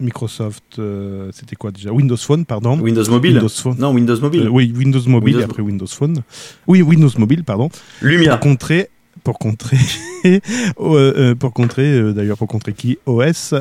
Microsoft, 0.00 0.64
euh, 0.80 1.30
c'était 1.32 1.54
quoi 1.54 1.70
déjà? 1.70 1.92
Windows 1.92 2.16
Phone, 2.16 2.44
pardon. 2.44 2.76
Windows 2.80 3.08
Mobile. 3.08 3.34
Windows 3.34 3.48
Phone. 3.48 3.76
Non, 3.78 3.92
Windows 3.92 4.18
Mobile. 4.20 4.42
Euh, 4.46 4.48
oui, 4.48 4.72
Windows 4.76 5.00
Mobile 5.06 5.34
Windows- 5.36 5.44
après 5.50 5.62
Windows 5.62 5.86
Phone. 5.86 6.22
Oui, 6.66 6.82
Windows 6.82 7.10
Mobile, 7.18 7.44
pardon. 7.44 7.68
Lumia. 8.00 8.32
Pour 8.36 8.40
contrer, 8.40 8.88
pour 9.22 9.38
contrer, 9.38 9.76
euh, 10.80 11.34
pour 11.36 11.52
contrer, 11.52 12.12
d'ailleurs 12.14 12.36
pour 12.38 12.48
contrer 12.48 12.72
qui? 12.72 12.98
OS, 13.06 13.54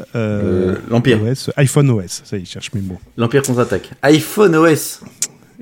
L'Empire. 0.90 1.22
OS, 1.24 1.52
iPhone 1.58 1.92
OS. 1.92 2.22
Ça, 2.24 2.38
il 2.38 2.48
cherche 2.48 2.74
mes 2.74 2.82
mots. 2.82 3.00
L'Empire 3.18 3.44
contre-attaque. 3.44 3.92
iPhone 4.02 4.56
OS. 4.56 5.02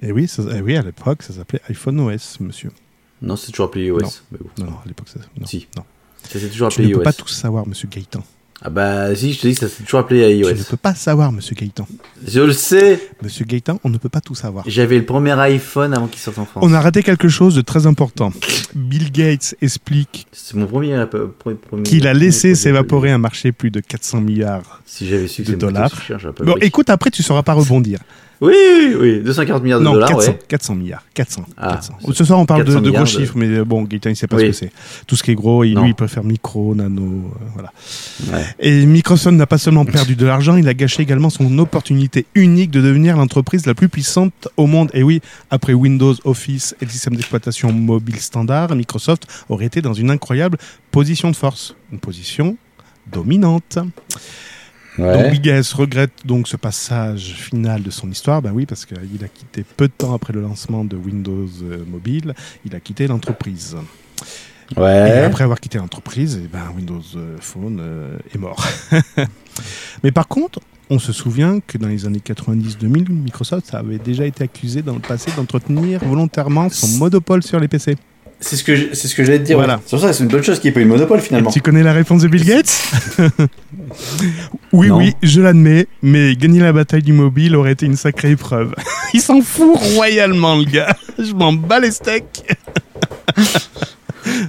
Et 0.01 0.11
oui, 0.11 0.27
ça- 0.27 0.43
eh 0.55 0.61
oui, 0.61 0.77
à 0.77 0.81
l'époque, 0.81 1.23
ça 1.23 1.33
s'appelait 1.33 1.61
iPhone 1.69 1.99
OS, 1.99 2.39
monsieur. 2.39 2.71
Non, 3.21 3.35
c'est 3.35 3.51
toujours 3.51 3.67
appelé 3.67 3.85
iOS. 3.85 3.99
Non. 3.99 4.09
Mais 4.31 4.37
bon. 4.39 4.49
Non, 4.59 4.71
non, 4.71 4.77
à 4.83 4.87
l'époque, 4.87 5.07
ça. 5.09 5.19
Non, 5.39 5.45
Si. 5.45 5.67
non. 5.75 5.83
Ça 6.29 6.39
s'est 6.39 6.47
toujours 6.49 6.69
Tu 6.69 6.81
appelé 6.81 6.93
ne 6.93 6.97
peux 6.97 7.03
pas 7.03 7.13
tout 7.13 7.27
savoir, 7.27 7.67
monsieur 7.67 7.87
Gaëtan. 7.89 8.23
Ah 8.61 8.69
bah 8.69 9.15
si, 9.15 9.31
je 9.31 9.39
te 9.39 9.47
dis, 9.47 9.55
ça 9.55 9.69
s'est 9.69 9.83
toujours 9.83 10.01
appelé 10.01 10.35
iOS. 10.35 10.49
Tu 10.51 10.57
ne 10.59 10.63
peux 10.63 10.75
pas 10.77 10.93
savoir, 10.93 11.31
monsieur 11.31 11.55
Gaëtan. 11.55 11.87
Je 12.27 12.41
le 12.41 12.51
sais. 12.51 12.99
Monsieur 13.21 13.45
Gaëtan, 13.45 13.79
on 13.85 13.89
ne 13.89 13.97
peut 13.97 14.09
pas 14.09 14.19
tout 14.19 14.35
savoir. 14.35 14.65
J'avais 14.67 14.97
le 14.97 15.05
premier 15.05 15.31
iPhone 15.39 15.93
avant 15.93 16.07
qu'il 16.07 16.19
sorte 16.19 16.39
en 16.39 16.45
France. 16.45 16.61
On 16.65 16.73
a 16.73 16.81
raté 16.81 17.01
quelque 17.01 17.29
chose 17.29 17.55
de 17.55 17.61
très 17.61 17.85
important. 17.87 18.33
Bill 18.75 19.11
Gates 19.13 19.55
explique 19.61 20.27
C'est 20.33 20.55
mon 20.57 20.65
premier. 20.67 20.93
euh, 20.93 21.05
premier- 21.05 21.55
premier- 21.55 21.83
qu'il 21.83 22.05
a 22.05 22.13
laissé 22.13 22.53
s'évaporer 22.53 23.11
un 23.11 23.17
marché 23.17 23.53
plus 23.53 23.71
de 23.71 23.79
400 23.79 24.19
milliards. 24.21 24.81
Si 24.85 25.07
j'avais 25.07 25.27
su 25.29 25.43
que 25.43 25.51
de 25.51 25.55
dollars. 25.55 26.01
cher, 26.01 26.19
pas 26.33 26.43
Bon, 26.43 26.53
pris. 26.55 26.67
écoute, 26.67 26.89
après, 26.89 27.11
tu 27.11 27.21
ne 27.21 27.25
sauras 27.25 27.43
pas 27.43 27.53
rebondir. 27.53 27.99
Oui, 28.41 28.53
oui, 28.53 28.95
oui, 28.99 29.21
240 29.21 29.63
milliards 29.63 29.79
de 29.79 29.83
non, 29.85 29.93
dollars, 29.93 30.09
400, 30.09 30.31
ouais. 30.31 30.39
400 30.47 30.75
milliards. 30.75 31.03
400. 31.13 31.45
Ah, 31.57 31.73
400. 31.73 31.93
Ce 32.13 32.23
soir, 32.23 32.39
on 32.39 32.45
parle 32.45 32.61
de, 32.63 32.67
400 32.71 32.81
de 32.81 32.89
gros 32.91 32.99
de- 33.01 33.05
chiffres, 33.05 33.33
mais 33.35 33.47
euh, 33.47 33.65
bon, 33.65 33.83
Gaëtan, 33.83 34.11
il 34.11 34.15
sait 34.15 34.27
pas 34.27 34.37
Oui. 34.37 34.43
ce 34.43 34.47
que 34.47 34.53
c'est. 34.53 34.71
Tout 35.07 35.17
ce 35.17 35.23
qui 35.23 35.31
est 35.31 35.35
gros, 35.35 35.65
il, 35.65 35.75
lui, 35.77 35.89
il 35.89 35.95
préfère 35.95 36.23
micro, 36.23 36.73
nano, 36.73 37.01
euh, 37.03 37.45
voilà. 37.53 37.73
Ouais. 38.31 38.45
Et 38.59 38.85
Microsoft 38.85 39.35
n'a 39.35 39.45
pas 39.45 39.57
seulement 39.57 39.83
perdu 39.83 40.15
de 40.15 40.25
l'argent, 40.25 40.55
il 40.55 40.67
a 40.69 40.73
gâché 40.73 41.03
également 41.03 41.29
son 41.29 41.59
opportunité 41.59 42.25
unique 42.33 42.71
de 42.71 42.79
devenir 42.81 43.17
l'entreprise 43.17 43.65
la 43.65 43.73
plus 43.73 43.89
puissante 43.89 44.47
au 44.55 44.67
monde. 44.67 44.89
Et 44.93 45.03
oui, 45.03 45.19
après 45.51 45.73
Windows, 45.73 46.15
Office 46.23 46.75
et 46.81 46.85
le 46.85 46.91
système 46.91 47.15
d'exploitation 47.17 47.73
mobile 47.73 48.21
standard, 48.21 48.73
Microsoft 48.73 49.27
aurait 49.49 49.65
été 49.65 49.81
dans 49.81 49.93
une 49.93 50.11
incroyable 50.11 50.57
position 50.91 51.29
de 51.29 51.35
force. 51.35 51.75
Une 51.91 51.99
position 51.99 52.55
dominante. 53.11 53.79
Donc 54.97 55.29
Bill 55.31 55.41
Gates 55.41 55.67
regrette 55.69 56.11
donc 56.25 56.47
ce 56.47 56.57
passage 56.57 57.33
final 57.35 57.83
de 57.83 57.89
son 57.89 58.09
histoire, 58.11 58.41
ben 58.41 58.51
oui, 58.53 58.65
parce 58.65 58.85
qu'il 58.85 59.23
a 59.23 59.27
quitté 59.27 59.63
peu 59.77 59.87
de 59.87 59.93
temps 59.97 60.13
après 60.13 60.33
le 60.33 60.41
lancement 60.41 60.83
de 60.83 60.97
Windows 60.97 61.47
euh, 61.63 61.83
Mobile, 61.87 62.33
il 62.65 62.75
a 62.75 62.79
quitté 62.79 63.07
l'entreprise. 63.07 63.77
Et 64.75 64.79
Ouais. 64.79 65.23
après 65.23 65.43
avoir 65.43 65.59
quitté 65.59 65.77
l'entreprise, 65.79 66.39
eh 66.43 66.47
ben, 66.47 66.71
Windows 66.75 67.01
euh, 67.15 67.37
Phone 67.39 67.79
euh, 67.81 68.17
est 68.33 68.37
mort. 68.37 68.63
Mais 70.03 70.11
par 70.11 70.27
contre, 70.27 70.59
on 70.91 70.99
se 70.99 71.11
souvient 71.13 71.59
que 71.65 71.77
dans 71.77 71.87
les 71.87 72.05
années 72.05 72.21
90-2000, 72.23 73.09
Microsoft 73.09 73.73
avait 73.73 73.97
déjà 73.99 74.25
été 74.25 74.43
accusé 74.43 74.81
dans 74.81 74.93
le 74.93 74.99
passé 74.99 75.31
d'entretenir 75.35 76.03
volontairement 76.03 76.69
son 76.69 76.87
monopole 76.97 77.41
sur 77.43 77.59
les 77.59 77.67
PC. 77.67 77.95
C'est 78.41 78.55
ce 78.55 78.63
que 78.63 78.73
je- 78.75 78.85
c'est 78.93 79.07
ce 79.09 79.15
que 79.15 79.23
j'allais 79.25 79.39
te 79.39 79.43
dire. 79.43 79.57
Voilà. 79.57 79.75
ouais. 79.75 79.81
C'est 79.85 79.89
pour 79.91 79.99
ça 79.99 80.07
que 80.07 80.13
c'est 80.13 80.23
une 80.23 80.29
bonne 80.29 80.43
chose 80.43 80.59
qu'il 80.59 80.69
n'y 80.69 80.71
ait 80.71 80.73
pas 80.75 80.79
eu 80.79 80.83
de 80.85 80.89
monopole 80.89 81.19
Et 81.19 81.21
finalement. 81.21 81.51
tu 81.51 81.59
connais 81.61 81.83
la 81.83 81.91
réponse 81.93 82.21
de 82.21 82.27
Bill 82.27 82.45
Gates? 82.45 82.91
Oui, 84.71 84.87
Non. 84.89 84.97
oui, 84.97 85.13
je 85.23 85.41
l'admets, 85.41 85.87
mais 86.03 86.35
gagner 86.35 86.59
la 86.59 86.71
bataille 86.71 87.01
du 87.01 87.11
mobile 87.11 87.55
aurait 87.55 87.71
été 87.71 87.85
une 87.87 87.95
sacrée 87.95 88.31
épreuve. 88.31 88.73
Il 89.13 89.19
s'en 89.21 89.41
fout 89.41 89.75
royalement, 89.95 90.55
le 90.55 90.63
gars. 90.65 90.95
Je 91.17 91.33
m'en 91.33 91.51
bats 91.53 91.79
les 91.79 91.89
steaks. 91.91 92.45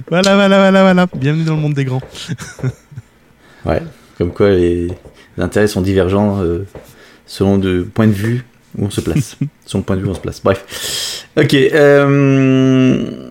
voilà, 0.09 0.35
voilà, 0.35 0.57
voilà, 0.59 0.81
voilà. 0.83 1.07
Bienvenue 1.15 1.43
dans 1.43 1.55
le 1.55 1.61
monde 1.61 1.73
des 1.73 1.85
grands. 1.85 2.01
Ouais. 3.65 3.81
Comme 4.17 4.31
quoi 4.31 4.49
les, 4.49 4.87
les 5.37 5.43
intérêts 5.43 5.67
sont 5.67 5.81
divergents 5.81 6.41
euh, 6.41 6.65
selon 7.25 7.57
le 7.57 7.83
point 7.85 8.07
de 8.07 8.13
vue 8.13 8.45
où 8.77 8.85
on 8.85 8.89
se 8.91 9.01
place. 9.01 9.37
selon 9.65 9.79
le 9.81 9.85
point 9.85 9.95
de 9.97 10.01
vue 10.01 10.07
où 10.07 10.11
on 10.11 10.15
se 10.15 10.19
place. 10.21 10.41
Bref. 10.43 11.25
Ok. 11.35 11.53
Euh... 11.55 13.27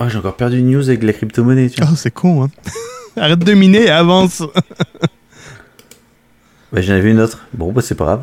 Oh, 0.00 0.08
j'ai 0.08 0.16
encore 0.18 0.36
perdu 0.36 0.58
une 0.58 0.70
news 0.70 0.88
avec 0.88 1.02
la 1.02 1.12
crypto-monnaie. 1.12 1.68
tiens. 1.68 1.86
Oh, 1.90 1.94
c'est 1.96 2.10
con, 2.10 2.44
hein. 2.44 2.50
Arrête 3.16 3.40
de 3.40 3.52
miner 3.52 3.84
et 3.84 3.90
avance. 3.90 4.42
Bah, 6.72 6.80
J'en 6.80 6.94
avais 6.94 7.10
une 7.10 7.18
autre. 7.20 7.40
Bon, 7.52 7.72
bah, 7.72 7.82
c'est 7.82 7.96
pas 7.96 8.04
grave. 8.04 8.22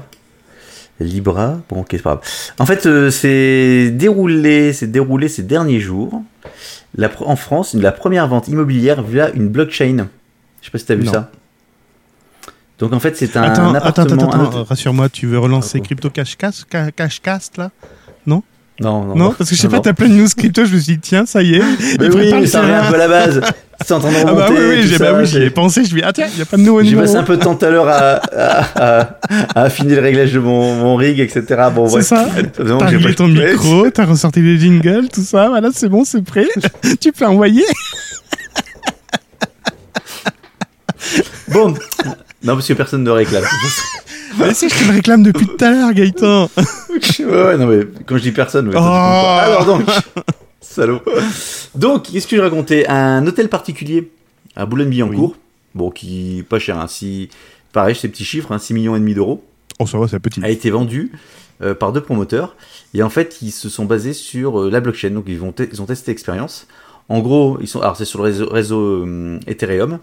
Libra. 1.02 1.60
Bon, 1.70 1.82
ok, 1.82 1.88
c'est 1.92 2.02
pas 2.02 2.16
grave. 2.16 2.22
En 2.60 2.66
fait, 2.66 2.86
euh, 2.86 3.12
c'est 3.12 3.92
déroulé, 3.92 4.72
c'est 4.74 4.88
déroulé 4.90 5.28
ces 5.28 5.44
derniers 5.44 5.82
jours. 5.82 6.24
La, 6.96 7.10
en 7.26 7.36
France, 7.36 7.74
la 7.74 7.92
première 7.92 8.28
vente 8.28 8.48
immobilière 8.48 9.04
via 9.04 9.32
une 9.32 9.50
blockchain. 9.50 10.08
Je 10.62 10.66
sais 10.66 10.72
pas 10.72 10.78
si 10.80 10.86
t'as 10.86 10.96
vu 10.96 11.04
Non. 11.04 11.12
ça. 11.12 11.32
Donc 12.80 12.94
en 12.94 13.00
fait, 13.02 13.18
c'est 13.18 13.36
un 13.36 13.44
attends, 13.44 13.74
attends, 13.74 13.76
appartement. 13.76 14.13
attends, 14.24 14.28
attends, 14.30 14.50
hôtel- 14.60 14.62
rassure-moi, 14.70 15.10
tu 15.10 15.28
veux 15.28 15.40
relancer 15.40 15.80
Ah. 15.82 15.86
Crypto 15.86 16.10
Cash 16.10 16.38
Cast, 16.38 16.66
Cash 16.96 17.22
Cast, 17.22 17.58
là? 17.58 17.72
Non, 18.26 18.44
non, 18.80 19.16
Non, 19.16 19.34
parce 19.38 19.50
que 19.50 19.56
je 19.56 19.62
sais 19.62 19.68
non, 19.68 19.74
pas, 19.74 19.80
t'as 19.80 19.94
plein 19.94 20.08
de 20.08 20.13
news 20.13 20.28
crypto, 20.38 20.66
je 20.66 20.74
me 20.76 20.80
suis 20.80 20.94
dit, 20.94 21.00
tiens, 21.00 21.26
ça 21.26 21.42
y 21.42 21.56
est. 21.56 21.62
Mais 22.00 22.10
oui, 22.13 22.32
mais 22.34 22.46
ça 22.48 22.62
revient 22.62 22.74
un 22.74 22.90
peu 22.90 22.96
à 22.96 22.98
la 23.00 23.08
base. 23.08 23.42
C'est 23.86 23.94
en 23.94 24.00
train 24.00 24.10
de 24.12 24.16
Ah 24.18 24.32
remonter. 24.32 24.54
bah 24.54 24.60
oui, 24.60 24.80
oui, 24.90 24.98
bah 25.00 25.13
oui, 25.18 25.26
j'y 25.28 25.38
ai 25.38 25.50
pensé, 25.52 25.84
je 25.86 25.94
me 25.94 26.00
dis, 26.00 26.06
ah 26.06 26.12
tiens, 26.13 26.28
il 26.32 26.36
n'y 26.36 26.42
a 26.42 26.46
pas 26.46 26.58
de 26.58 26.62
nouveau 26.63 26.82
J'ai 26.84 26.96
passé 26.96 27.16
un 27.16 27.24
peu 27.24 27.38
de 27.38 27.44
temps 27.44 27.56
tout 27.56 27.63
à 27.66 27.70
l'heure 27.70 27.88
à, 27.88 28.20
à, 28.36 29.00
à- 29.02 29.10
à 29.56 29.62
affiner 29.63 29.96
le 29.96 30.02
réglage 30.02 30.34
de 30.34 30.40
mon, 30.40 30.76
mon 30.76 30.96
rig, 30.96 31.20
etc. 31.20 31.44
Bon, 31.74 31.88
C'est 31.88 32.02
ça. 32.02 32.28
T'as 32.56 32.86
réglé 32.86 33.13
ton 33.16 33.28
micro, 33.28 33.90
t'as 33.92 34.06
ressorti 34.06 34.42
les 34.42 34.58
jingles, 34.60 35.10
tout 35.13 35.22
ça, 35.24 35.48
voilà, 35.50 35.70
c'est 35.74 35.90
bon, 35.90 36.04
c'est 36.06 36.24
prêt. 36.24 36.48
tu 37.00 37.12
peux 37.12 37.26
envoyer. 37.26 37.63
Bon. 41.50 41.74
Non, 42.44 42.54
parce 42.56 42.68
que 42.68 42.74
personne 42.74 43.04
ne 43.04 43.10
réclame. 43.12 43.44
Mais 44.39 44.54
si, 44.54 44.69
je 44.69 44.76
te 44.76 44.84
le 44.88 44.93
réclame 44.95 45.23
depuis 45.23 45.47
tout 45.47 45.63
à 45.63 45.71
l'heure, 45.71 45.93
Gaëtan. 45.93 46.50
ouais, 47.19 47.26
ouais, 47.26 47.58
non, 47.58 47.67
mais 47.67 47.86
quand 48.06 48.17
je 48.17 48.23
dis 48.23 48.32
personne, 48.32 48.67
ouais, 48.69 48.76
Oh. 48.78 48.80
Alors 48.80 49.65
donc, 49.65 49.84
salaud. 50.62 51.02
Donc, 51.76 52.04
qu'est-ce 52.12 52.28
que 52.28 52.36
je 52.36 52.41
racontais? 52.41 52.88
Un 52.88 53.26
hôtel 53.26 53.50
particulier 53.50 54.12
à 54.56 54.65
Boulogne-Billancourt, 54.65 55.36
bon, 55.76 55.91
qui 55.91 56.43
pas 56.47 56.60
cher, 56.60 56.80
hein, 56.80 56.88
si, 56.88 57.30
pareil, 57.71 57.95
ces 57.95 58.08
petits 58.10 58.26
chiffres, 58.26 58.52
hein, 58.52 58.60
6 58.60 58.73
millions 58.73 58.95
et 58.95 59.00
demi 59.00 59.13
d'euros, 59.13 59.43
Oh, 59.80 59.86
ça 59.86 59.97
va, 60.00 60.08
c'est 60.08 60.19
petit. 60.19 60.43
a 60.43 60.50
été 60.50 60.69
vendu 60.71 61.12
euh, 61.62 61.76
par 61.76 61.91
deux 61.91 62.02
promoteurs. 62.02 62.56
Et 62.93 63.04
en 63.04 63.10
fait, 63.10 63.38
ils 63.41 63.52
se 63.52 63.69
sont 63.69 63.86
basés 63.86 64.13
sur 64.13 64.62
euh, 64.62 64.69
la 64.71 64.80
blockchain. 64.80 65.12
Donc, 65.12 65.26
ils, 65.28 65.38
vont 65.38 65.54
ils 65.71 65.82
ont 65.82 65.86
testé 65.86 66.12
l'expérience. 66.12 66.67
En 67.10 67.19
gros, 67.19 67.58
ils 67.62 67.67
sont, 67.67 67.82
alors 67.82 67.95
c'est 67.95 68.06
sur 68.06 68.19
le 68.19 68.26
réseau, 68.26 68.50
réseau 68.50 68.82
euh, 69.06 69.39
Ethereum. 69.47 70.00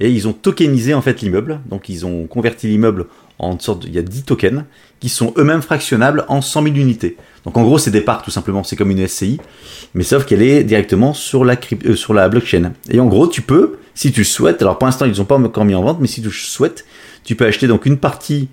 Et 0.00 0.10
ils 0.10 0.28
ont 0.28 0.32
tokenisé 0.32 0.94
en 0.94 1.02
fait 1.02 1.20
l'immeuble. 1.20 1.60
Donc, 1.68 1.88
ils 1.88 2.06
ont 2.06 2.26
converti 2.26 2.68
l'immeuble 2.68 3.06
en 3.38 3.52
une 3.52 3.60
sorte 3.60 3.82
de, 3.82 3.88
il 3.88 3.94
y 3.94 3.98
a 3.98 4.02
10 4.02 4.24
tokens 4.24 4.64
qui 5.00 5.08
sont 5.08 5.32
eux-mêmes 5.36 5.62
fractionnables 5.62 6.24
en 6.28 6.40
100 6.40 6.64
000 6.64 6.76
unités. 6.76 7.16
Donc, 7.44 7.56
en 7.56 7.62
gros, 7.62 7.78
c'est 7.78 7.90
des 7.90 8.00
parts 8.00 8.22
tout 8.22 8.30
simplement. 8.30 8.64
C'est 8.64 8.76
comme 8.76 8.90
une 8.90 9.06
SCI. 9.06 9.40
Mais 9.94 10.04
sauf 10.04 10.24
qu'elle 10.24 10.42
est 10.42 10.64
directement 10.64 11.14
sur 11.14 11.44
la, 11.44 11.56
euh, 11.86 11.94
sur 11.94 12.14
la 12.14 12.28
blockchain. 12.28 12.72
Et 12.90 13.00
en 13.00 13.06
gros, 13.06 13.26
tu 13.26 13.42
peux, 13.42 13.78
si 13.94 14.12
tu 14.12 14.20
le 14.20 14.26
souhaites, 14.26 14.62
alors 14.62 14.78
pour 14.78 14.86
l'instant, 14.86 15.06
ils 15.06 15.18
n'ont 15.18 15.24
pas 15.24 15.38
encore 15.38 15.64
mis 15.64 15.74
en 15.74 15.82
vente, 15.82 15.98
mais 16.00 16.08
si 16.08 16.22
tu 16.22 16.30
souhaites, 16.30 16.84
tu 17.24 17.34
peux 17.36 17.46
acheter 17.46 17.66
donc 17.66 17.86
une 17.86 17.98
partie 17.98 18.48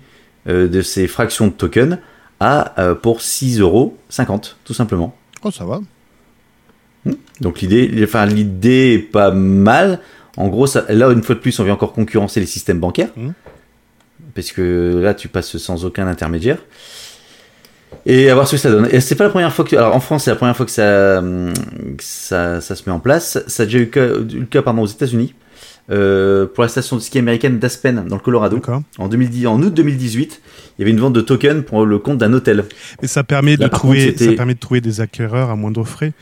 euh, 0.48 0.68
de 0.68 0.82
ces 0.82 1.06
fractions 1.06 1.46
de 1.46 1.52
tokens 1.52 1.98
à 2.40 2.80
euh, 2.80 2.94
pour 2.94 3.20
6,50 3.20 3.60
euros, 3.60 3.96
tout 4.64 4.74
simplement. 4.74 5.16
Oh, 5.42 5.50
ça 5.50 5.64
va. 5.64 5.80
Donc 7.40 7.60
l'idée, 7.60 7.90
enfin 8.02 8.26
l'idée 8.26 8.94
est 8.94 8.98
pas 8.98 9.30
mal. 9.30 10.00
En 10.36 10.48
gros, 10.48 10.66
ça, 10.66 10.84
là 10.88 11.10
une 11.10 11.22
fois 11.22 11.34
de 11.34 11.40
plus, 11.40 11.58
on 11.60 11.64
vient 11.64 11.74
encore 11.74 11.92
concurrencer 11.92 12.40
les 12.40 12.46
systèmes 12.46 12.80
bancaires, 12.80 13.08
Mhm. 13.16 13.32
parce 14.34 14.52
que 14.52 15.00
là 15.02 15.14
tu 15.14 15.28
passes 15.28 15.56
sans 15.56 15.84
aucun 15.84 16.06
intermédiaire. 16.06 16.58
Et 18.04 18.30
à 18.30 18.34
voir 18.34 18.46
ce 18.46 18.52
que 18.56 18.60
ça 18.60 18.70
donne. 18.70 18.88
Et 18.92 19.00
c'est 19.00 19.14
pas 19.14 19.24
la 19.24 19.30
première 19.30 19.52
fois 19.52 19.64
que, 19.64 19.74
alors 19.76 19.94
en 19.94 20.00
France, 20.00 20.24
c'est 20.24 20.30
la 20.30 20.36
première 20.36 20.56
fois 20.56 20.66
que 20.66 20.72
ça, 20.72 21.18
hum, 21.18 21.52
que 21.96 22.02
ça, 22.04 22.60
ça 22.60 22.74
se 22.76 22.82
met 22.86 22.92
en 22.92 23.00
place. 23.00 23.42
Ça 23.46 23.62
a 23.62 23.66
déjà 23.66 23.78
eu 23.78 23.82
le 23.82 23.86
cas, 23.86 24.06
le 24.06 24.44
cas 24.46 24.62
pardon, 24.62 24.82
aux 24.82 24.86
États-Unis. 24.86 25.34
Euh, 25.90 26.46
pour 26.46 26.62
la 26.62 26.68
station 26.68 26.96
de 26.96 27.00
ski 27.00 27.18
américaine 27.18 27.58
d'Aspen 27.58 28.04
dans 28.08 28.16
le 28.16 28.20
Colorado 28.22 28.60
en 28.98 29.08
2010 29.08 29.46
en 29.46 29.62
août 29.62 29.72
2018 29.72 30.40
il 30.78 30.80
y 30.80 30.82
avait 30.82 30.90
une 30.90 30.98
vente 31.00 31.12
de 31.12 31.20
tokens 31.20 31.64
pour 31.64 31.86
le 31.86 31.98
compte 31.98 32.18
d'un 32.18 32.32
hôtel 32.32 32.64
Et 33.02 33.06
ça 33.06 33.22
permet, 33.24 33.56
de 33.56 33.62
Là, 33.62 33.68
trouver, 33.68 34.06
contre, 34.06 34.18
c'était- 34.18 34.30
ça 34.32 34.36
permet 34.36 34.54
de 34.54 34.58
trouver 34.60 34.80
des 34.80 35.00
acquéreurs 35.00 35.50
à 35.50 35.56
moindre 35.56 35.84
frais. 35.84 36.12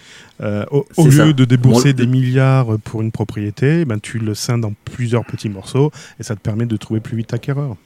Euh, 0.42 0.64
au 0.70 1.06
lieu 1.06 1.10
ça. 1.12 1.32
de 1.32 1.44
débourser 1.44 1.92
des 1.92 2.06
milliards 2.06 2.78
pour 2.84 3.02
une 3.02 3.10
propriété, 3.12 3.84
ben, 3.84 3.98
tu 4.00 4.18
le 4.18 4.34
scindes 4.34 4.64
en 4.64 4.72
plusieurs 4.84 5.24
petits 5.24 5.48
morceaux 5.48 5.90
et 6.20 6.22
ça 6.24 6.34
te 6.34 6.40
permet 6.40 6.66
de 6.66 6.76
trouver 6.76 7.00
plus 7.00 7.16
vite 7.16 7.32
acquéreur. 7.32 7.76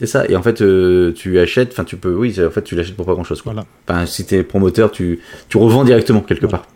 C'est 0.00 0.06
ça. 0.06 0.24
Et 0.28 0.34
en 0.36 0.42
fait, 0.42 0.60
euh, 0.60 1.12
tu 1.12 1.38
achètes, 1.38 1.70
enfin, 1.72 1.84
tu 1.84 1.96
peux, 1.96 2.14
oui, 2.14 2.34
en 2.44 2.50
fait, 2.50 2.62
tu 2.62 2.74
l'achètes 2.74 2.96
pour 2.96 3.06
pas 3.06 3.14
grand 3.14 3.22
chose, 3.24 3.42
quoi. 3.42 3.52
Voilà. 3.52 3.66
Enfin, 3.88 4.06
si 4.06 4.24
t'es 4.26 4.42
promoteur, 4.42 4.90
tu, 4.90 5.20
tu 5.48 5.56
revends 5.56 5.84
directement 5.84 6.20
quelque 6.20 6.46
Voilà. 6.46 6.58
part. 6.58 6.68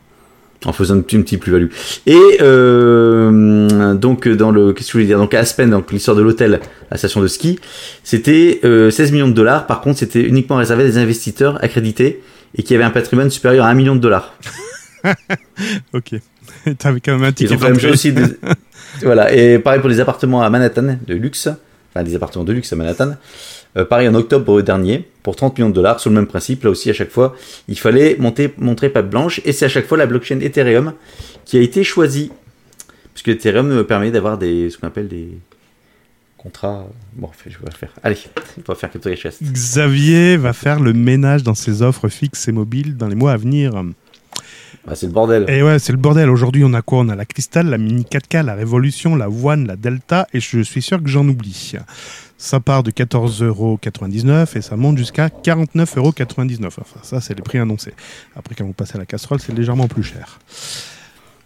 En 0.65 0.73
faisant 0.73 0.97
une, 0.97 1.05
petite- 1.05 1.39
plus-value. 1.41 1.69
Et, 2.07 2.17
euh, 2.41 3.95
donc, 3.95 4.27
dans 4.29 4.51
le, 4.51 4.73
qu'est-ce 4.73 4.87
que 4.89 4.93
je 4.93 4.99
voulais 4.99 5.07
dire? 5.07 5.19
Donc, 5.19 5.33
à 5.35 5.39
Aspen, 5.39 5.71
donc, 5.71 5.93
l'histoire 5.93 6.17
de 6.17 6.23
l'hôtel, 6.23 6.59
la 6.91 6.97
station 6.97 7.21
de 7.21 7.29
ski, 7.29 7.61
c'était, 8.03 8.61
euh, 8.65 8.91
16 8.91 9.13
millions 9.13 9.29
de 9.29 9.35
dollars. 9.35 9.67
Par 9.69 9.81
contre, 9.81 10.01
c'était 10.01 10.23
uniquement 10.23 10.57
réservé 10.57 10.83
à 10.83 10.87
des 10.87 10.99
investisseurs 10.99 11.63
accrédités 11.63 12.23
et 12.57 12.63
qui 12.65 12.75
avaient 12.75 12.83
un 12.85 12.91
patrimoine 12.91 13.31
supérieur 13.31 13.67
à 13.67 13.69
1 13.69 13.75
million 13.75 13.95
de 13.95 14.01
dollars. 14.01 14.35
Ok. 15.93 16.15
T'avais 16.79 17.01
quand 17.01 17.13
même 17.13 17.25
un 17.25 17.29
Ils 17.29 17.35
ticket 17.35 17.55
ont 17.55 17.59
la 17.61 17.71
même 17.71 17.93
aussi. 17.93 18.13
des- 18.13 18.23
voilà. 19.03 19.33
Et 19.33 19.59
pareil 19.59 19.81
pour 19.81 19.89
les 19.89 20.01
appartements 20.01 20.43
à 20.43 20.51
Manhattan 20.51 20.99
de 21.07 21.15
luxe. 21.15 21.49
Enfin, 21.95 22.03
des 22.05 22.15
appartements 22.17 22.45
de 22.45 22.53
luxe 22.53 22.73
à 22.73 22.77
Manhattan. 22.77 23.13
Euh, 23.77 23.85
pareil 23.85 24.09
en 24.09 24.15
octobre 24.15 24.61
dernier, 24.63 25.09
pour 25.29 25.37
30 25.37 25.59
millions 25.59 25.69
de 25.69 25.75
dollars, 25.75 26.01
sur 26.01 26.09
le 26.09 26.17
même 26.17 26.27
principe. 26.27 26.65
Là 26.65 26.71
aussi, 26.71 26.89
à 26.89 26.95
chaque 26.95 27.11
fois, 27.11 27.37
il 27.69 27.79
fallait 27.79 28.17
monter, 28.19 28.55
montrer 28.57 28.89
patte 28.89 29.11
blanche. 29.11 29.43
Et 29.45 29.53
c'est 29.53 29.67
à 29.67 29.69
chaque 29.69 29.87
fois 29.87 29.99
la 29.99 30.07
blockchain 30.07 30.41
Ethereum 30.41 30.95
qui 31.45 31.59
a 31.59 31.61
été 31.61 31.85
choisie. 31.85 32.33
Puisque 33.13 33.29
Ethereum 33.29 33.69
me 33.69 33.85
permet 33.85 34.11
d'avoir 34.11 34.39
des, 34.39 34.71
ce 34.71 34.79
qu'on 34.79 34.87
appelle 34.87 35.07
des 35.07 35.29
contrats. 36.39 36.87
Bon, 37.13 37.29
je 37.45 37.59
vais 37.59 37.67
le 37.67 37.77
faire. 37.77 37.91
Allez, 38.03 38.17
on 38.57 38.73
va 38.73 38.75
faire 38.75 38.91
quelque 38.91 39.15
chose. 39.17 39.37
Xavier 39.43 40.39
va 40.39 40.55
faire 40.55 40.81
le 40.81 40.95
ménage 40.95 41.43
dans 41.43 41.55
ses 41.55 41.83
offres 41.83 42.09
fixes 42.09 42.49
et 42.49 42.53
mobiles 42.53 42.97
dans 42.97 43.09
les 43.09 43.15
mois 43.15 43.33
à 43.33 43.37
venir. 43.37 43.73
Bah, 44.87 44.95
c'est 44.95 45.09
le 45.09 45.13
bordel. 45.13 45.45
Et 45.49 45.63
ouais, 45.63 45.79
c'est 45.79 45.93
le 45.93 45.99
bordel. 45.99 46.31
Aujourd'hui, 46.31 46.65
on 46.65 46.73
a 46.73 46.81
quoi? 46.81 47.01
On 47.01 47.11
a 47.11 47.15
la 47.15 47.27
Crystal, 47.27 47.67
la 47.67 47.77
Mini 47.77 48.07
4K, 48.11 48.47
la 48.47 48.55
Révolution, 48.55 49.15
la 49.15 49.29
One, 49.29 49.67
la 49.67 49.77
Delta, 49.77 50.27
et 50.33 50.41
je 50.41 50.63
suis 50.63 50.81
sûr 50.81 51.03
que 51.03 51.11
j'en 51.11 51.29
oublie. 51.29 51.75
Ça 52.41 52.61
part 52.61 52.85
de 52.85 52.93
14,99€ 52.93 54.57
et 54.57 54.63
ça 54.63 54.77
monte 54.77 54.97
jusqu'à 54.97 55.27
49,99€. 55.27 56.67
Enfin, 56.67 56.83
ça, 57.03 57.21
c'est 57.21 57.35
les 57.35 57.43
prix 57.43 57.59
annoncés. 57.59 57.95
Après, 58.37 58.55
quand 58.55 58.65
vous 58.65 58.73
passez 58.73 58.95
à 58.95 58.99
la 58.99 59.07
casserole, 59.07 59.41
c'est 59.41 59.53
légèrement 59.53 59.89
plus 59.89 60.05
cher. 60.05 60.39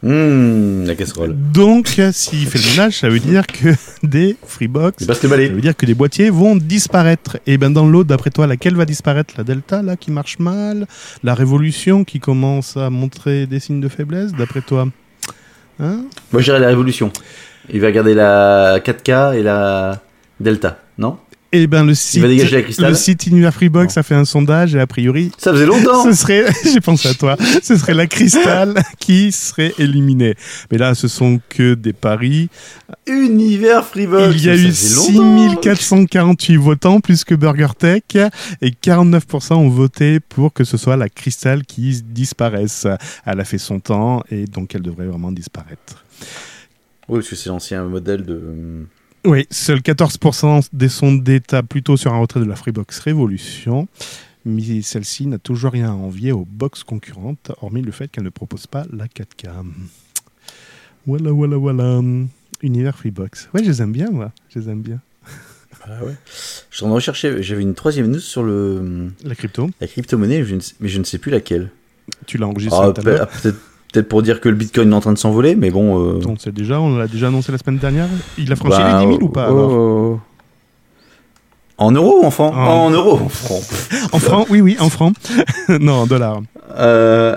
Hum, 0.05 0.85
la 0.85 0.95
casserole. 0.95 1.35
Donc, 1.35 1.99
s'il 2.13 2.47
fait 2.47 2.59
le 2.59 2.71
ménage, 2.73 2.99
ça 2.99 3.09
veut 3.09 3.21
dire 3.21 3.47
que 3.47 3.69
des 4.03 4.37
Freebox, 4.47 5.05
ça 5.05 5.15
veut 5.15 5.61
dire 5.61 5.77
que 5.77 5.87
des 5.87 5.95
boîtiers 5.95 6.29
vont 6.29 6.57
disparaître. 6.57 7.39
Et 7.47 7.57
ben 7.57 7.71
dans 7.71 7.87
l'autre, 7.87 8.09
d'après 8.09 8.31
toi, 8.31 8.47
laquelle 8.47 8.75
va 8.75 8.85
disparaître? 8.85 9.33
La 9.39 9.45
Delta, 9.45 9.81
là, 9.81 9.97
qui 9.97 10.11
marche 10.11 10.41
mal? 10.41 10.87
La 11.23 11.35
Révolution, 11.35 12.05
qui 12.05 12.21
commence 12.21 12.77
à 12.77 12.91
montrer 12.91 13.47
des 13.47 13.61
signes 13.61 13.81
de 13.81 13.89
faiblesse, 13.89 14.33
d'après 14.33 14.61
toi? 14.61 14.89
Hein? 15.81 16.05
Moi, 16.33 16.43
je 16.43 16.47
dirais 16.47 16.61
la 16.61 16.69
révolution. 16.69 17.11
Il 17.73 17.81
va 17.81 17.93
garder 17.93 18.13
la 18.13 18.81
4K 18.81 19.39
et 19.39 19.43
la 19.43 20.03
Delta, 20.41 20.82
non 20.99 21.19
Eh 21.53 21.67
ben 21.67 21.85
le 21.85 21.95
site, 21.95 22.23
va 22.23 22.29
dégager 22.29 22.57
la 22.57 22.63
Crystal 22.63 22.91
le 22.91 22.95
site 22.95 23.27
Univers 23.27 23.55
Freebox 23.55 23.97
a 23.97 24.03
fait 24.03 24.15
un 24.15 24.25
sondage 24.25 24.75
et 24.75 24.81
a 24.81 24.87
priori, 24.87 25.31
Ça 25.39 25.53
faisait 25.53 25.67
longtemps 25.67 26.05
ce 26.05 26.13
serait, 26.13 26.47
j'ai 26.65 26.81
pensé 26.81 27.09
à 27.09 27.15
toi, 27.15 27.37
ce 27.63 27.77
serait 27.77 27.95
la 27.95 28.07
Crystal 28.07 28.75
qui 28.99 29.33
serait 29.33 29.75
éliminée. 29.79 30.35
Mais 30.71 30.79
là, 30.79 30.95
ce 30.95 31.09
sont 31.09 31.41
que 31.49 31.75
des 31.75 31.93
paris. 31.93 32.49
Univers 33.07 33.85
Freebox 33.85 34.35
Il 34.37 34.45
y 34.45 34.51
a 34.51 34.55
eu 34.55 34.69
faisait 34.69 35.13
longtemps. 35.15 35.63
6448 35.63 36.57
votants, 36.57 37.01
plus 37.01 37.25
que 37.25 37.35
BurgerTech, 37.35 38.17
et 38.61 38.71
49% 38.71 39.55
ont 39.55 39.69
voté 39.69 40.21
pour 40.21 40.53
que 40.53 40.65
ce 40.65 40.77
soit 40.77 40.97
la 40.97 41.09
Crystal 41.09 41.65
qui 41.65 42.03
disparaisse. 42.03 42.87
Elle 43.27 43.41
a 43.41 43.45
fait 43.45 43.59
son 43.59 43.81
temps 43.81 44.23
et 44.31 44.45
donc 44.45 44.75
elle 44.75 44.83
devrait 44.83 45.07
vraiment 45.07 45.33
disparaître. 45.33 46.05
Oui, 47.09 47.19
parce 47.19 47.29
que 47.29 47.37
c'est 47.37 47.49
l'ancien 47.49 47.83
modèle 47.85 48.25
de... 48.25 48.87
Oui, 49.25 49.47
seuls 49.51 49.79
14% 49.81 50.69
des 50.73 50.89
sondés 50.89 51.41
tablent 51.41 51.69
plutôt 51.69 51.97
sur 51.97 52.13
un 52.13 52.19
retrait 52.19 52.41
de 52.41 52.45
la 52.45 52.57
Freebox 52.57 52.99
Révolution. 53.01 53.87
mais 54.45 54.83
celle-ci 54.83 55.27
n'a 55.29 55.39
toujours 55.39 55.71
rien 55.73 55.91
à 55.91 55.93
envier 55.93 56.33
aux 56.33 56.45
box 56.45 56.83
concurrentes, 56.83 57.53
hormis 57.61 57.83
le 57.83 57.93
fait 57.93 58.09
qu'elle 58.09 58.25
ne 58.25 58.31
propose 58.31 58.67
pas 58.67 58.85
la 58.93 59.07
4K. 59.07 59.49
Voilà, 61.07 61.31
voilà, 61.31 61.57
voilà. 61.57 62.01
Univers 62.63 62.97
Freebox. 62.99 63.49
Ouais, 63.55 63.63
je 63.63 63.69
les 63.71 63.83
aime 63.83 63.93
bien, 63.93 64.11
moi. 64.11 64.33
Je 64.53 64.59
les 64.59 64.69
aime 64.69 64.83
bien. 64.83 65.01
Ah 65.85 66.05
ouais. 66.05 66.15
Je 66.71 66.77
suis 66.77 66.85
en 66.87 66.93
rechercher. 66.93 67.43
J'avais 67.43 67.63
une 67.63 67.75
troisième 67.75 68.07
news 68.09 68.21
sur 68.21 68.43
le 68.45 69.11
La 69.25 69.35
crypto, 69.35 69.69
la 69.81 69.87
crypto-monnaie, 69.89 70.45
mais 70.81 70.89
je 70.89 70.99
ne 70.99 71.05
sais 71.05 71.19
plus 71.19 71.31
laquelle. 71.33 71.71
tu 72.27 72.39
l'as 72.39 72.47
enregistré 72.47 72.79
Ah, 72.83 72.93
tout 72.93 73.01
à 73.01 73.05
peut- 73.05 73.11
l'heure. 73.11 73.29
ah, 73.33 73.39
Peut-être 73.43 73.59
peut-être 73.93 74.09
pour 74.09 74.23
dire 74.23 74.41
que 74.41 74.49
le 74.49 74.55
Bitcoin 74.57 74.91
est 74.91 74.95
en 74.95 75.01
train 75.01 75.13
de 75.13 75.19
s'envoler, 75.19 75.55
mais 75.55 75.71
bon. 75.71 76.03
euh, 76.17 76.21
On 76.27 76.37
sait 76.37 76.51
déjà, 76.53 76.81
on 76.81 76.97
l'a 76.97 77.07
déjà 77.07 77.29
annoncé 77.29 77.53
la 77.53 77.59
semaine 77.59 77.79
dernière. 77.79 78.09
Il 78.39 78.51
a 78.53 78.57
franchi 78.57 78.79
bah, 78.79 79.01
les 79.01 79.07
10 79.07 79.13
000 79.13 79.23
ou 79.23 79.29
pas 79.29 79.49
oh, 79.51 79.55
alors 79.59 79.73
oh. 79.73 80.21
En 81.79 81.91
euros 81.93 82.21
ou 82.23 82.27
en 82.27 82.31
francs 82.31 82.55
En- 82.55 82.59
En 82.87 82.91
euros. 82.91 83.19
En 83.23 83.29
francs. 83.29 83.63
En 84.13 84.19
francs 84.19 84.47
Oui, 84.51 84.61
oui, 84.61 84.77
en 84.81 84.89
francs. 84.89 85.15
non, 85.69 85.93
en 86.03 86.07
dollars. 86.07 86.41
Euh, 86.77 87.37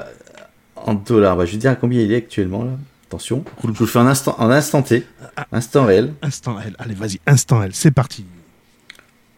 en 0.75 0.93
dollars, 0.93 1.35
bah, 1.37 1.45
je 1.45 1.51
vais 1.53 1.57
dire 1.57 1.71
à 1.71 1.75
combien 1.75 2.01
il 2.01 2.11
est 2.11 2.17
actuellement 2.17 2.63
là. 2.63 2.71
Attention, 3.07 3.43
je 3.63 3.67
vous 3.67 3.73
le 3.81 3.85
fais 3.85 3.99
en 3.99 4.07
instant, 4.07 4.35
en 4.39 4.49
instant 4.49 4.81
T, 4.81 5.05
instant 5.51 5.85
réel. 5.85 6.13
Instant 6.23 6.57
L. 6.59 6.75
Allez, 6.79 6.95
vas-y, 6.95 7.19
instant 7.27 7.61
L. 7.61 7.69
C'est 7.73 7.91
parti. 7.91 8.25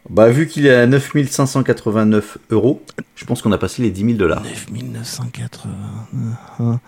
Bah, 0.10 0.30
vu 0.30 0.48
qu'il 0.48 0.66
est 0.66 0.74
à 0.74 0.88
9589 0.88 2.38
euros, 2.52 2.82
je 3.16 3.26
pense 3.26 3.42
qu'on 3.42 3.52
a 3.52 3.58
passé 3.58 3.82
les 3.82 3.90
10 3.90 4.06
000 4.06 4.14
dollars. 4.14 4.42
9980. 4.44 6.80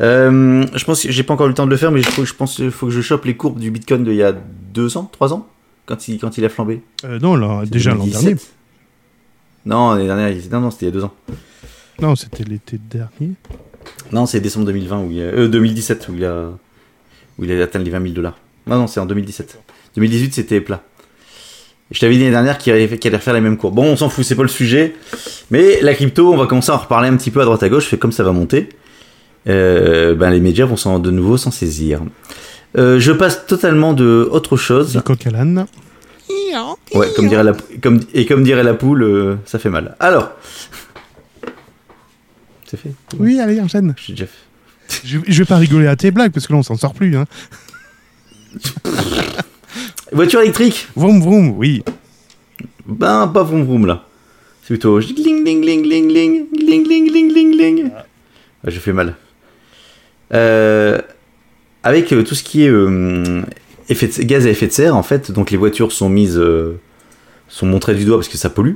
Euh, 0.00 0.66
je 0.74 0.84
pense 0.84 1.02
que 1.02 1.12
j'ai 1.12 1.22
pas 1.22 1.34
encore 1.34 1.46
eu 1.46 1.50
le 1.50 1.54
temps 1.54 1.66
de 1.66 1.70
le 1.70 1.76
faire, 1.76 1.92
mais 1.92 2.02
faut, 2.02 2.24
je 2.24 2.34
pense 2.34 2.56
qu'il 2.56 2.72
faut 2.72 2.86
que 2.86 2.92
je 2.92 3.00
chope 3.00 3.24
les 3.24 3.36
courbes 3.36 3.60
du 3.60 3.70
Bitcoin 3.70 4.02
d'il 4.02 4.14
y 4.14 4.24
a 4.24 4.32
2 4.32 4.96
ans, 4.96 5.08
3 5.12 5.32
ans, 5.32 5.46
quand 5.86 6.08
il, 6.08 6.18
quand 6.18 6.36
il 6.36 6.44
a 6.44 6.48
flambé. 6.48 6.82
Euh, 7.04 7.20
non, 7.20 7.36
là, 7.36 7.62
déjà 7.64 7.92
l'an 7.92 7.98
2017. 8.04 8.24
dernier. 8.24 8.40
Non, 9.66 9.92
l'année 9.92 10.06
dernière, 10.06 10.34
non, 10.50 10.60
non, 10.60 10.70
c'était 10.72 10.86
il 10.86 10.88
y 10.88 10.92
a 10.92 10.94
2 10.94 11.04
ans. 11.04 11.14
Non, 12.00 12.16
c'était 12.16 12.42
l'été 12.42 12.78
dernier. 12.78 13.34
Non, 14.10 14.26
c'est 14.26 14.40
décembre 14.40 14.66
2020 14.66 15.02
où 15.04 15.12
il 15.12 15.20
a, 15.20 15.26
euh, 15.26 15.46
2017 15.48 16.08
où 16.08 16.14
il 16.16 16.24
a, 16.24 16.48
où 17.38 17.44
il 17.44 17.52
a 17.52 17.62
atteint 17.62 17.78
les 17.78 17.90
20 17.90 18.02
000 18.02 18.14
dollars. 18.14 18.36
Non, 18.66 18.78
non, 18.78 18.86
c'est 18.88 18.98
en 18.98 19.06
2017. 19.06 19.60
2018, 19.96 20.34
c'était 20.34 20.60
plat. 20.60 20.82
Je 21.90 22.00
t'avais 22.00 22.14
dit 22.14 22.20
l'année 22.20 22.30
dernière 22.32 22.58
qu'il 22.58 22.72
allait, 22.72 22.86
refaire 22.86 23.34
la 23.34 23.40
même 23.40 23.56
courbe. 23.56 23.74
Bon, 23.76 23.84
on 23.84 23.96
s'en 23.96 24.08
fout, 24.08 24.24
c'est 24.24 24.34
pas 24.34 24.42
le 24.42 24.48
sujet. 24.48 24.94
Mais 25.50 25.80
la 25.82 25.94
crypto, 25.94 26.32
on 26.32 26.36
va 26.36 26.46
commencer 26.46 26.70
à 26.72 26.74
en 26.74 26.78
reparler 26.78 27.08
un 27.08 27.16
petit 27.16 27.30
peu 27.30 27.40
à 27.40 27.44
droite 27.44 27.62
à 27.62 27.68
gauche. 27.68 27.84
Fait 27.86 27.98
comme 27.98 28.10
ça 28.10 28.24
va 28.24 28.32
monter, 28.32 28.70
euh, 29.48 30.14
ben 30.14 30.30
les 30.30 30.40
médias 30.40 30.64
vont 30.64 30.76
s'en- 30.76 30.98
de 30.98 31.10
nouveau 31.10 31.36
s'en 31.36 31.50
saisir. 31.50 32.00
Euh, 32.76 32.98
je 32.98 33.12
passe 33.12 33.46
totalement 33.46 33.92
de 33.92 34.28
autre 34.32 34.56
chose. 34.56 35.00
Ouais, 36.94 37.08
comme 37.14 37.28
dirait 37.28 37.44
la, 37.44 37.52
comme, 37.82 38.00
et 38.14 38.26
comme 38.26 38.42
dirait 38.42 38.64
la 38.64 38.74
poule, 38.74 39.02
euh, 39.02 39.36
ça 39.44 39.58
fait 39.58 39.70
mal. 39.70 39.94
Alors, 40.00 40.32
c'est 42.66 42.78
fait. 42.78 42.92
Oui, 43.18 43.38
allez, 43.40 43.60
enchaîne. 43.60 43.94
Fait. 44.26 44.98
Je, 45.04 45.18
je 45.26 45.38
vais 45.38 45.44
pas 45.46 45.58
rigoler 45.58 45.86
à 45.86 45.96
tes 45.96 46.10
blagues 46.10 46.32
parce 46.32 46.46
que 46.46 46.52
là, 46.54 46.58
on 46.58 46.62
s'en 46.62 46.76
sort 46.76 46.94
plus. 46.94 47.16
Hein. 47.16 47.26
Voiture 50.14 50.40
électrique. 50.40 50.88
Vroom, 50.96 51.20
vroom, 51.20 51.50
oui. 51.58 51.82
Ben, 52.86 53.26
pas 53.28 53.42
vroom 53.42 53.64
vroom 53.64 53.86
là. 53.86 54.04
C'est 54.62 54.68
plutôt 54.74 54.98
gling 55.00 55.44
ling 55.44 55.62
ling 55.64 55.84
ling 55.84 56.08
ling 56.10 56.46
ling 56.56 56.86
ling 56.88 57.10
ling 57.12 57.32
ling 57.34 57.56
ling. 57.56 57.90
Ah, 58.66 58.70
je 58.70 58.78
fais 58.78 58.92
mal. 58.92 59.14
Euh, 60.32 60.98
avec 61.82 62.12
euh, 62.12 62.22
tout 62.22 62.34
ce 62.34 62.42
qui 62.42 62.64
est 62.64 62.68
euh, 62.70 63.42
effet 63.88 64.06
de- 64.08 64.22
gaz 64.22 64.46
à 64.46 64.50
effet 64.50 64.66
de 64.66 64.72
serre, 64.72 64.96
en 64.96 65.02
fait, 65.02 65.30
donc 65.32 65.50
les 65.50 65.56
voitures 65.58 65.92
sont 65.92 66.08
mises, 66.08 66.40
sont 67.48 67.66
montrées 67.66 67.94
du 67.94 68.04
doigt 68.04 68.16
parce 68.16 68.28
que 68.28 68.38
ça 68.38 68.48
pollue. 68.50 68.74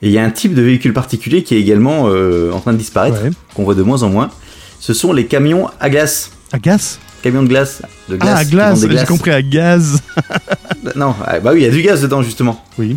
Et 0.00 0.06
il 0.06 0.12
y 0.12 0.18
a 0.18 0.24
un 0.24 0.30
type 0.30 0.54
de 0.54 0.62
véhicule 0.62 0.92
particulier 0.92 1.42
qui 1.42 1.56
est 1.56 1.60
également 1.60 2.04
en 2.04 2.60
train 2.60 2.72
de 2.72 2.78
disparaître, 2.78 3.22
Ouais. 3.22 3.30
qu'on 3.54 3.64
voit 3.64 3.74
de 3.74 3.82
moins 3.82 4.02
en 4.04 4.08
moins. 4.08 4.30
Ce 4.80 4.94
sont 4.94 5.12
les 5.12 5.26
camions 5.26 5.68
à 5.80 5.90
glace. 5.90 6.30
À 6.52 6.58
gaz 6.58 7.00
Camions 7.22 7.42
de 7.42 7.48
glace. 7.48 7.82
De 8.08 8.16
glace 8.16 8.34
Ah, 8.36 8.38
à 8.38 8.44
glace, 8.44 8.80
j'ai 8.88 9.04
compris, 9.06 9.30
à 9.30 9.42
gaz. 9.42 10.00
Non, 10.96 11.14
ah, 11.26 11.40
bah 11.40 11.50
oui, 11.52 11.60
il 11.60 11.64
y 11.64 11.66
a 11.66 11.70
du 11.70 11.82
gaz 11.82 12.00
dedans 12.02 12.22
justement. 12.22 12.64
Oui. 12.78 12.96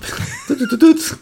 Tout, 0.46 0.54
tout, 0.54 0.76
tout, 0.78 0.94
tout. 0.94 1.16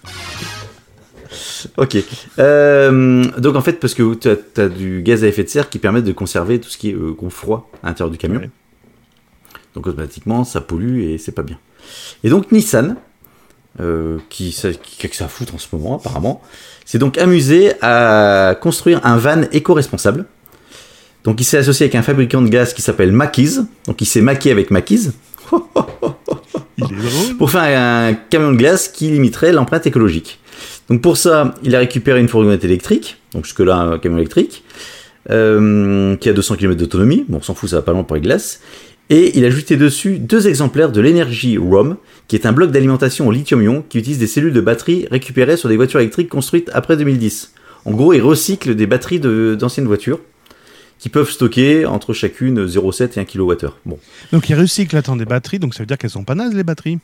Ok. 1.77 1.97
Euh, 2.39 3.25
donc 3.39 3.57
en 3.57 3.61
fait, 3.61 3.75
parce 3.81 3.95
que 3.95 4.15
tu 4.15 4.29
as, 4.61 4.69
du 4.69 5.03
gaz 5.03 5.25
à 5.25 5.27
effet 5.27 5.43
de 5.43 5.49
serre 5.49 5.69
qui 5.69 5.79
permet 5.79 6.03
de 6.03 6.13
conserver 6.13 6.61
tout 6.61 6.69
ce 6.69 6.79
qui 6.79 6.91
est 6.91 6.95
euh, 6.95 7.13
gros 7.13 7.31
froid 7.31 7.71
à 7.83 7.89
l'intérieur 7.89 8.11
du 8.13 8.19
camion. 8.19 8.41
Ouais. 8.41 8.51
Donc 9.75 9.87
automatiquement, 9.89 10.45
ça 10.45 10.61
pollue 10.61 11.01
et 11.03 11.19
c'est 11.19 11.33
pas 11.33 11.43
bien. 11.43 11.59
Et 12.23 12.31
donc 12.31 12.53
Nissan, 12.53 12.97
euh, 13.81 14.19
qui, 14.29 14.53
ça- 14.53 14.73
qui 14.73 15.07
a 15.07 15.09
que 15.09 15.17
ça 15.17 15.25
à 15.25 15.29
foutre 15.29 15.55
en 15.55 15.59
ce 15.59 15.67
moment 15.73 15.97
apparemment, 15.97 16.41
s'est 16.85 16.99
donc 16.99 17.19
amusé 17.19 17.73
à 17.83 18.57
construire 18.61 19.01
un 19.05 19.17
van 19.17 19.43
éco-responsable. 19.53 20.27
Donc 21.27 21.41
il 21.41 21.45
s'est 21.45 21.59
associé 21.59 21.85
avec 21.85 21.95
un 21.97 22.03
fabricant 22.03 22.41
de 22.41 22.49
glace 22.49 22.73
qui 22.73 22.81
s'appelle 22.83 23.11
Mackies. 23.13 23.59
Donc 23.87 24.01
il 24.01 24.07
s'est 24.07 24.21
maqué 24.23 24.51
avec 24.53 24.71
drôle. 26.79 27.37
pour 27.39 27.51
faire 27.51 27.63
un 27.79 28.15
camion 28.15 28.53
de 28.53 28.57
glace 28.57 28.89
qui 28.89 29.09
limiterait 29.11 29.53
l'empreinte 29.53 29.87
écologique. 29.87 30.39
Donc 30.89 31.03
pour 31.03 31.17
ça, 31.17 31.55
il 31.63 31.75
a 31.75 31.81
récupéré 31.81 32.21
une 32.21 32.29
fourgonnette 32.29 32.65
électrique, 32.65 33.19
donc 33.33 33.45
jusque-là 33.45 33.77
un 33.77 33.99
camion 33.99 34.19
électrique, 34.19 34.63
euh, 35.31 36.15
qui 36.17 36.29
a 36.29 36.33
200 36.33 36.55
km 36.57 36.79
d'autonomie, 36.79 37.25
bon 37.29 37.39
on 37.39 37.43
s'en 37.43 37.55
fout, 37.55 37.69
ça 37.71 37.77
va 37.77 37.83
pas 37.83 37.93
loin 37.93 38.05
pour 38.05 38.15
les 38.15 38.23
glaces, 38.23 38.61
et 39.11 39.37
il 39.37 39.45
a 39.45 39.49
ajouté 39.49 39.77
dessus 39.77 40.19
deux 40.19 40.47
exemplaires 40.49 40.93
de 40.93 41.01
l'énergie 41.01 41.59
ROM, 41.59 41.97
qui 42.29 42.37
est 42.37 42.47
un 42.47 42.53
bloc 42.53 42.71
d'alimentation 42.71 43.27
au 43.27 43.33
lithium-ion 43.33 43.85
qui 43.89 43.99
utilise 43.99 44.19
des 44.19 44.27
cellules 44.29 44.53
de 44.53 44.61
batterie 44.61 45.07
récupérées 45.11 45.57
sur 45.57 45.69
des 45.69 45.77
voitures 45.77 46.01
électriques 46.01 46.29
construites 46.29 46.71
après 46.73 46.97
2010. 46.97 47.53
En 47.85 47.91
gros, 47.93 48.13
il 48.13 48.21
recycle 48.23 48.75
des 48.75 48.87
batteries 48.87 49.21
de- 49.21 49.57
d'anciennes 49.59 49.87
voitures 49.87 50.21
qui 50.99 51.09
peuvent 51.09 51.31
stocker 51.31 51.87
entre 51.87 52.13
chacune 52.13 52.67
0,7 52.67 53.19
et 53.19 53.21
1 53.21 53.25
kWh. 53.25 53.71
Bon. 53.85 53.99
Donc, 54.33 54.49
il 54.49 54.55
recycle 54.55 54.97
attends, 54.97 55.17
des 55.17 55.25
batteries, 55.25 55.59
donc 55.59 55.75
ça 55.75 55.83
veut 55.83 55.87
dire 55.87 55.99
qu'elles 55.99 56.11
sont 56.11 56.25
pas 56.25 56.35
nazes, 56.35 56.55
les 56.55 56.65
batteries? 56.65 56.99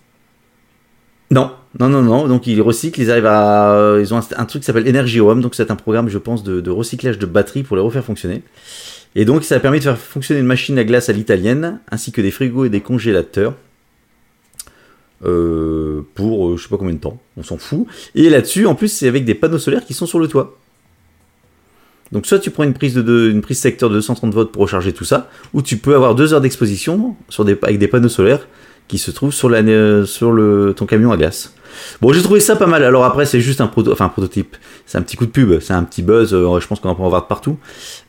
Non, 1.32 1.50
non, 1.80 1.88
non, 1.88 2.02
non. 2.02 2.28
Donc 2.28 2.46
ils 2.46 2.60
recyclent, 2.60 3.00
ils 3.00 3.10
arrivent 3.10 3.26
à, 3.26 3.96
ils 3.98 4.12
ont 4.12 4.18
un, 4.18 4.26
un 4.36 4.44
truc 4.44 4.60
qui 4.60 4.66
s'appelle 4.66 4.86
Energy 4.86 5.18
Home. 5.18 5.40
Donc 5.40 5.54
c'est 5.54 5.70
un 5.70 5.76
programme, 5.76 6.10
je 6.10 6.18
pense, 6.18 6.44
de, 6.44 6.60
de 6.60 6.70
recyclage 6.70 7.18
de 7.18 7.24
batteries 7.24 7.62
pour 7.62 7.74
les 7.76 7.82
refaire 7.82 8.04
fonctionner. 8.04 8.42
Et 9.14 9.24
donc 9.24 9.42
ça 9.42 9.56
a 9.56 9.60
permis 9.60 9.78
de 9.78 9.84
faire 9.84 9.96
fonctionner 9.96 10.40
une 10.40 10.46
machine 10.46 10.78
à 10.78 10.84
glace 10.84 11.08
à 11.08 11.14
l'italienne, 11.14 11.80
ainsi 11.90 12.12
que 12.12 12.20
des 12.20 12.30
frigos 12.30 12.66
et 12.66 12.68
des 12.68 12.82
congélateurs. 12.82 13.54
Euh, 15.24 16.02
pour 16.14 16.48
euh, 16.48 16.56
je 16.58 16.64
sais 16.64 16.68
pas 16.68 16.76
combien 16.76 16.94
de 16.94 17.00
temps, 17.00 17.18
on 17.38 17.42
s'en 17.42 17.56
fout. 17.56 17.86
Et 18.14 18.28
là-dessus, 18.28 18.66
en 18.66 18.74
plus, 18.74 18.88
c'est 18.88 19.08
avec 19.08 19.24
des 19.24 19.34
panneaux 19.34 19.58
solaires 19.58 19.86
qui 19.86 19.94
sont 19.94 20.06
sur 20.06 20.18
le 20.18 20.28
toit. 20.28 20.58
Donc 22.12 22.26
soit 22.26 22.38
tu 22.38 22.50
prends 22.50 22.64
une 22.64 22.74
prise 22.74 22.94
de, 22.94 23.02
de- 23.02 23.30
une 23.30 23.40
prise 23.40 23.58
secteur 23.58 23.88
de 23.90 23.94
230 23.96 24.32
volts 24.34 24.52
pour 24.52 24.62
recharger 24.62 24.92
tout 24.92 25.04
ça, 25.04 25.30
ou 25.54 25.62
tu 25.62 25.78
peux 25.78 25.94
avoir 25.94 26.14
deux 26.14 26.34
heures 26.34 26.40
d'exposition 26.42 27.16
sur 27.28 27.44
des, 27.44 27.58
avec 27.62 27.78
des 27.78 27.88
panneaux 27.88 28.08
solaires 28.10 28.46
qui 28.88 28.98
se 28.98 29.10
trouvent 29.10 29.32
sur, 29.32 29.48
la, 29.48 29.58
euh, 29.60 30.04
sur 30.04 30.32
le, 30.32 30.74
ton 30.76 30.84
camion 30.86 31.10
à 31.12 31.16
glace. 31.16 31.54
Bon, 32.02 32.12
j'ai 32.12 32.20
trouvé 32.20 32.40
ça 32.40 32.54
pas 32.56 32.66
mal. 32.66 32.84
Alors 32.84 33.04
après, 33.06 33.24
c'est 33.24 33.40
juste 33.40 33.62
un, 33.62 33.66
proto, 33.66 33.92
enfin, 33.92 34.04
un 34.06 34.08
prototype. 34.10 34.56
C'est 34.84 34.98
un 34.98 35.02
petit 35.02 35.16
coup 35.16 35.24
de 35.24 35.30
pub, 35.30 35.58
c'est 35.60 35.72
un 35.72 35.84
petit 35.84 36.02
buzz. 36.02 36.34
euh, 36.34 36.60
je 36.60 36.66
pense 36.66 36.80
qu'on 36.80 36.92
va 36.92 37.02
en 37.02 37.08
voir 37.08 37.22
de 37.22 37.26
partout. 37.28 37.56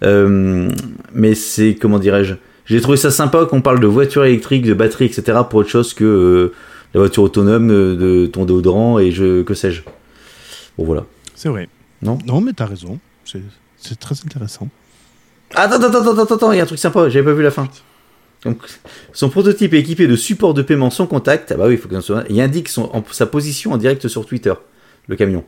Euh, 0.04 0.70
mais 1.14 1.34
c'est, 1.36 1.76
comment 1.76 1.99
dirais-je 1.99 2.34
J'ai 2.66 2.82
trouvé 2.82 2.97
ça 2.97 3.10
sympa 3.12 3.45
qu'on 3.45 3.62
parle 3.62 3.80
de 3.80 3.88
voiture 3.88 4.26
électrique, 4.26 4.66
de 4.66 4.74
batterie, 4.74 5.06
etc. 5.06 5.39
pour 5.49 5.60
autre 5.60 5.70
chose 5.70 5.93
que 5.93 6.04
euh, 6.04 6.54
la 6.93 6.99
voiture 6.99 7.24
autonome, 7.24 7.70
de 7.70 8.26
ton 8.26 8.43
déodorant 8.43 8.99
et 8.99 9.12
je, 9.12 9.43
que 9.43 9.54
sais-je. 9.54 9.84
Bon, 10.78 10.84
voilà. 10.84 11.06
C'est 11.36 11.47
vrai. 11.49 11.70
Non? 12.01 12.18
Non, 12.28 12.41
mais 12.41 12.51
t'as 12.51 12.66
raison. 12.66 12.99
C'est 13.86 13.99
très 13.99 14.15
intéressant. 14.25 14.69
Attends, 15.55 15.75
attends, 15.75 15.99
attends, 16.01 16.17
attends, 16.23 16.36
attends, 16.36 16.51
il 16.51 16.57
y 16.57 16.59
a 16.59 16.63
un 16.63 16.65
truc 16.65 16.79
sympa, 16.79 17.09
j'avais 17.09 17.25
pas 17.25 17.34
vu 17.34 17.43
la 17.43 17.51
fin. 17.51 17.67
Donc, 18.45 18.57
son 19.13 19.29
prototype 19.29 19.73
est 19.73 19.79
équipé 19.79 20.07
de 20.07 20.15
supports 20.15 20.53
de 20.53 20.61
paiement 20.61 20.89
sans 20.89 21.05
contact. 21.07 21.51
Ah 21.51 21.55
bah 21.57 21.65
oui, 21.67 21.73
il 21.73 21.77
faut 21.77 21.88
que 21.89 21.95
ça 21.95 22.01
soit. 22.01 22.23
Il 22.29 22.39
indique 22.41 22.69
son, 22.69 22.89
en- 22.93 23.03
sa 23.11 23.25
position 23.25 23.71
en 23.71 23.77
direct 23.77 24.07
sur 24.07 24.25
Twitter, 24.25 24.53
le 25.07 25.15
camion. 25.15 25.43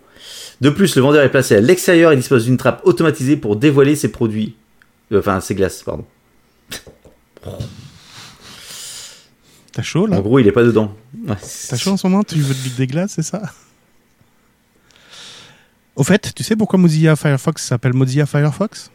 De 0.62 0.70
plus, 0.70 0.96
le 0.96 1.02
vendeur 1.02 1.24
est 1.24 1.32
placé 1.32 1.56
à 1.56 1.62
l'extérieur 1.62 2.12
et 2.12 2.16
dispose 2.18 2.46
d'une 2.46 2.58
trappe 2.58 2.82
automatisée 2.86 3.36
pour 3.38 3.56
dévoiler 3.56 3.96
ses 3.96 4.10
produits. 4.12 4.56
Euh, 5.12 5.20
Enfin, 5.20 5.40
ses 5.42 5.56
glaces, 5.56 5.84
pardon. 5.84 6.06
T'as 9.74 9.82
chaud, 9.82 10.08
là? 10.08 10.18
En 10.18 10.22
gros, 10.22 10.40
il 10.40 10.48
est 10.48 10.52
pas 10.54 10.64
dedans. 10.64 10.96
Ouais. 11.28 11.36
T'as 11.70 11.76
chaud 11.76 11.92
en 11.92 11.98
ce 11.98 12.08
moment? 12.08 12.24
Tu 12.24 12.36
veux 12.40 12.54
de 12.54 12.76
des 12.78 12.88
glaces, 12.88 13.14
c'est 13.16 13.24
ça? 13.24 13.42
Au 15.96 16.04
fait, 16.04 16.34
tu 16.36 16.44
sais 16.44 16.56
pourquoi 16.56 16.78
Mozilla 16.80 17.16
Firefox 17.16 17.64
s'appelle 17.64 17.94
Mozilla 17.94 18.26
Firefox? 18.26 18.92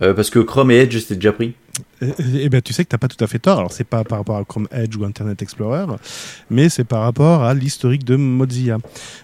Euh, 0.00 0.14
parce 0.14 0.30
que 0.30 0.38
Chrome 0.38 0.70
et 0.70 0.78
Edge, 0.78 0.98
c'était 0.98 1.16
déjà 1.16 1.32
pris. 1.32 1.54
Eh 2.00 2.12
eh 2.40 2.48
ben, 2.48 2.60
tu 2.62 2.72
sais 2.72 2.84
que 2.84 2.88
t'as 2.88 2.98
pas 2.98 3.08
tout 3.08 3.22
à 3.22 3.26
fait 3.26 3.38
tort. 3.38 3.58
Alors, 3.58 3.72
c'est 3.72 3.84
pas 3.84 4.04
par 4.04 4.18
rapport 4.18 4.36
à 4.36 4.44
Chrome 4.44 4.66
Edge 4.72 4.96
ou 4.96 5.04
Internet 5.04 5.42
Explorer, 5.42 5.84
mais 6.50 6.68
c'est 6.68 6.84
par 6.84 7.02
rapport 7.02 7.44
à 7.44 7.52
l'historique 7.54 8.04
de 8.04 8.16
Mozilla. 8.16 8.78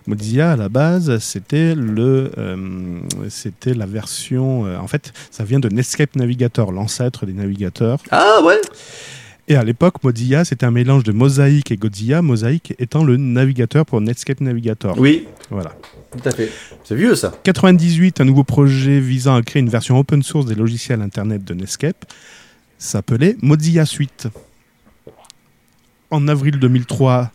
Mozilla, 0.06 0.52
à 0.52 0.56
la 0.56 0.68
base, 0.68 1.18
c'était 1.18 1.74
le, 1.74 2.30
euh, 2.36 3.00
c'était 3.30 3.74
la 3.74 3.86
version. 3.86 4.66
euh, 4.66 4.78
en 4.78 4.86
fait, 4.86 5.12
ça 5.30 5.44
vient 5.44 5.60
de 5.60 5.68
Netscape 5.68 6.14
Navigator, 6.16 6.72
l'ancêtre 6.72 7.24
des 7.24 7.32
navigateurs. 7.32 8.00
Ah 8.10 8.40
ouais 8.44 8.60
Et 9.50 9.56
à 9.56 9.64
l'époque, 9.64 10.04
Mozilla, 10.04 10.44
c'était 10.44 10.66
un 10.66 10.70
mélange 10.70 11.04
de 11.04 11.12
Mosaic 11.12 11.70
et 11.70 11.76
Godzilla, 11.78 12.20
Mosaic 12.20 12.74
étant 12.78 13.02
le 13.02 13.16
navigateur 13.16 13.86
pour 13.86 14.00
Netscape 14.02 14.42
Navigator. 14.42 14.98
Oui, 14.98 15.26
Voilà. 15.50 15.74
tout 16.12 16.28
à 16.28 16.32
fait. 16.32 16.50
C'est 16.84 16.94
vieux 16.94 17.14
ça. 17.14 17.32
98, 17.44 18.20
un 18.20 18.26
nouveau 18.26 18.44
projet 18.44 19.00
visant 19.00 19.34
à 19.34 19.42
créer 19.42 19.60
une 19.60 19.70
version 19.70 19.98
open 19.98 20.22
source 20.22 20.44
des 20.44 20.54
logiciels 20.54 21.00
Internet 21.00 21.44
de 21.44 21.54
Netscape 21.54 22.04
s'appelait 22.76 23.36
Mozilla 23.40 23.86
Suite. 23.86 24.28
En 26.10 26.28
avril 26.28 26.58
2003, 26.58 27.32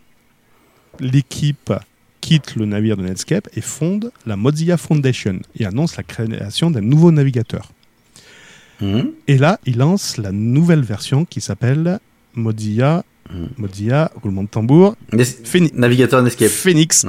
l'équipe 0.99 1.73
quitte 2.21 2.55
le 2.55 2.65
navire 2.65 2.95
de 2.95 3.03
Netscape 3.03 3.49
et 3.55 3.61
fonde 3.61 4.11
la 4.27 4.35
Mozilla 4.35 4.77
Foundation 4.77 5.39
et 5.57 5.65
annonce 5.65 5.97
la 5.97 6.03
création 6.03 6.69
d'un 6.69 6.81
nouveau 6.81 7.11
navigateur. 7.11 7.72
Mhm. 8.81 9.11
Et 9.27 9.37
là, 9.37 9.59
il 9.65 9.77
lance 9.77 10.17
la 10.17 10.31
nouvelle 10.31 10.81
version 10.81 11.25
qui 11.25 11.41
s'appelle 11.41 11.99
Mozilla, 12.35 13.03
Mhm. 13.31 13.49
Mozilla, 13.57 14.11
roulement 14.21 14.43
de 14.43 14.49
tambour, 14.49 14.95
Phoenix. 15.45 15.73
Navigateur 15.75 16.21
Netscape. 16.21 16.49
Phoenix. 16.49 17.05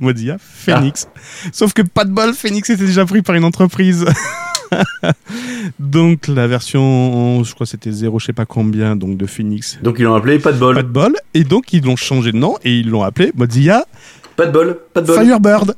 Mozilla 0.00 0.36
Phoenix. 0.38 1.08
Sauf 1.52 1.72
que 1.72 1.82
pas 1.82 2.04
de 2.04 2.10
bol, 2.10 2.32
Phoenix 2.34 2.68
était 2.70 2.84
déjà 2.86 3.04
pris 3.06 3.22
par 3.22 3.34
une 3.36 3.44
entreprise. 3.44 4.04
donc 5.78 6.28
la 6.28 6.46
version, 6.46 7.42
je 7.44 7.54
crois 7.54 7.66
c'était 7.66 7.92
0 7.92 8.18
je 8.18 8.26
sais 8.26 8.32
pas 8.32 8.46
combien, 8.46 8.96
donc 8.96 9.16
de 9.16 9.26
Phoenix. 9.26 9.78
Donc 9.82 9.96
ils 9.98 10.02
l'ont 10.04 10.14
appelé 10.14 10.38
pas 10.38 10.52
de 10.52 10.58
bol. 10.58 10.74
Pas 10.76 10.82
de 10.82 10.88
bol. 10.88 11.16
Et 11.34 11.44
donc 11.44 11.72
ils 11.72 11.84
l'ont 11.84 11.96
changé 11.96 12.32
de 12.32 12.36
nom 12.36 12.56
et 12.64 12.78
ils 12.78 12.88
l'ont 12.88 13.02
appelé 13.02 13.32
Mozilla 13.34 13.84
Pas 14.36 14.46
de 14.46 14.52
bol. 14.52 14.78
Pas 14.92 15.00
de 15.02 15.06
bol. 15.06 15.24
Firebird. 15.24 15.74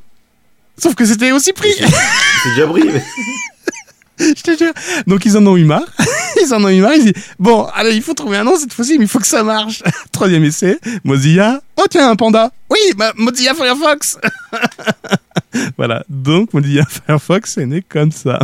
Sauf 0.77 0.95
que 0.95 1.05
c'était 1.05 1.33
aussi 1.33 1.53
pris. 1.53 1.73
C'est 1.73 2.51
déjà 2.51 2.67
pris. 2.67 2.85
mais- 2.85 3.03
Je 4.37 4.43
te 4.43 4.57
jure. 4.57 4.73
Donc 5.07 5.25
ils 5.25 5.37
en 5.37 5.47
ont 5.47 5.57
eu 5.57 5.65
marre. 5.65 5.87
ils 6.43 6.53
en 6.53 6.63
ont 6.65 6.69
eu 6.69 6.81
marre. 6.81 6.95
Ils 6.95 7.13
disent 7.13 7.25
bon, 7.39 7.65
allez, 7.75 7.95
il 7.95 8.03
faut 8.03 8.15
trouver 8.15 8.39
un 8.39 8.45
nom 8.45 8.57
cette 8.57 8.73
fois-ci, 8.73 8.99
mais 8.99 9.05
il 9.05 9.09
faut 9.09 9.19
que 9.19 9.27
ça 9.27 9.43
marche. 9.43 9.83
Troisième 10.13 10.45
essai, 10.45 10.79
Mozilla. 11.05 11.61
Oh 11.77 11.85
tiens, 11.89 12.11
un 12.11 12.17
panda. 12.17 12.51
Oui, 12.71 12.79
bah, 12.97 13.13
Mozilla 13.17 13.55
Firefox. 13.55 14.19
voilà. 15.77 16.05
Donc 16.09 16.53
Mozilla 16.53 16.85
Firefox 16.85 17.59
est 17.59 17.67
né 17.67 17.85
comme 17.89 18.13
ça. 18.13 18.41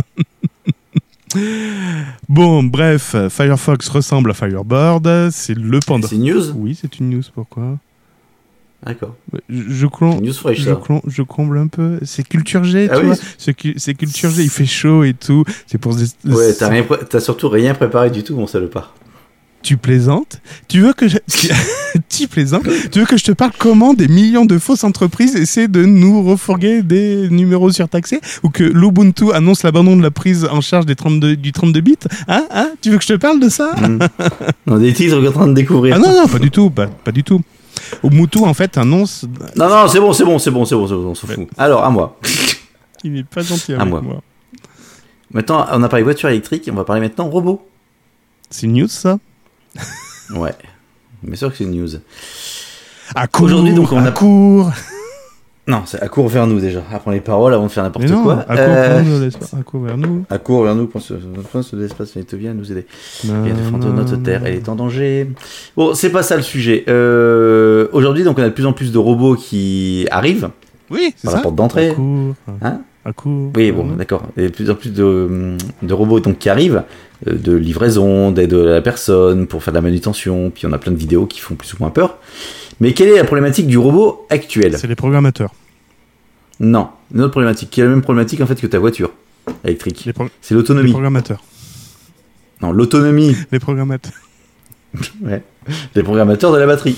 bon, 2.29 2.63
bref, 2.63 3.15
Firefox 3.29 3.89
ressemble 3.89 4.31
à 4.31 4.33
Firebird. 4.33 5.29
C'est 5.31 5.57
le 5.57 5.79
panda. 5.79 6.07
C'est 6.07 6.15
une 6.15 6.23
news? 6.23 6.51
Oui, 6.55 6.77
c'est 6.79 6.99
une 6.99 7.09
news. 7.09 7.23
Pourquoi? 7.33 7.77
D'accord. 8.85 9.15
je, 9.49 9.61
je, 9.69 9.87
je, 11.07 11.21
comble 11.23 11.57
un 11.57 11.67
peu. 11.67 11.99
C'est 12.03 12.27
culture 12.27 12.63
G, 12.63 12.87
Ah 12.89 12.95
tu 12.95 13.01
oui, 13.01 13.07
vois. 13.07 13.15
C'est 13.37 13.53
cu- 13.53 13.73
c'est 13.77 13.95
culture 13.95 14.29
G. 14.29 14.43
Il 14.43 14.49
fait 14.49 14.65
chaud 14.65 15.03
et 15.03 15.13
tout. 15.13 15.43
C'est 15.65 15.77
pour. 15.77 15.95
Ouais, 16.25 16.53
t'as 16.53 17.19
surtout 17.19 17.49
rien 17.49 17.73
préparé 17.73 18.11
du 18.11 18.23
tout, 18.23 18.35
mon 18.35 18.47
salopard. 18.47 18.93
Tu 19.65 19.77
plaisantes 19.77 20.41
Tu 20.67 20.79
veux 20.81 20.93
que 20.93 21.07
je... 21.07 21.17
tu 22.09 22.27
plaisantes 22.27 22.67
Tu 22.91 22.99
veux 22.99 23.05
que 23.07 23.17
je 23.17 23.23
te 23.23 23.31
parle 23.31 23.51
comment 23.57 23.95
des 23.95 24.07
millions 24.07 24.45
de 24.45 24.59
fausses 24.59 24.83
entreprises 24.83 25.35
essaient 25.35 25.67
de 25.67 25.85
nous 25.85 26.21
refourguer 26.21 26.83
des 26.83 27.29
numéros 27.31 27.71
surtaxés 27.71 28.19
ou 28.43 28.49
que 28.49 28.63
l'Ubuntu 28.63 29.33
annonce 29.33 29.63
l'abandon 29.63 29.97
de 29.97 30.03
la 30.03 30.11
prise 30.11 30.45
en 30.45 30.61
charge 30.61 30.85
des 30.85 30.93
32, 30.95 31.35
du 31.35 31.51
32 31.51 31.81
bits? 31.81 31.95
Hein 32.27 32.45
Hein? 32.51 32.73
Tu 32.79 32.91
veux 32.91 32.97
que 32.99 33.03
je 33.03 33.13
te 33.13 33.17
parle 33.17 33.39
de 33.39 33.49
ça? 33.49 33.71
Mm. 33.75 33.99
non, 34.67 34.77
des 34.77 34.93
titres 34.93 35.17
qu'on 35.17 35.23
est 35.23 35.29
en 35.29 35.31
train 35.31 35.47
de 35.47 35.53
découvrir. 35.53 35.95
Ah 35.95 35.99
non 35.99 36.13
non, 36.13 36.27
pas 36.27 36.37
du 36.37 36.51
tout, 36.51 36.69
pas, 36.69 36.85
pas 36.85 37.11
du 37.11 37.23
tout. 37.23 37.41
Ubuntu 38.03 38.39
en 38.39 38.53
fait 38.53 38.77
annonce 38.77 39.25
Non, 39.55 39.69
non, 39.69 39.87
c'est 39.87 39.99
bon, 39.99 40.13
c'est 40.13 40.23
bon, 40.25 40.37
c'est 40.39 40.51
bon, 40.51 40.65
c'est 40.65 40.75
bon, 40.75 40.87
c'est 40.87 40.93
bon, 40.93 41.05
on 41.07 41.15
s'en 41.15 41.27
fout. 41.27 41.47
Alors, 41.57 41.83
à 41.83 41.89
moi. 41.89 42.19
il 43.03 43.13
n'est 43.13 43.23
pas 43.23 43.41
gentil 43.41 43.73
À 43.73 43.85
moi. 43.85 44.01
moi. 44.01 44.21
Maintenant, 45.31 45.65
on 45.71 45.83
a 45.83 45.89
parlé 45.89 46.03
voiture 46.03 46.29
électrique, 46.29 46.69
on 46.71 46.75
va 46.75 46.83
parler 46.85 47.01
maintenant 47.01 47.29
robot. 47.29 47.67
C'est 48.49 48.67
une 48.67 48.73
news 48.73 48.87
ça? 48.87 49.17
Ouais. 50.35 50.53
Bien 51.23 51.35
sûr 51.35 51.51
que 51.51 51.57
c'est 51.57 51.63
une 51.65 51.71
news. 51.79 51.89
À 53.15 53.27
court, 53.27 53.45
Aujourd'hui, 53.45 53.73
donc, 53.73 53.91
on 53.91 54.03
à 54.05 54.07
a- 54.07 54.11
court. 54.11 54.71
Non, 55.67 55.81
c'est 55.85 55.99
à 56.01 56.07
cours 56.09 56.27
vers 56.27 56.45
nous 56.45 56.59
déjà. 56.59 56.83
Apprends 56.93 57.09
les 57.11 57.21
paroles 57.21 57.51
avant 57.53 57.65
de 57.65 57.71
faire 57.71 57.83
n'importe 57.83 58.05
quoi. 58.11 58.45
à 58.47 58.55
court, 58.55 58.55
Euh, 58.59 59.29
à 59.59 59.63
court 59.63 59.81
vers 59.81 59.97
nous. 59.97 60.25
à 60.29 60.37
court 60.37 60.63
vers 60.63 60.75
nous, 60.75 60.85
pense, 60.85 61.11
pense 61.51 61.73
de 61.73 61.81
l'espace, 61.81 62.15
vient 62.33 62.53
nous 62.53 62.71
aider. 62.71 62.85
Il 63.23 63.29
y 63.29 63.33
a 63.33 63.53
des 63.53 63.63
fantômes 63.71 63.95
de 63.95 64.01
notre 64.01 64.15
terre, 64.17 64.43
elle 64.45 64.53
est 64.55 64.69
en 64.69 64.75
danger. 64.75 65.27
Bon, 65.75 65.95
c'est 65.95 66.11
pas 66.11 66.21
ça 66.21 66.35
le 66.37 66.43
sujet. 66.43 66.83
Euh, 66.87 67.87
Aujourd'hui, 67.93 68.23
donc, 68.23 68.37
on 68.37 68.43
a 68.43 68.49
de 68.49 68.53
plus 68.53 68.65
en 68.67 68.73
plus 68.73 68.91
de 68.91 68.97
robots 68.99 69.35
qui 69.35 70.07
arrivent 70.11 70.49
Oui, 70.91 71.13
c'est 71.15 71.23
par 71.23 71.31
ça. 71.31 71.37
la 71.37 71.43
porte 71.43 71.55
d'entrée. 71.55 71.89
À 71.89 71.93
court. 71.95 72.35
Hein 72.61 72.81
à 73.03 73.13
court. 73.13 73.51
Oui, 73.55 73.71
bon, 73.71 73.85
d'accord. 73.97 74.23
Il 74.37 74.43
y 74.43 74.45
a 74.45 74.49
de 74.49 74.53
plus 74.53 74.69
en 74.69 74.75
plus 74.75 74.91
de, 74.91 75.55
de 75.83 75.93
robots 75.93 76.19
donc, 76.19 76.39
qui 76.39 76.49
arrivent, 76.49 76.83
euh, 77.27 77.33
de 77.35 77.53
livraison, 77.53 78.31
d'aide 78.31 78.53
à 78.53 78.65
la 78.65 78.81
personne, 78.81 79.45
pour 79.47 79.63
faire 79.63 79.73
de 79.73 79.77
la 79.77 79.81
manutention, 79.83 80.51
puis 80.51 80.65
on 80.67 80.73
a 80.73 80.77
plein 80.79 80.91
de 80.91 80.97
vidéos 80.97 81.25
qui 81.27 81.39
font 81.39 81.53
plus 81.55 81.73
ou 81.73 81.77
moins 81.79 81.89
peur. 81.91 82.17
Mais 82.79 82.93
quelle 82.93 83.09
est 83.09 83.15
la 83.17 83.23
problématique 83.23 83.67
du 83.67 83.77
robot 83.77 84.25
actuel? 84.29 84.77
C'est 84.77 84.87
les 84.87 84.95
programmateurs. 84.95 85.53
Non, 86.59 86.89
une 87.13 87.21
autre 87.21 87.31
problématique, 87.31 87.69
qui 87.69 87.81
est 87.81 87.83
la 87.83 87.89
même 87.89 88.01
problématique 88.01 88.41
en 88.41 88.47
fait 88.47 88.59
que 88.59 88.67
ta 88.67 88.79
voiture 88.79 89.11
électrique. 89.63 90.03
Les, 90.05 90.13
C'est 90.41 90.53
les 90.53 90.59
l'autonomie. 90.59 90.91
programmateurs. 90.91 91.43
Non, 92.61 92.71
l'autonomie. 92.71 93.35
Les 93.51 93.59
programmateurs. 93.59 94.13
Ouais. 95.21 95.43
Les 95.93 96.03
programmateurs 96.03 96.53
de 96.53 96.57
la 96.57 96.65
batterie. 96.65 96.97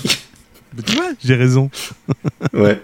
Tu 0.86 0.96
vois, 0.96 1.06
j'ai 1.24 1.34
raison. 1.34 1.70
Ouais. 2.52 2.80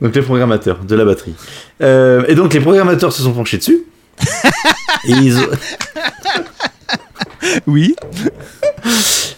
donc 0.00 0.14
les 0.14 0.22
programmateurs 0.22 0.78
de 0.84 0.94
la 0.96 1.04
batterie. 1.04 1.34
Euh, 1.82 2.24
et 2.28 2.34
donc 2.34 2.54
les 2.54 2.60
programmateurs 2.60 3.12
se 3.12 3.22
sont 3.22 3.32
penchés 3.32 3.58
dessus. 3.58 3.82
et, 5.04 5.12
ils 5.12 5.36
ont- 5.38 5.48
Oui. 7.66 7.94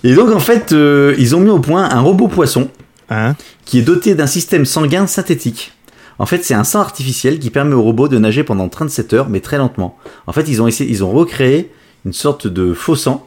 et 0.04 0.14
donc 0.14 0.30
en 0.30 0.40
fait, 0.40 0.72
euh, 0.72 1.14
ils 1.18 1.34
ont 1.36 1.40
mis 1.40 1.50
au 1.50 1.58
point 1.58 1.88
un 1.90 2.00
robot 2.00 2.28
poisson 2.28 2.68
Hein 3.10 3.34
qui 3.64 3.78
est 3.78 3.82
doté 3.82 4.14
d'un 4.14 4.26
système 4.26 4.64
sanguin 4.66 5.06
synthétique. 5.06 5.72
En 6.18 6.26
fait, 6.26 6.44
c'est 6.44 6.54
un 6.54 6.64
sang 6.64 6.80
artificiel 6.80 7.38
qui 7.38 7.48
permet 7.50 7.74
au 7.74 7.82
robot 7.82 8.08
de 8.08 8.18
nager 8.18 8.42
pendant 8.44 8.68
37 8.68 9.12
heures, 9.14 9.28
mais 9.28 9.40
très 9.40 9.56
lentement. 9.56 9.96
En 10.26 10.32
fait, 10.32 10.48
ils 10.48 10.60
ont 10.60 10.66
essayé, 10.66 10.90
ils 10.90 11.04
ont 11.04 11.10
recréé 11.10 11.70
une 12.04 12.12
sorte 12.12 12.46
de 12.46 12.74
faux 12.74 12.96
sang 12.96 13.26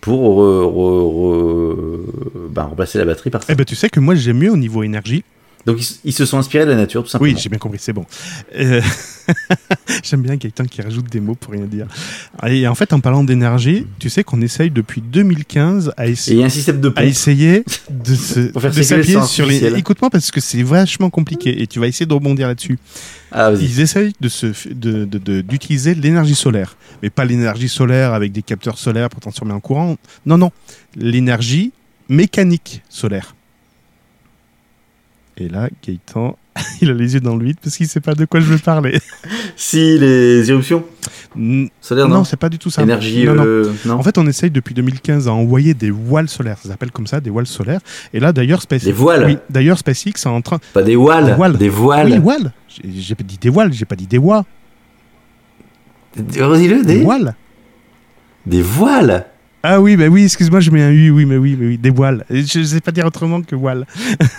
pour 0.00 0.38
re- 0.40 0.64
re- 0.64 1.74
re- 1.74 2.48
ben, 2.50 2.62
remplacer 2.62 2.98
la 2.98 3.04
batterie 3.04 3.30
par 3.30 3.42
ça. 3.42 3.52
Eh 3.52 3.56
ben, 3.56 3.64
tu 3.64 3.74
sais 3.74 3.88
que 3.90 3.98
moi, 4.00 4.14
j'aime 4.14 4.38
mieux 4.38 4.52
au 4.52 4.56
niveau 4.56 4.82
énergie. 4.82 5.24
Donc 5.66 5.78
ils, 5.80 5.96
ils 6.04 6.12
se 6.12 6.24
sont 6.24 6.38
inspirés 6.38 6.64
de 6.64 6.70
la 6.70 6.76
nature, 6.76 7.02
tout 7.02 7.08
simplement. 7.10 7.32
Oui, 7.34 7.38
j'ai 7.40 7.48
bien 7.48 7.58
compris, 7.58 7.78
c'est 7.80 7.92
bon. 7.92 8.06
Euh, 8.56 8.80
J'aime 10.02 10.22
bien 10.22 10.36
quelqu'un 10.38 10.64
qui 10.64 10.80
rajoute 10.80 11.10
des 11.10 11.20
mots 11.20 11.34
pour 11.34 11.52
rien 11.52 11.66
dire. 11.66 11.86
Et 12.46 12.66
en 12.66 12.74
fait, 12.74 12.92
en 12.92 13.00
parlant 13.00 13.24
d'énergie, 13.24 13.86
tu 13.98 14.08
sais 14.08 14.24
qu'on 14.24 14.40
essaye 14.40 14.70
depuis 14.70 15.00
2015 15.02 15.92
à 15.96 16.06
essayer. 16.06 16.40
y 16.40 16.42
a 16.42 16.46
un 16.46 16.50
système 16.50 16.80
de 16.80 16.88
À 16.88 16.92
pompe. 16.92 17.04
essayer 17.04 17.64
de 17.90 18.12
le 18.76 18.82
s'appuyer 18.82 19.22
sur 19.22 19.46
les. 19.46 19.64
Écoute-moi 19.76 20.08
parce 20.10 20.30
que 20.30 20.40
c'est 20.40 20.62
vachement 20.62 21.10
compliqué 21.10 21.60
et 21.62 21.66
tu 21.66 21.78
vas 21.80 21.86
essayer 21.86 22.06
de 22.06 22.14
rebondir 22.14 22.46
là-dessus. 22.48 22.78
Ah. 23.32 23.50
Ils 23.60 23.80
essayent 23.80 24.12
de 24.20 24.28
se 24.28 24.46
de- 24.72 25.04
de- 25.04 25.18
de- 25.18 25.40
d'utiliser 25.42 25.94
l'énergie 25.94 26.34
solaire, 26.34 26.76
mais 27.02 27.10
pas 27.10 27.24
l'énergie 27.26 27.68
solaire 27.68 28.14
avec 28.14 28.32
des 28.32 28.42
capteurs 28.42 28.78
solaires 28.78 29.10
pour 29.10 29.20
transformer 29.20 29.52
en 29.52 29.60
courant. 29.60 29.96
Non, 30.24 30.38
non, 30.38 30.50
l'énergie 30.96 31.72
mécanique 32.08 32.82
solaire. 32.88 33.34
Et 35.40 35.48
là, 35.48 35.68
Gaëtan, 35.86 36.36
il 36.82 36.90
a 36.90 36.94
les 36.94 37.14
yeux 37.14 37.20
dans 37.20 37.36
le 37.36 37.44
vide 37.44 37.58
parce 37.62 37.76
qu'il 37.76 37.86
sait 37.86 38.00
pas 38.00 38.14
de 38.14 38.24
quoi 38.24 38.40
je 38.40 38.46
veux 38.46 38.58
parler. 38.58 38.98
Si 39.56 39.98
les 39.98 40.48
éruptions 40.50 40.84
solaires, 41.80 42.08
non, 42.08 42.18
non, 42.18 42.24
c'est 42.24 42.36
pas 42.36 42.48
du 42.48 42.58
tout 42.58 42.70
ça. 42.70 42.82
Énergie, 42.82 43.24
Non, 43.24 43.34
non. 43.34 43.44
euh, 43.44 43.72
non. 43.84 43.94
En 43.94 44.02
fait, 44.04 44.16
on 44.18 44.26
essaye 44.26 44.50
depuis 44.52 44.72
2015 44.74 45.26
à 45.28 45.32
envoyer 45.32 45.74
des 45.74 45.90
voiles 45.90 46.28
solaires. 46.28 46.58
Ça 46.62 46.68
s'appelle 46.68 46.92
comme 46.92 47.06
ça, 47.08 47.20
des 47.20 47.30
voiles 47.30 47.46
solaires. 47.48 47.80
Et 48.14 48.20
là, 48.20 48.32
d'ailleurs, 48.32 48.62
SpaceX. 48.62 48.84
Des 48.86 48.92
voiles 48.92 49.24
Oui, 49.26 49.38
d'ailleurs, 49.50 49.78
SpaceX 49.78 50.10
est 50.14 50.26
en 50.26 50.40
train. 50.42 50.58
Pas 50.72 50.82
des 50.84 50.94
voiles, 50.96 51.26
Des 51.26 51.32
voiles. 51.34 51.56
des 51.56 51.68
voiles. 51.68 52.12
Oui, 52.12 52.18
voiles. 52.18 52.52
J'ai 52.68 53.14
dit 53.16 53.38
des 53.40 53.50
voiles, 53.50 53.72
j'ai 53.72 53.84
pas 53.84 53.96
dit 53.96 54.06
des 54.06 54.18
voix. 54.18 54.44
Redis-le, 56.16 56.84
Des 56.84 56.94
des... 56.98 57.02
voiles. 57.02 57.34
des 58.46 58.62
voiles. 58.62 59.26
Ah 59.62 59.80
oui, 59.80 59.96
bah 59.96 60.06
oui, 60.08 60.24
excuse-moi, 60.24 60.60
je 60.60 60.70
mets 60.70 60.82
un 60.82 60.90
U, 60.90 61.10
oui, 61.10 61.26
mais 61.26 61.36
oui, 61.36 61.56
mais 61.58 61.66
oui, 61.66 61.78
des 61.78 61.90
voiles. 61.90 62.24
Je 62.30 62.60
ne 62.60 62.64
sais 62.64 62.80
pas 62.80 62.92
dire 62.92 63.06
autrement 63.06 63.42
que 63.42 63.56
voile. 63.56 63.86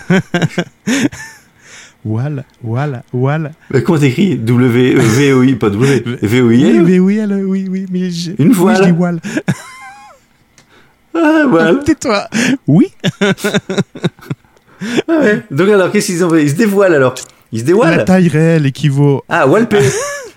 voile, 2.04 2.44
voile, 2.62 3.02
voile. 3.12 3.52
Mais 3.70 3.82
comment 3.82 3.98
t'écris 3.98 4.36
W, 4.36 4.96
euh, 4.96 4.98
V-O-I, 5.00 5.54
pas 5.56 5.68
W, 5.68 6.02
Oui, 6.06 6.16
V-O-I-L 6.22 6.82
mais 6.82 6.98
oui, 6.98 7.18
elle, 7.18 7.44
oui, 7.44 7.66
oui, 7.70 7.86
mais 7.92 8.10
je... 8.10 8.30
Une 8.38 8.48
oui, 8.48 8.54
voile. 8.54 8.76
je 8.78 8.84
dis 8.84 8.96
voile. 8.96 9.20
Ah. 11.12 11.72
Tais-toi. 11.84 12.28
Oui. 12.68 12.92
Ah 15.08 15.18
ouais. 15.20 15.42
Donc 15.50 15.68
alors, 15.68 15.90
qu'est-ce 15.90 16.06
qu'ils 16.06 16.24
ont 16.24 16.30
fait? 16.30 16.44
Ils 16.44 16.50
se 16.50 16.54
dévoilent 16.54 16.94
alors 16.94 17.14
Ils 17.52 17.58
se 17.60 17.64
La 17.64 17.66
dévoilent 17.66 18.04
taille 18.04 18.28
réelle 18.28 18.66
équivaut. 18.66 19.24
Ah, 19.28 19.46
Walpé 19.46 19.78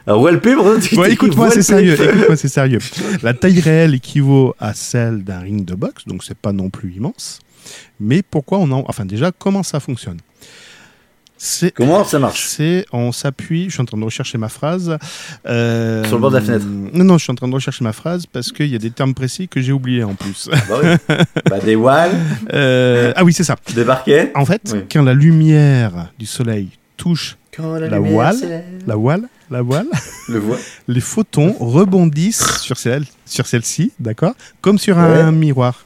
Alors, 0.05 0.22
Walpé, 0.22 0.55
Bon, 0.55 1.03
écoute-moi, 1.05 1.49
c'est 1.51 1.61
sérieux. 1.61 1.93
Écoute-moi, 1.93 2.36
c'est 2.36 2.47
sérieux. 2.49 2.80
La 3.22 3.34
taille 3.34 3.59
réelle 3.59 3.93
équivaut 3.93 4.55
à 4.59 4.74
celle 4.74 5.24
d'un 5.24 5.39
ring 5.39 5.64
de 5.64 5.76
boxe, 5.76 6.05
donc 6.07 6.24
c'est 6.24 6.38
pas 6.38 6.51
non 6.51 6.70
plus 6.70 6.93
immense. 6.93 7.39
Mais 7.99 8.22
pourquoi 8.22 8.57
on 8.59 8.70
en. 8.72 8.84
Enfin, 8.88 9.05
déjà, 9.05 9.32
comment 9.32 9.64
ça 9.64 9.80
fonctionne? 9.80 10.18
Comment 11.76 12.05
ça 12.05 12.20
marche? 12.20 12.45
C'est 12.47 12.86
on 12.93 13.11
s'appuie. 13.11 13.66
Je 13.66 13.72
suis 13.74 13.82
en 13.82 13.86
train 13.86 13.97
de 13.97 14.03
rechercher 14.05 14.38
ma 14.38 14.47
phrase. 14.49 14.97
Euh, 15.45 16.03
Sur 16.05 16.16
le 16.16 16.22
bord 16.22 16.32
de 16.32 16.38
la 16.38 16.41
fenêtre. 16.41 16.66
Non, 16.93 17.03
non, 17.03 17.18
je 17.18 17.24
suis 17.24 17.32
en 17.32 17.36
train 17.36 17.49
de 17.49 17.53
rechercher 17.53 17.84
ma 17.84 17.91
phrase 17.91 18.26
parce 18.26 18.51
qu'il 18.53 18.68
y 18.68 18.76
a 18.76 18.78
des 18.78 18.91
termes 18.91 19.14
précis 19.14 19.49
que 19.49 19.59
j'ai 19.61 19.74
oubliés 19.74 20.03
en 20.05 20.14
plus. 20.16 20.49
Bah 20.70 20.80
oui. 20.82 21.16
bah, 21.49 21.59
des 21.59 21.76
walls, 21.76 22.11
Euh, 22.53 23.11
ah 23.16 23.24
oui, 23.26 23.34
c'est 23.34 23.43
ça. 23.43 23.55
des. 23.76 24.32
En 24.36 24.45
fait, 24.45 24.61
Oui. 24.74 24.80
quand 24.91 25.03
la 25.03 25.14
lumière 25.14 26.11
du 26.18 26.26
soleil 26.26 26.70
touche 26.98 27.38
Quand 27.56 27.74
La 27.80 28.00
voile. 28.00 28.64
la 28.88 28.96
voile, 28.96 29.28
la 29.52 29.62
voile, 29.62 29.88
Le 30.30 30.39
voile. 30.39 30.60
les 30.88 31.02
photons 31.02 31.56
rebondissent 31.60 32.60
sur 32.60 32.78
celle, 32.78 33.06
sur 33.26 33.46
celle-ci, 33.48 33.91
d'accord, 34.00 34.34
comme 34.62 34.78
sur 34.80 34.98
un 34.98 35.32
miroir. 35.32 35.86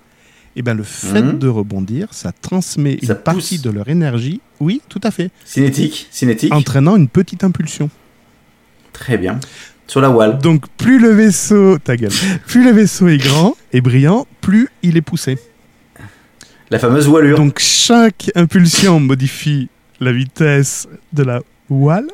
Et 0.55 0.63
ben 0.63 0.73
le 0.73 0.83
fait 0.83 1.21
Mhm. 1.21 1.37
de 1.37 1.47
rebondir, 1.47 2.07
ça 2.11 2.31
transmet 2.31 2.97
Ça 3.03 3.13
une 3.13 3.19
partie 3.19 3.59
de 3.59 3.69
leur 3.69 3.87
énergie. 3.89 4.41
Oui, 4.59 4.81
tout 4.89 5.01
à 5.03 5.11
fait, 5.11 5.29
Cinétique. 5.45 6.07
Cinétique. 6.09 6.51
entraînant 6.53 6.95
une 6.95 7.07
petite 7.09 7.43
impulsion. 7.43 7.89
Très 8.93 9.17
bien. 9.17 9.39
Sur 9.85 10.01
la 10.01 10.09
voile. 10.09 10.39
Donc 10.39 10.67
plus 10.77 10.99
le 10.99 11.09
vaisseau, 11.11 11.77
ta 11.77 11.95
gueule, 11.95 12.11
plus 12.47 12.63
le 12.63 12.71
vaisseau 12.71 13.07
est 13.07 13.17
grand 13.19 13.55
et 13.71 13.81
brillant, 13.81 14.25
plus 14.41 14.67
il 14.83 14.97
est 14.97 15.01
poussé. 15.01 15.37
La 16.71 16.79
fameuse 16.79 17.07
voilure. 17.07 17.37
Donc 17.37 17.59
chaque 17.59 18.31
impulsion 18.35 18.99
modifie 18.99 19.69
la 19.99 20.11
vitesse 20.11 20.87
de 21.13 21.23
la 21.23 21.41
voile. 21.69 22.07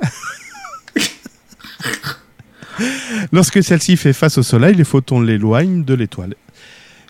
Lorsque 3.31 3.63
celle-ci 3.63 3.97
fait 3.97 4.13
face 4.13 4.37
au 4.37 4.43
soleil, 4.43 4.75
les 4.75 4.83
photons 4.83 5.21
l'éloignent 5.21 5.83
de 5.83 5.93
l'étoile. 5.93 6.35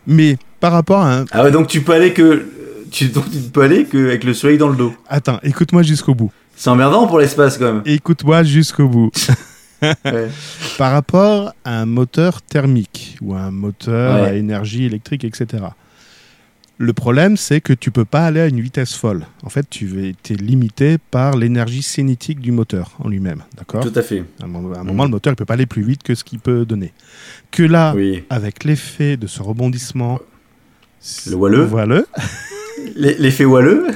Mais 0.06 0.38
par 0.60 0.74
rapport 0.74 1.02
à 1.02 1.20
un... 1.20 1.26
Ah 1.32 1.44
ouais, 1.44 1.52
donc 1.52 1.68
tu 1.68 1.82
peux 1.82 1.94
aller 1.94 2.14
que. 2.14 2.46
Tu, 2.92 3.08
donc 3.08 3.30
tu 3.32 3.38
peux 3.50 3.62
aller 3.62 3.86
que 3.86 3.98
avec 4.10 4.24
le 4.24 4.34
soleil 4.34 4.58
dans 4.58 4.68
le 4.70 4.76
dos. 4.76 4.94
Attends, 5.10 5.40
écoute-moi 5.44 5.82
jusqu'au 5.84 6.14
bout. 6.14 6.32
C'est 6.56 6.70
emmerdant 6.70 7.08
pour 7.08 7.20
l'espace 7.20 7.58
quand 7.58 7.66
même. 7.74 7.82
Écoute-moi 7.86 8.44
jusqu'au 8.44 8.88
bout. 8.88 9.12
Ouais. 10.06 10.30
Par 10.78 10.94
rapport 10.94 11.52
à 11.66 11.82
un 11.82 11.86
moteur 11.86 12.42
thermique 12.42 13.18
ou 13.22 13.34
à 13.34 13.40
un 13.42 13.52
moteur 13.52 14.16
Ouais. 14.16 14.30
à 14.30 14.34
énergie 14.34 14.86
électrique, 14.86 15.26
etc. 15.26 15.62
Le 16.84 16.92
problème, 16.92 17.38
c'est 17.38 17.62
que 17.62 17.72
tu 17.72 17.92
peux 17.92 18.04
pas 18.04 18.26
aller 18.26 18.42
à 18.42 18.48
une 18.48 18.60
vitesse 18.60 18.94
folle. 18.94 19.26
En 19.44 19.50
fait, 19.50 19.70
tu 19.70 20.10
es 20.30 20.34
limité 20.34 20.98
par 20.98 21.38
l'énergie 21.38 21.82
cinétique 21.82 22.42
du 22.42 22.52
moteur 22.52 22.92
en 23.00 23.08
lui-même. 23.08 23.42
D'accord? 23.56 23.82
Tout 23.90 23.98
à 23.98 24.02
fait. 24.02 24.26
À 24.42 24.44
un 24.44 24.48
moment, 24.48 24.84
moment, 24.84 25.06
le 25.06 25.10
moteur 25.10 25.32
ne 25.32 25.36
peut 25.36 25.46
pas 25.46 25.54
aller 25.54 25.66
plus 25.66 25.82
vite 25.84 26.04
que 26.04 26.14
ce 26.14 26.26
qu'il 26.26 26.40
peut 26.40 26.66
donner. 26.66 26.92
Que 27.52 27.64
là, 27.64 27.94
Oui. 27.96 28.26
avec 28.30 28.66
l'effet 28.66 29.16
de 29.16 29.28
ce 29.28 29.42
rebondissement, 29.42 30.20
Le 31.28 31.36
voileux. 31.38 31.64
voileux, 31.64 32.06
L'e- 32.98 33.16
L'effet 33.18 33.46
voileux. 33.46 33.88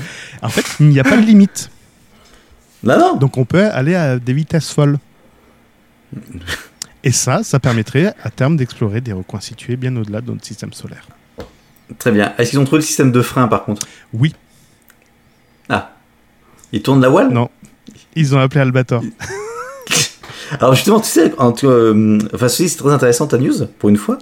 en 0.42 0.48
fait, 0.48 0.64
il 0.80 0.88
n'y 0.88 1.00
a 1.02 1.04
pas 1.04 1.18
de 1.18 1.26
limite. 1.26 1.70
Non, 2.84 2.98
non. 2.98 3.16
Donc 3.18 3.38
on 3.38 3.44
peut 3.44 3.66
aller 3.66 3.96
à 3.96 4.18
des 4.18 4.32
vitesses 4.34 4.72
folles. 4.72 4.98
Et 7.04 7.12
ça, 7.12 7.44
ça 7.44 7.60
permettrait 7.60 8.14
à 8.24 8.30
terme 8.30 8.56
d'explorer 8.56 9.02
des 9.02 9.12
recoins 9.12 9.42
situés 9.42 9.76
bien 9.76 9.94
au-delà 9.98 10.22
de 10.22 10.32
notre 10.32 10.46
système 10.46 10.72
solaire. 10.72 11.06
Très 12.00 12.12
bien. 12.12 12.34
Est-ce 12.38 12.52
qu'ils 12.52 12.60
ont 12.60 12.66
trouvé 12.66 12.82
le 12.82 12.86
système 12.86 13.12
de 13.12 13.22
frein 13.22 13.48
par 13.48 13.64
contre? 13.66 13.86
Oui, 14.14 14.34
Ah. 15.70 15.92
Ils 16.74 16.82
tournent 16.82 17.02
la 17.02 17.10
voile? 17.10 17.30
Non. 17.30 17.50
Ils 18.16 18.36
ont 18.36 18.40
appelé 18.40 18.62
Albator. 18.62 19.02
Alors 20.60 20.76
justement, 20.76 21.00
tu 21.02 21.10
sais, 21.10 21.34
en 21.38 21.52
tout, 21.52 21.68
euh, 21.68 22.18
enfin 22.34 22.48
ceci 22.48 22.70
c'est 22.70 22.78
très 22.78 22.92
intéressant 22.92 23.28
ta 23.28 23.38
news 23.38 23.54
pour 23.80 23.90
une 23.90 23.98
fois, 23.98 24.18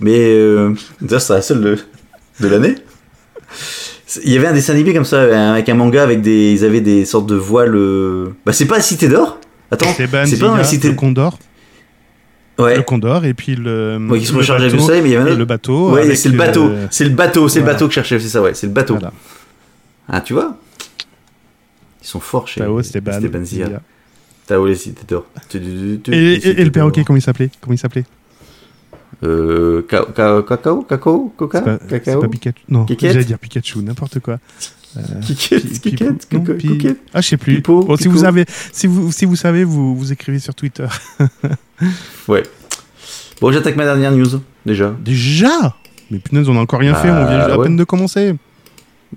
mais 0.00 0.18
euh, 0.18 0.74
c'est 1.06 1.28
la 1.30 1.42
seule 1.42 1.60
de, 1.60 1.78
de 2.40 2.48
l'année. 2.48 2.76
Il 4.24 4.32
y 4.32 4.38
avait 4.38 4.46
un 4.46 4.54
dessin 4.54 4.72
animé 4.72 4.94
comme 4.94 5.04
ça 5.04 5.52
avec 5.52 5.68
un 5.68 5.74
manga 5.74 6.02
avec 6.02 6.22
des, 6.22 6.52
ils 6.52 6.64
avaient 6.64 6.80
des 6.80 7.04
sortes 7.04 7.26
de 7.26 7.34
voiles. 7.34 7.74
euh, 7.76 8.34
Bah 8.46 8.52
c'est 8.54 8.64
pas 8.66 8.76
la 8.76 8.82
Cité 8.82 9.08
d'or. 9.08 9.38
Attends, 9.70 9.92
C'est 9.96 10.06
pas 10.10 10.24
dans 10.24 10.56
la 10.56 10.64
Cité. 10.64 10.88
le 10.88 10.94
Condor, 10.94 11.38
Ouais. 12.58 12.76
le 12.76 12.82
Condor 12.82 13.24
et 13.26 13.34
puis 13.34 13.54
le, 13.54 13.98
Ouais, 14.10 14.18
rechargeait 14.18 14.64
avec 14.64 14.72
le 14.72 14.78
bateau, 14.78 14.86
soleil, 14.86 15.02
mais 15.02 15.10
il 15.10 15.12
y 15.12 15.16
autre. 15.18 15.34
le 15.38 15.44
bateau. 15.44 15.90
Ouais, 15.92 16.14
c'est 16.14 16.28
le 16.30 16.34
euh, 16.34 16.38
bateau, 16.38 16.70
c'est 16.90 17.04
le 17.04 17.10
bateau, 17.10 17.48
c'est 17.48 17.60
voilà. 17.60 17.72
le 17.72 17.76
bateau 17.76 17.86
que 17.88 17.90
je 17.92 17.94
cherchais, 17.96 18.18
c'est 18.18 18.28
ça, 18.28 18.40
ouais, 18.40 18.54
c'est 18.54 18.66
le 18.66 18.72
bateau. 18.72 18.94
Voilà. 18.94 19.12
Ah 20.08 20.20
tu 20.22 20.32
vois, 20.32 20.56
ils 22.02 22.06
sont 22.06 22.20
forts 22.20 22.48
chez 22.48 22.60
Tao, 22.60 22.76
Ben. 22.76 22.82
Stéban 22.82 23.44
Zia. 23.44 23.68
Tao 24.46 24.64
les 24.66 24.88
Et, 24.88 24.92
et- 26.12 26.60
et 26.60 26.64
le 26.64 26.70
perroquet, 26.70 27.04
comment 27.04 27.16
il 27.18 27.22
s'appelait? 27.22 27.50
Comment 27.60 27.74
il 27.74 27.78
s'appelait? 27.78 28.04
Euh, 29.24 29.82
ca- 29.90 30.06
ca- 30.14 30.42
cacao, 30.42 30.82
cacao, 30.82 31.32
coca, 31.36 31.58
C'est 31.58 31.64
pas, 31.64 31.98
cacao. 31.98 32.28
Pikachu. 32.28 32.62
Non, 32.68 32.86
j'allais 33.00 33.24
dire 33.24 33.38
Pikachu, 33.38 33.78
n'importe 33.80 34.20
quoi. 34.20 34.38
Kiket, 35.22 35.60
Pi- 35.64 35.80
Kiket, 35.80 36.26
Pipo- 36.28 36.36
non, 36.38 36.44
Coca- 36.44 36.54
Pi- 36.54 36.68
Coquette. 36.68 36.98
Ah, 37.14 37.20
je 37.20 37.28
sais 37.28 37.36
plus. 37.36 37.56
Pipo, 37.56 37.82
Bon, 37.84 37.96
si 37.96 38.08
vous 38.08 38.24
avez, 38.24 38.44
si 38.72 38.86
vous, 38.86 39.12
si 39.12 39.24
vous 39.24 39.36
savez, 39.36 39.64
vous, 39.64 39.96
vous 39.96 40.12
écrivez 40.12 40.38
sur 40.38 40.54
Twitter. 40.54 40.86
Ouais. 42.28 42.42
Bon, 43.40 43.52
j'attaque 43.52 43.76
ma 43.76 43.84
dernière 43.84 44.10
news, 44.12 44.40
déjà. 44.64 44.94
Déjà? 45.04 45.76
Mais 46.10 46.18
punaise, 46.18 46.48
on 46.48 46.54
n'a 46.54 46.60
encore 46.60 46.80
rien 46.80 46.92
Bah, 46.92 46.98
fait, 47.02 47.10
on 47.10 47.26
vient 47.26 47.38
à 47.40 47.56
ouais. 47.58 47.64
peine 47.64 47.76
de 47.76 47.84
commencer. 47.84 48.34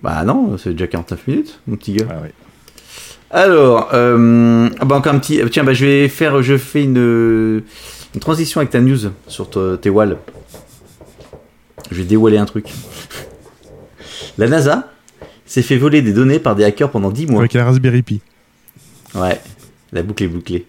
Bah 0.03 0.23
non, 0.23 0.57
c'est 0.57 0.71
déjà 0.71 0.87
49 0.87 1.27
minutes, 1.27 1.59
mon 1.67 1.75
petit 1.77 1.93
gars. 1.93 2.05
Ah 2.09 2.21
ouais. 2.21 2.33
Alors, 3.31 3.89
euh, 3.93 4.69
ah 4.79 4.85
bah 4.85 4.95
encore 4.97 5.13
un 5.13 5.19
petit... 5.19 5.39
Tiens, 5.51 5.63
bah 5.63 5.73
je 5.73 5.85
vais 5.85 6.09
faire... 6.09 6.41
Je 6.41 6.57
fais 6.57 6.83
une, 6.83 7.63
une 8.13 8.19
transition 8.19 8.59
avec 8.59 8.71
ta 8.71 8.81
news 8.81 8.97
sur 9.27 9.49
te- 9.49 9.75
tes 9.77 9.89
walls. 9.89 10.17
Je 11.91 11.97
vais 11.97 12.03
dévoiler 12.03 12.37
un 12.37 12.45
truc. 12.45 12.65
La 14.37 14.47
NASA 14.47 14.91
s'est 15.49 15.63
fait 15.63 15.77
voler 15.77 16.01
des 16.01 16.13
données 16.13 16.39
par 16.39 16.55
des 16.55 16.63
hackers 16.63 16.91
pendant 16.91 17.09
10 17.09 17.27
mois. 17.27 17.39
Avec 17.39 17.53
la 17.53 17.65
Raspberry 17.65 18.03
Pi. 18.03 18.21
Ouais, 19.15 19.41
la 19.91 20.03
boucle 20.03 20.23
est 20.23 20.27
bouclée. 20.27 20.67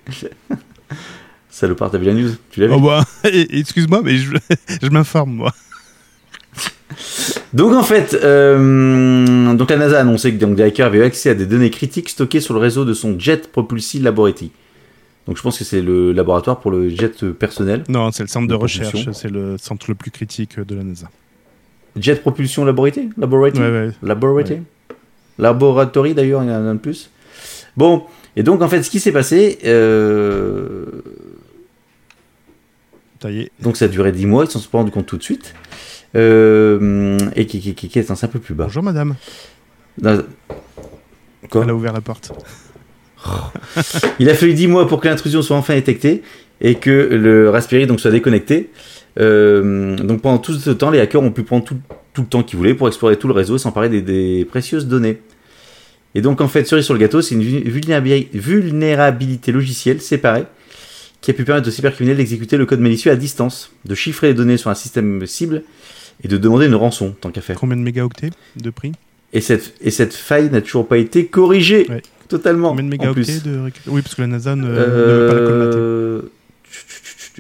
Salopard, 1.50 1.90
t'as 1.90 1.98
vu 1.98 2.06
la 2.06 2.14
news? 2.14 2.30
Tu 2.50 2.60
l'as 2.60 2.68
vu? 2.68 2.72
Oh 2.74 2.80
bah, 2.80 3.04
excuse-moi, 3.24 4.00
mais 4.02 4.16
je, 4.16 4.34
je 4.82 4.88
m'informe, 4.88 5.32
moi. 5.32 5.52
Donc 7.52 7.74
en 7.74 7.82
fait, 7.82 8.14
euh, 8.14 9.54
donc 9.54 9.70
la 9.70 9.76
NASA 9.76 9.98
a 9.98 10.00
annoncé 10.00 10.32
que 10.32 10.38
donc, 10.38 10.56
des 10.56 10.62
hackers 10.62 10.86
avaient 10.86 10.98
eu 10.98 11.02
accès 11.02 11.30
à 11.30 11.34
des 11.34 11.46
données 11.46 11.70
critiques 11.70 12.08
stockées 12.08 12.40
sur 12.40 12.54
le 12.54 12.60
réseau 12.60 12.84
de 12.84 12.94
son 12.94 13.18
Jet 13.18 13.52
Propulsi 13.52 13.98
Laboratory. 13.98 14.50
Donc 15.26 15.36
je 15.36 15.42
pense 15.42 15.58
que 15.58 15.64
c'est 15.64 15.82
le 15.82 16.12
laboratoire 16.12 16.58
pour 16.58 16.70
le 16.70 16.88
jet 16.88 17.24
personnel. 17.32 17.84
Non, 17.88 18.10
c'est 18.12 18.22
le 18.22 18.28
centre 18.28 18.46
de 18.46 18.52
De 18.52 18.58
recherche, 18.58 19.10
c'est 19.12 19.30
le 19.30 19.58
centre 19.58 19.86
le 19.88 19.94
plus 19.94 20.10
critique 20.10 20.58
de 20.58 20.74
la 20.74 20.82
NASA. 20.82 21.10
Jet 22.00 22.16
Propulsion 22.16 22.64
Laboratory? 22.64 23.10
Laboratory? 23.16 23.64
Ouais, 23.64 23.86
ouais. 23.86 23.90
Laboratory? 24.02 24.62
Laboratory 25.38 26.14
d'ailleurs, 26.14 26.42
il 26.42 26.48
y 26.48 26.52
en 26.52 26.54
a 26.54 26.70
un 26.70 26.74
de 26.74 26.80
plus. 26.80 27.10
Bon, 27.76 28.04
et 28.36 28.42
donc 28.42 28.62
en 28.62 28.68
fait, 28.68 28.82
ce 28.82 28.90
qui 28.90 29.00
s'est 29.00 29.12
passé, 29.12 29.58
euh, 29.64 30.84
Ça 33.22 33.30
y 33.30 33.40
est. 33.42 33.50
donc 33.60 33.76
ça 33.76 33.86
a 33.86 33.88
duré 33.88 34.12
10 34.12 34.26
mois, 34.26 34.44
ils 34.44 34.50
s'en 34.50 34.58
sont 34.58 34.70
pas 34.70 34.78
rendu 34.78 34.90
compte 34.90 35.06
tout 35.06 35.16
de 35.16 35.22
suite. 35.22 35.54
Euh, 36.16 37.16
et 37.36 37.46
qui, 37.46 37.60
qui, 37.60 37.74
qui, 37.74 37.88
qui 37.88 37.98
est 37.98 38.10
un 38.10 38.14
peu 38.28 38.40
plus 38.40 38.54
bas. 38.54 38.64
Bonjour 38.64 38.82
madame. 38.82 39.14
Quoi? 40.02 41.62
Elle 41.64 41.70
a 41.70 41.74
ouvert 41.74 41.92
la 41.92 42.00
porte. 42.00 42.32
Il 44.18 44.28
a 44.28 44.34
fallu 44.34 44.54
10 44.54 44.66
mois 44.66 44.88
pour 44.88 45.00
que 45.00 45.08
l'intrusion 45.08 45.42
soit 45.42 45.56
enfin 45.56 45.74
détectée 45.74 46.22
et 46.60 46.74
que 46.76 46.90
le 46.90 47.50
Raspberry 47.50 47.86
donc 47.86 48.00
soit 48.00 48.10
déconnecté. 48.10 48.70
Euh, 49.20 49.96
donc 49.96 50.22
pendant 50.22 50.38
tout 50.38 50.54
ce 50.54 50.70
temps, 50.70 50.90
les 50.90 51.00
hackers 51.00 51.22
ont 51.22 51.30
pu 51.30 51.42
prendre 51.42 51.64
tout, 51.64 51.76
tout 52.14 52.22
le 52.22 52.26
temps 52.28 52.42
qu'ils 52.42 52.56
voulaient 52.56 52.74
pour 52.74 52.88
explorer 52.88 53.16
tout 53.16 53.28
le 53.28 53.34
réseau 53.34 53.56
et 53.56 53.58
s'emparer 53.58 53.88
des, 53.88 54.00
des 54.02 54.46
précieuses 54.48 54.86
données. 54.86 55.18
Et 56.14 56.22
donc 56.22 56.40
en 56.40 56.48
fait, 56.48 56.64
cerise 56.66 56.84
sur 56.84 56.94
le 56.94 57.00
gâteau, 57.00 57.20
c'est 57.22 57.34
une 57.34 57.42
vu- 57.42 57.60
vulnérabi- 57.70 58.28
vulnérabilité 58.32 59.52
logicielle 59.52 60.00
séparée 60.00 60.44
qui 61.20 61.30
a 61.30 61.34
pu 61.34 61.44
permettre 61.44 61.68
aux 61.68 61.70
cybercriminels 61.70 62.16
d'exécuter 62.16 62.56
le 62.56 62.64
code 62.66 62.80
malicieux 62.80 63.10
à 63.12 63.16
distance, 63.16 63.70
de 63.84 63.94
chiffrer 63.94 64.28
les 64.28 64.34
données 64.34 64.56
sur 64.56 64.70
un 64.70 64.74
système 64.74 65.26
cible 65.26 65.62
et 66.24 66.28
de 66.28 66.36
demander 66.38 66.66
une 66.66 66.74
rançon, 66.74 67.14
tant 67.20 67.30
qu'à 67.30 67.42
faire. 67.42 67.56
Combien 67.58 67.76
de 67.76 67.82
mégaoctets 67.82 68.30
de 68.56 68.70
prix? 68.70 68.92
Et 69.32 69.40
cette, 69.40 69.74
et 69.82 69.90
cette 69.90 70.14
faille 70.14 70.50
n'a 70.50 70.60
toujours 70.62 70.88
pas 70.88 70.96
été 70.98 71.26
corrigée 71.26 71.86
Ouais. 71.90 72.02
totalement. 72.28 72.70
Combien 72.70 72.84
de 72.84 72.88
mégaoctets 72.90 73.40
de 73.44 73.58
récup- 73.58 73.82
Oui, 73.88 74.00
parce 74.02 74.14
que 74.14 74.22
la 74.22 74.26
NASA 74.28 74.56
ne, 74.56 74.62
ne 74.66 74.68
veut 74.72 75.26
pas 75.28 75.34
la 75.34 75.46
colmater. 75.46 76.28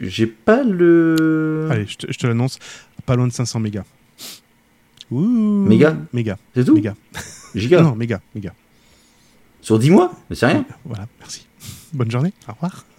J'ai 0.00 0.26
pas 0.26 0.62
le. 0.62 1.68
Allez, 1.70 1.86
je 1.86 1.96
te, 1.98 2.10
je 2.10 2.18
te 2.18 2.26
l'annonce, 2.26 2.58
pas 3.04 3.16
loin 3.16 3.26
de 3.26 3.32
500 3.32 3.60
mégas. 3.60 3.84
Ouh. 5.10 5.20
Mégas 5.20 5.96
Mégas. 6.12 6.36
C'est 6.54 6.64
tout 6.64 6.74
Mégas. 6.74 6.94
Giga 7.54 7.82
Non, 7.82 7.94
mégas, 7.96 8.20
mégas. 8.34 8.52
Sur 9.60 9.78
10 9.78 9.90
mois 9.90 10.12
Mais 10.28 10.36
c'est 10.36 10.46
rien. 10.46 10.64
Voilà, 10.84 11.06
merci. 11.18 11.46
Bonne 11.92 12.10
journée, 12.10 12.32
au 12.48 12.52
revoir. 12.52 12.84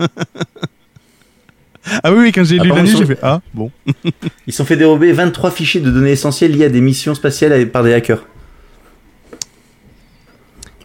ah 2.04 2.12
oui, 2.12 2.20
oui, 2.20 2.32
quand 2.32 2.44
j'ai 2.44 2.60
lu 2.60 2.70
la 2.70 2.86
j'ai 2.86 3.06
fait 3.06 3.20
Ah, 3.24 3.42
bon. 3.54 3.72
Ils 4.48 4.52
se 4.54 4.58
sont 4.58 4.66
fait 4.66 4.76
dérober 4.76 5.14
23 5.14 5.52
fichiers 5.52 5.82
de 5.82 5.90
données 5.90 6.12
essentielles 6.12 6.52
liés 6.52 6.66
à 6.66 6.70
des 6.70 6.82
missions 6.82 7.16
spatiales 7.16 7.70
par 7.72 7.84
des 7.84 7.94
hackers. 7.94 8.26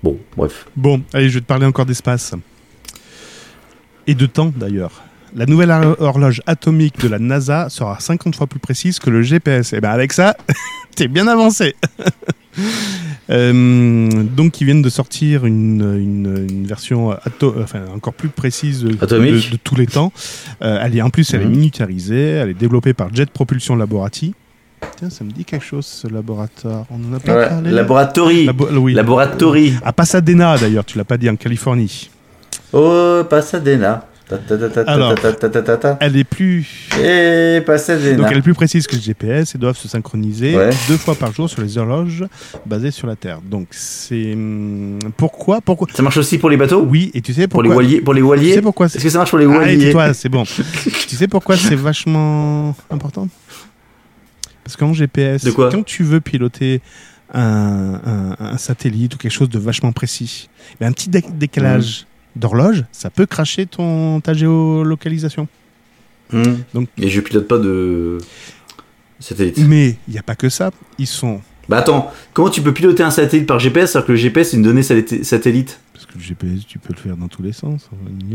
Bon, 0.02 0.18
bref. 0.36 0.66
Bon, 0.76 1.02
allez, 1.12 1.28
je 1.28 1.34
vais 1.34 1.40
te 1.40 1.46
parler 1.46 1.66
encore 1.66 1.84
d'espace. 1.84 2.32
Et 4.06 4.14
de 4.14 4.26
temps, 4.26 4.52
d'ailleurs. 4.54 5.02
La 5.36 5.44
nouvelle 5.46 5.70
hor- 5.70 5.96
horloge 6.00 6.40
atomique 6.46 6.98
de 6.98 7.08
la 7.08 7.18
NASA 7.18 7.68
sera 7.68 8.00
50 8.00 8.34
fois 8.34 8.46
plus 8.46 8.58
précise 8.58 8.98
que 8.98 9.10
le 9.10 9.20
GPS. 9.22 9.74
Et 9.74 9.80
bien 9.82 9.90
avec 9.90 10.12
ça, 10.14 10.34
t'es 10.96 11.08
bien 11.08 11.26
avancé. 11.28 11.74
Euh, 13.28 14.08
donc, 14.22 14.60
ils 14.60 14.64
viennent 14.64 14.82
de 14.82 14.88
sortir 14.88 15.44
une, 15.46 15.80
une, 16.00 16.46
une 16.48 16.66
version 16.66 17.10
ato- 17.12 17.54
enfin, 17.60 17.80
encore 17.94 18.14
plus 18.14 18.28
précise 18.28 18.82
de, 18.84 18.96
Atomique. 19.02 19.50
de- 19.50 19.52
de 19.56 19.60
tous 19.62 19.74
les 19.74 19.86
temps. 19.88 20.12
Euh, 20.62 20.78
elle 20.80 20.96
est, 20.96 21.02
en 21.02 21.10
plus, 21.10 21.34
elle 21.34 21.42
est 21.42 21.46
Mhm. 21.46 21.50
miniaturisée. 21.50 22.28
Elle 22.30 22.50
est 22.50 22.54
développée 22.54 22.94
par 22.94 23.12
Jet 23.14 23.28
Propulsion 23.28 23.74
Laborati. 23.76 24.32
Tiens, 24.96 25.10
ça 25.10 25.24
me 25.24 25.32
dit 25.32 25.44
quelque 25.44 25.64
chose, 25.64 25.84
ce 25.86 26.06
laboratoire. 26.08 26.86
On 26.90 27.12
en 27.12 27.16
a 27.16 27.20
pas 27.20 27.34
Ouais, 27.36 27.48
parlé 27.48 27.70
Laboratory. 27.72 28.46
Labo- 28.46 28.68
oui. 28.78 28.94
Laboratory. 28.94 29.74
À 29.84 29.92
Pasadena, 29.92 30.56
d'ailleurs, 30.56 30.84
tu 30.84 30.96
l'as 30.96 31.04
pas 31.04 31.18
dit, 31.18 31.28
en 31.28 31.36
Californie. 31.36 32.08
Oh, 32.72 33.22
Pasadena. 33.28 34.06
Alors. 34.86 35.14
Elle 36.00 36.16
est 36.16 36.24
plus. 36.24 36.88
Donc 36.90 37.00
elle 38.30 38.38
est 38.38 38.42
plus 38.42 38.54
précise 38.54 38.86
que 38.86 38.96
le 38.96 39.00
GPS 39.02 39.54
et 39.54 39.58
doivent 39.58 39.76
se 39.76 39.86
synchroniser 39.88 40.56
Ouais. 40.56 40.70
deux 40.88 40.96
fois 40.96 41.14
par 41.14 41.32
jour 41.32 41.48
sur 41.48 41.62
les 41.62 41.78
horloges 41.78 42.24
basées 42.64 42.90
sur 42.90 43.06
la 43.06 43.14
Terre. 43.16 43.40
Donc 43.40 43.68
c'est 43.70 44.32
hum, 44.32 44.98
pourquoi 45.16 45.60
pourquoi 45.60 45.86
Ça 45.94 46.02
marche 46.02 46.16
aussi 46.16 46.38
pour 46.38 46.50
les 46.50 46.56
bateaux? 46.56 46.82
Oui 46.82 47.10
et 47.14 47.20
tu 47.20 47.32
sais 47.34 47.46
Pour 47.46 47.62
pourquoi 47.62 47.82
les 47.82 47.88
voiliers 47.88 48.00
Pour 48.00 48.14
les 48.14 48.20
tu 48.20 48.24
voiliers 48.26 48.54
sais 48.54 48.62
pourquoi 48.62 48.86
Est-ce 48.86 48.98
que 48.98 49.08
ça 49.10 49.18
marche 49.18 49.30
pour 49.30 49.38
les 49.38 49.46
Arrête, 49.46 49.76
voiliers 49.76 49.92
toi 49.92 50.12
c'est 50.14 50.28
bon. 50.28 50.44
tu 51.08 51.16
sais 51.16 51.28
pourquoi 51.28 51.56
c'est 51.56 51.76
vachement 51.76 52.74
important? 52.90 53.28
Parce 54.64 54.76
qu'en 54.76 54.92
GPS, 54.92 55.44
De 55.44 55.52
quoi? 55.52 55.70
quand 55.70 55.84
tu 55.84 56.02
veux 56.02 56.20
piloter 56.20 56.80
un, 57.32 58.00
un- 58.04 58.36
un 58.40 58.56
satellite 58.58 59.14
ou 59.14 59.18
quelque 59.18 59.32
chose 59.32 59.48
de 59.50 59.58
vachement 59.60 59.92
précis, 59.92 60.48
ben, 60.80 60.88
un 60.88 60.92
petit 60.92 61.08
dé- 61.08 61.22
décalage 61.32 62.06
d'horloge, 62.36 62.84
ça 62.92 63.10
peut 63.10 63.26
cracher 63.26 63.66
ton 63.66 64.20
ta 64.20 64.32
géolocalisation. 64.34 65.48
Hmm. 66.32 66.42
Donc- 66.74 66.88
Et 66.98 67.08
je 67.08 67.20
pilote 67.20 67.46
pas 67.48 67.58
de 67.58 68.18
satellite. 69.20 69.58
Mais 69.58 69.96
il 70.08 70.12
n'y 70.12 70.18
a 70.18 70.22
pas 70.22 70.34
que 70.36 70.48
ça. 70.48 70.70
Ils 70.98 71.06
sont 71.06 71.40
Bah 71.68 71.78
attends, 71.78 72.10
comment 72.32 72.50
tu 72.50 72.62
peux 72.62 72.72
piloter 72.72 73.02
un 73.02 73.10
satellite 73.10 73.46
par 73.46 73.58
GPS 73.58 73.96
alors 73.96 74.06
que 74.06 74.12
le 74.12 74.18
GPS 74.18 74.50
c'est 74.50 74.56
une 74.56 74.62
donnée 74.62 74.82
sat- 74.82 75.22
satellite? 75.24 75.80
Parce 75.92 76.04
que 76.06 76.12
le 76.14 76.20
GPS, 76.20 76.66
tu 76.66 76.78
peux 76.78 76.92
le 76.94 76.98
faire 77.00 77.16
dans 77.16 77.28
tous 77.28 77.42
les 77.42 77.52
sens. 77.52 77.88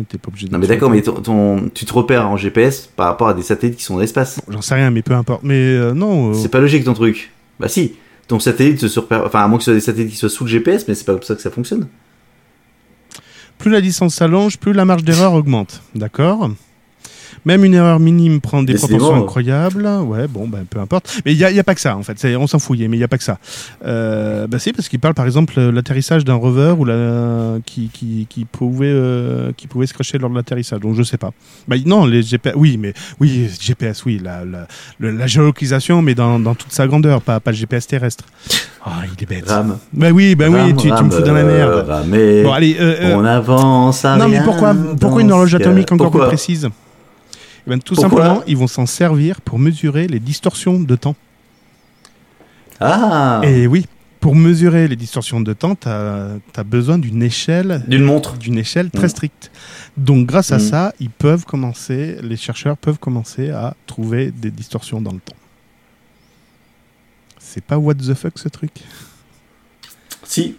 T'es 0.09 0.17
pas 0.17 0.29
obligé 0.29 0.47
de. 0.47 0.51
Non 0.51 0.57
mais 0.59 0.67
d'accord, 0.67 0.89
mais 0.89 1.01
ton, 1.01 1.13
ton- 1.21 1.69
tu 1.73 1.85
te 1.85 1.93
repères 1.93 2.27
en 2.27 2.35
GPS 2.37 2.89
par 2.95 3.05
rapport 3.07 3.27
à 3.27 3.33
des 3.33 3.43
satellites 3.43 3.77
qui 3.77 3.83
sont 3.83 3.93
dans 3.95 3.99
l'espace. 3.99 4.41
J'en 4.49 4.61
sais 4.61 4.75
rien, 4.75 4.89
mais 4.89 5.01
peu 5.03 5.13
importe. 5.13 5.43
Mais 5.43 5.53
euh, 5.55 5.93
non. 5.93 6.31
euh, 6.31 6.33
C'est 6.33 6.49
pas 6.49 6.59
logique 6.59 6.83
ton 6.85 6.93
truc. 6.93 7.31
Bah 7.59 7.67
si, 7.67 7.93
ton 8.27 8.39
satellite 8.39 8.79
se 8.79 8.87
surpère. 8.87 9.23
Enfin, 9.25 9.43
à 9.43 9.47
moins 9.47 9.57
que 9.59 9.63
ce 9.63 9.71
soit 9.71 9.75
des 9.75 9.81
satellites 9.81 10.09
qui 10.11 10.17
soient 10.17 10.29
sous 10.29 10.43
le 10.45 10.49
GPS, 10.49 10.87
mais 10.87 10.95
c'est 10.95 11.05
pas 11.05 11.13
comme 11.13 11.21
ça 11.23 11.35
que 11.35 11.41
ça 11.41 11.51
fonctionne. 11.51 11.87
Plus 13.61 13.69
la 13.69 13.81
distance 13.81 14.15
s'allonge, 14.15 14.57
plus 14.57 14.73
la 14.73 14.85
marge 14.85 15.03
d'erreur 15.03 15.33
augmente. 15.33 15.83
D'accord? 15.93 16.49
Même 17.45 17.65
une 17.65 17.73
erreur 17.73 17.99
minime 17.99 18.39
prend 18.39 18.61
des 18.61 18.73
Décidément, 18.73 18.99
proportions 18.99 19.23
incroyables. 19.23 19.87
Ouais, 20.05 20.27
bon, 20.27 20.47
ben, 20.47 20.63
peu 20.69 20.79
importe. 20.79 21.21
Mais 21.25 21.33
il 21.33 21.37
n'y 21.37 21.43
a, 21.43 21.51
y 21.51 21.59
a 21.59 21.63
pas 21.63 21.73
que 21.73 21.81
ça, 21.81 21.97
en 21.97 22.03
fait. 22.03 22.35
On 22.37 22.45
s'en 22.47 22.59
fouillait, 22.59 22.87
mais 22.87 22.97
il 22.97 22.99
n'y 22.99 23.03
a 23.03 23.07
pas 23.07 23.17
que 23.17 23.23
ça. 23.23 23.37
Euh, 23.85 24.45
bah, 24.47 24.59
c'est 24.59 24.73
parce 24.73 24.87
qu'il 24.89 24.99
parle, 24.99 25.15
par 25.15 25.25
exemple, 25.25 25.53
euh, 25.57 25.71
l'atterrissage 25.71 26.23
d'un 26.23 26.35
rover 26.35 26.75
ou 26.77 26.85
la... 26.85 27.57
qui, 27.65 27.89
qui, 27.91 28.27
qui, 28.29 28.45
pouvait, 28.45 28.85
euh, 28.87 29.51
qui 29.57 29.67
pouvait 29.67 29.87
se 29.87 29.93
cracher 29.93 30.17
lors 30.19 30.29
de 30.29 30.35
l'atterrissage. 30.35 30.79
Donc, 30.81 30.95
je 30.95 31.03
sais 31.03 31.17
pas. 31.17 31.31
Bah, 31.67 31.75
non, 31.85 32.05
les 32.05 32.21
GPS, 32.21 32.53
oui, 32.55 32.77
mais 32.77 32.93
oui, 33.19 33.49
GPS, 33.59 34.05
oui, 34.05 34.21
la, 34.23 34.45
la, 34.45 34.67
le- 34.99 35.11
la 35.11 35.27
géolocalisation, 35.27 36.01
mais 36.01 36.13
dans, 36.15 36.39
dans 36.39 36.53
toute 36.55 36.71
sa 36.71 36.85
grandeur, 36.85 37.21
pas, 37.21 37.39
pas 37.39 37.51
le 37.51 37.57
GPS 37.57 37.87
terrestre. 37.87 38.23
Ah, 38.85 39.01
il 39.05 39.23
est 39.23 39.25
bête. 39.27 39.49
Rame. 39.49 39.77
Bah 39.93 40.09
oui, 40.11 40.35
bah 40.35 40.45
oui, 40.49 40.75
tu, 40.75 40.91
tu 40.91 41.03
me 41.03 41.09
fous 41.11 41.21
dans 41.21 41.33
la 41.33 41.41
euh, 41.41 41.83
merde. 42.05 42.43
Bon, 42.43 42.51
allez, 42.51 42.75
euh, 42.79 42.95
euh, 43.01 43.15
On 43.15 43.25
avance 43.25 44.03
à 44.05 44.15
non, 44.17 44.27
mais 44.27 44.37
rien 44.37 44.43
pourquoi, 44.45 44.75
pourquoi 44.99 45.21
une 45.21 45.31
horloge 45.31 45.55
atomique 45.55 45.91
encore 45.91 46.11
plus 46.11 46.21
précise? 46.21 46.67
Eh 47.65 47.69
ben, 47.69 47.79
Tout 47.79 47.95
Pourquoi 47.95 48.09
simplement, 48.23 48.43
ils 48.47 48.57
vont 48.57 48.67
s'en 48.67 48.85
servir 48.85 49.41
pour 49.41 49.59
mesurer 49.59 50.07
les 50.07 50.19
distorsions 50.19 50.79
de 50.79 50.95
temps. 50.95 51.15
Ah 52.79 53.41
Et 53.43 53.67
oui, 53.67 53.85
pour 54.19 54.35
mesurer 54.35 54.87
les 54.87 54.95
distorsions 54.95 55.41
de 55.41 55.53
temps, 55.53 55.75
tu 55.75 55.87
as, 55.87 56.63
besoin 56.65 56.97
d'une 56.97 57.21
échelle, 57.21 57.83
D'une 57.87 58.03
montre. 58.03 58.37
d'une 58.37 58.57
échelle 58.57 58.89
très 58.89 59.05
Mm. 59.05 59.09
stricte. 59.09 59.51
Donc, 59.97 60.25
grâce 60.27 60.51
à 60.51 60.57
Mm. 60.57 60.61
ça, 60.61 60.93
ils 60.99 61.09
peuvent 61.11 61.45
commencer, 61.45 62.17
les 62.23 62.37
chercheurs 62.37 62.77
peuvent 62.77 62.97
commencer 62.99 63.51
à 63.51 63.75
trouver 63.85 64.31
des 64.31 64.49
distorsions 64.51 65.01
dans 65.01 65.11
le 65.13 65.19
temps. 65.19 65.35
C'est 67.39 67.63
pas 67.63 67.77
what 67.77 67.95
the 67.95 68.13
fuck 68.13 68.37
ce 68.39 68.47
truc 68.49 68.71
Si. 70.23 70.55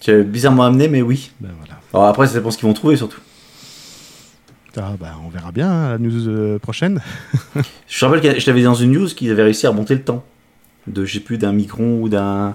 Tu 0.00 0.22
bizarrement 0.24 0.64
amené, 0.64 0.88
mais 0.88 1.02
oui. 1.02 1.30
Ben 1.40 1.50
voilà. 1.58 1.80
Alors 1.92 2.06
après, 2.06 2.26
ça 2.26 2.34
dépend 2.34 2.50
ce 2.50 2.56
qu'ils 2.56 2.68
vont 2.68 2.72
trouver 2.74 2.96
surtout. 2.96 3.20
Ah, 4.76 4.92
bah, 5.00 5.16
on 5.26 5.28
verra 5.28 5.52
bien 5.52 5.68
hein, 5.70 5.88
la 5.90 5.98
news 5.98 6.28
euh, 6.28 6.58
prochaine. 6.58 7.00
Je 7.88 7.98
te 8.00 8.04
rappelle 8.04 8.20
que 8.20 8.38
je 8.40 8.44
t'avais 8.44 8.60
dit 8.60 8.64
dans 8.64 8.74
une 8.74 8.92
news 8.92 9.08
qu'ils 9.08 9.30
avaient 9.30 9.42
réussi 9.42 9.66
à 9.66 9.70
remonter 9.70 9.94
le 9.94 10.02
temps. 10.02 10.24
De, 10.86 11.04
je 11.04 11.14
sais 11.14 11.20
plus, 11.20 11.38
d'un 11.38 11.52
micron 11.52 12.00
ou 12.00 12.08
d'un. 12.08 12.54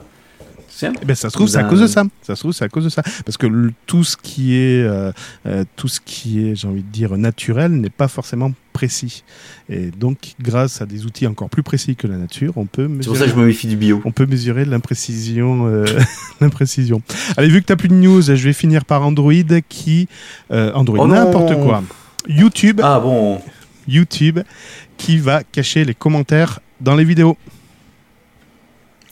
Eh 0.82 1.06
ben, 1.06 1.16
ça 1.16 1.30
se 1.30 1.36
trouve, 1.36 1.48
c'est 1.48 1.58
à 1.58 1.64
cause 1.64 1.80
de 1.80 1.88
ça. 1.88 2.04
Ça 2.22 2.36
se 2.36 2.42
trouve, 2.42 2.52
c'est 2.52 2.66
à 2.66 2.68
cause 2.70 2.84
de 2.84 2.90
ça. 2.90 3.02
Parce 3.26 3.38
que 3.38 3.48
le- 3.48 3.72
tout 3.86 4.04
ce 4.04 4.18
qui 4.18 4.56
est, 4.56 4.84
euh, 4.84 5.12
euh, 5.46 5.64
tout 5.78 5.88
ce 5.88 6.02
qui 6.02 6.46
est, 6.46 6.56
j'ai 6.56 6.68
envie 6.68 6.84
de 6.84 6.90
dire, 6.92 7.16
naturel 7.18 7.72
n'est 7.72 7.90
pas 7.90 8.10
forcément 8.10 8.52
précis. 8.74 9.24
Et 9.70 9.90
donc, 9.92 10.18
grâce 10.42 10.82
à 10.82 10.86
des 10.86 11.06
outils 11.06 11.28
encore 11.28 11.50
plus 11.50 11.64
précis 11.64 11.96
que 11.96 12.08
la 12.08 12.18
nature, 12.18 12.54
on 12.58 12.66
peut 12.66 12.84
C'est 12.84 12.88
pour 12.88 12.98
mesurer, 13.14 13.20
ça 13.20 13.26
que 13.26 13.32
je 13.32 13.36
me 13.38 13.46
méfie 13.46 13.68
du 13.68 13.78
bio. 13.78 14.02
on 14.04 14.12
peut 14.12 14.26
mesurer 14.26 14.66
l'imprécision. 14.66 15.66
euh, 15.68 15.86
l'imprécision. 16.42 17.02
Allez, 17.38 17.48
vu 17.48 17.62
que 17.62 17.68
t'as 17.68 17.78
plus 17.78 17.88
de 17.88 17.94
news, 17.94 18.22
je 18.22 18.34
vais 18.34 18.52
finir 18.54 18.84
par 18.84 19.02
Android 19.06 19.32
qui, 19.70 20.10
Android, 20.50 20.98
Oh 21.00 21.08
n'importe 21.08 21.54
quoi. 21.56 21.84
YouTube, 22.28 22.82
Ah 22.84 23.00
bon 23.00 23.42
YouTube, 23.88 24.40
qui 24.98 25.18
va 25.18 25.44
cacher 25.44 25.86
les 25.86 25.94
commentaires 25.94 26.60
dans 26.82 26.96
les 26.96 27.04
vidéos. 27.04 27.38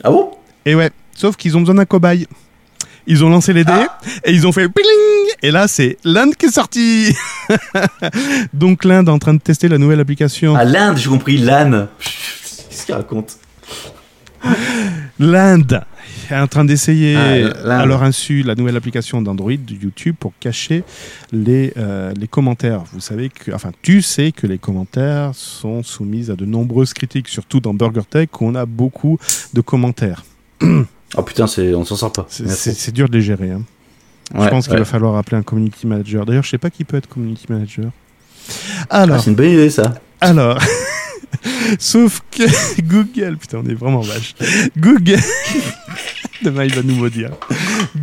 Ah 0.03 0.09
bon? 0.11 0.32
Et 0.66 0.76
ouais, 0.76 0.91
sauf 1.16 1.36
qu'ils 1.36 1.55
ont 1.55 1.59
besoin 1.61 1.76
d'un 1.76 1.86
cobaye. 1.86 2.28
Ils 3.05 3.24
ont 3.24 3.30
lancé 3.30 3.51
les 3.53 3.66
dés 3.66 3.72
Ah. 3.74 3.99
et 4.24 4.32
ils 4.32 4.47
ont 4.47 4.51
fait 4.53 4.70
piling 4.70 5.36
Et 5.41 5.51
là, 5.51 5.68
c'est 5.68 5.97
l'Inde 6.05 6.36
qui 6.36 6.45
est 6.47 6.51
sorti. 6.51 7.14
Donc 8.53 8.86
l'Inde 8.86 9.09
est 9.09 9.11
en 9.11 9.20
train 9.20 9.34
de 9.34 9.39
tester 9.41 9.68
la 9.68 9.78
nouvelle 9.78 9.99
application. 9.99 10.55
À 10.55 10.64
l'Inde, 10.64 10.97
j'ai 10.97 11.09
compris, 11.09 11.38
l'âne. 11.38 11.88
Qu'est-ce 11.99 12.86
qu'il 12.86 12.95
raconte? 12.95 13.38
L'Inde 15.20 15.84
est 16.32 16.36
en 16.39 16.47
train 16.47 16.65
d'essayer 16.65 17.15
Ah, 17.15 17.82
à 17.82 17.86
leur 17.86 18.03
insu 18.03 18.43
la 18.43 18.55
nouvelle 18.55 18.76
application 18.78 19.21
d'Android 19.21 19.51
de 19.53 19.74
YouTube 19.74 20.15
pour 20.19 20.34
cacher 20.39 20.84
les, 21.32 21.74
euh, 21.78 22.13
les 22.19 22.28
commentaires. 22.28 22.84
Vous 22.93 22.99
savez 22.99 23.30
que, 23.30 23.51
enfin, 23.51 23.71
tu 23.82 24.01
sais 24.01 24.32
que 24.32 24.47
les 24.47 24.57
commentaires 24.57 25.32
sont 25.34 25.84
soumis 25.84 26.30
à 26.32 26.36
de 26.36 26.45
nombreuses 26.45 26.93
critiques, 26.93 27.28
surtout 27.28 27.59
dans 27.59 27.74
BurgerTech 27.74 28.41
où 28.41 28.45
on 28.45 28.55
a 28.55 28.65
beaucoup 28.65 29.17
de 29.53 29.61
commentaires. 29.61 30.24
Oh 31.15 31.21
putain, 31.21 31.45
on 31.45 31.86
s'en 31.86 31.95
sort 31.95 32.11
pas. 32.11 32.26
C'est- 32.28 32.91
dur 32.91 33.07
de 33.07 33.13
les 33.15 33.21
gérer. 33.21 33.51
hein. 33.51 33.61
Ouais, 34.34 34.45
je 34.45 34.49
pense 34.49 34.63
qu'il 34.65 34.74
ouais. 34.74 34.80
va 34.80 34.86
falloir 34.86 35.15
appeler 35.15 35.38
un 35.38 35.43
community 35.43 35.86
manager. 35.86 36.26
D'ailleurs, 36.26 36.41
je 36.41 36.49
sais 36.49 36.57
pas 36.57 36.71
qui 36.71 36.86
peut 36.86 36.97
être 36.97 37.07
community 37.07 37.45
manager. 37.49 37.91
Ah, 38.89 39.05
c'est 39.19 39.30
une 39.30 39.36
bonne 39.36 39.51
idée 39.51 39.69
ça. 39.69 39.93
alors, 40.21 40.57
sauf 41.79 42.21
que 42.31 42.43
Google, 42.81 43.38
putain, 43.38 43.61
on 43.63 43.69
est 43.69 43.73
vraiment 43.73 44.01
vache. 44.01 44.36
Google, 44.77 45.19
demain 46.43 46.65
il 46.65 46.73
va 46.73 46.81
nous 46.84 46.95
maudire. 46.95 47.31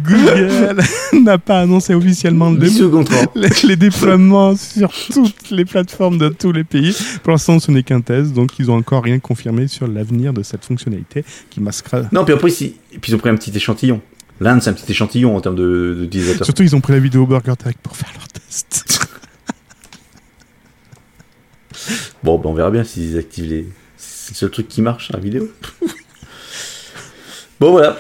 Google 0.05 0.79
n'a 1.13 1.39
pas 1.39 1.61
annoncé 1.61 1.95
officiellement 1.95 2.51
le 2.51 2.59
dé- 2.59 2.69
10 2.69 2.79
secondes 2.79 3.09
30. 3.09 3.31
les, 3.35 3.49
les 3.69 3.77
déploiements 3.77 4.57
sur 4.57 4.91
toutes 5.13 5.51
les 5.51 5.65
plateformes 5.65 6.19
de 6.19 6.29
tous 6.29 6.53
les 6.53 6.65
pays. 6.65 6.97
Pour 7.23 7.33
l'instant, 7.33 7.59
ce 7.61 7.71
n'est 7.71 7.83
qu'un 7.83 8.01
test, 8.01 8.33
donc 8.33 8.59
ils 8.59 8.71
ont 8.71 8.77
encore 8.77 9.03
rien 9.05 9.19
confirmé 9.19 9.69
sur 9.69 9.87
l'avenir 9.87 10.33
de 10.33 10.43
cette 10.43 10.65
fonctionnalité 10.65 11.25
qui 11.51 11.61
masquera. 11.61 12.03
Non, 12.13 12.25
puis 12.25 12.35
après, 12.35 12.51
si... 12.51 12.77
et 12.93 12.99
puis 12.99 13.13
ils 13.13 13.15
ont 13.15 13.19
pris 13.19 13.31
un 13.31 13.37
petit 13.37 13.55
échantillon. 13.55 14.01
L'Inde, 14.43 14.63
c'est 14.63 14.71
un 14.71 14.73
petit 14.73 14.91
échantillon 14.91 15.37
en 15.37 15.41
termes 15.43 15.57
de- 15.57 15.99
d'utilisateurs. 16.01 16.47
Surtout, 16.47 16.63
ils 16.63 16.75
ont 16.75 16.81
pris 16.81 16.95
la 16.95 16.99
vidéo 16.99 17.27
Burger 17.27 17.53
Tech 17.63 17.75
pour 17.83 17.95
faire 17.97 18.11
leur 18.17 18.27
test. 18.29 19.00
Bon, 22.23 22.39
ben, 22.39 22.51
on 22.51 22.55
verra 22.55 22.71
bien 22.71 22.85
s'ils 22.85 23.19
activent 23.19 23.49
les. 23.49 23.67
C'est 23.97 24.33
le 24.33 24.37
seul 24.37 24.51
truc 24.51 24.69
qui 24.69 24.81
marche, 24.83 25.11
la 25.13 25.19
vidéo. 25.19 25.51
bon, 27.61 27.73
voilà. 27.73 27.97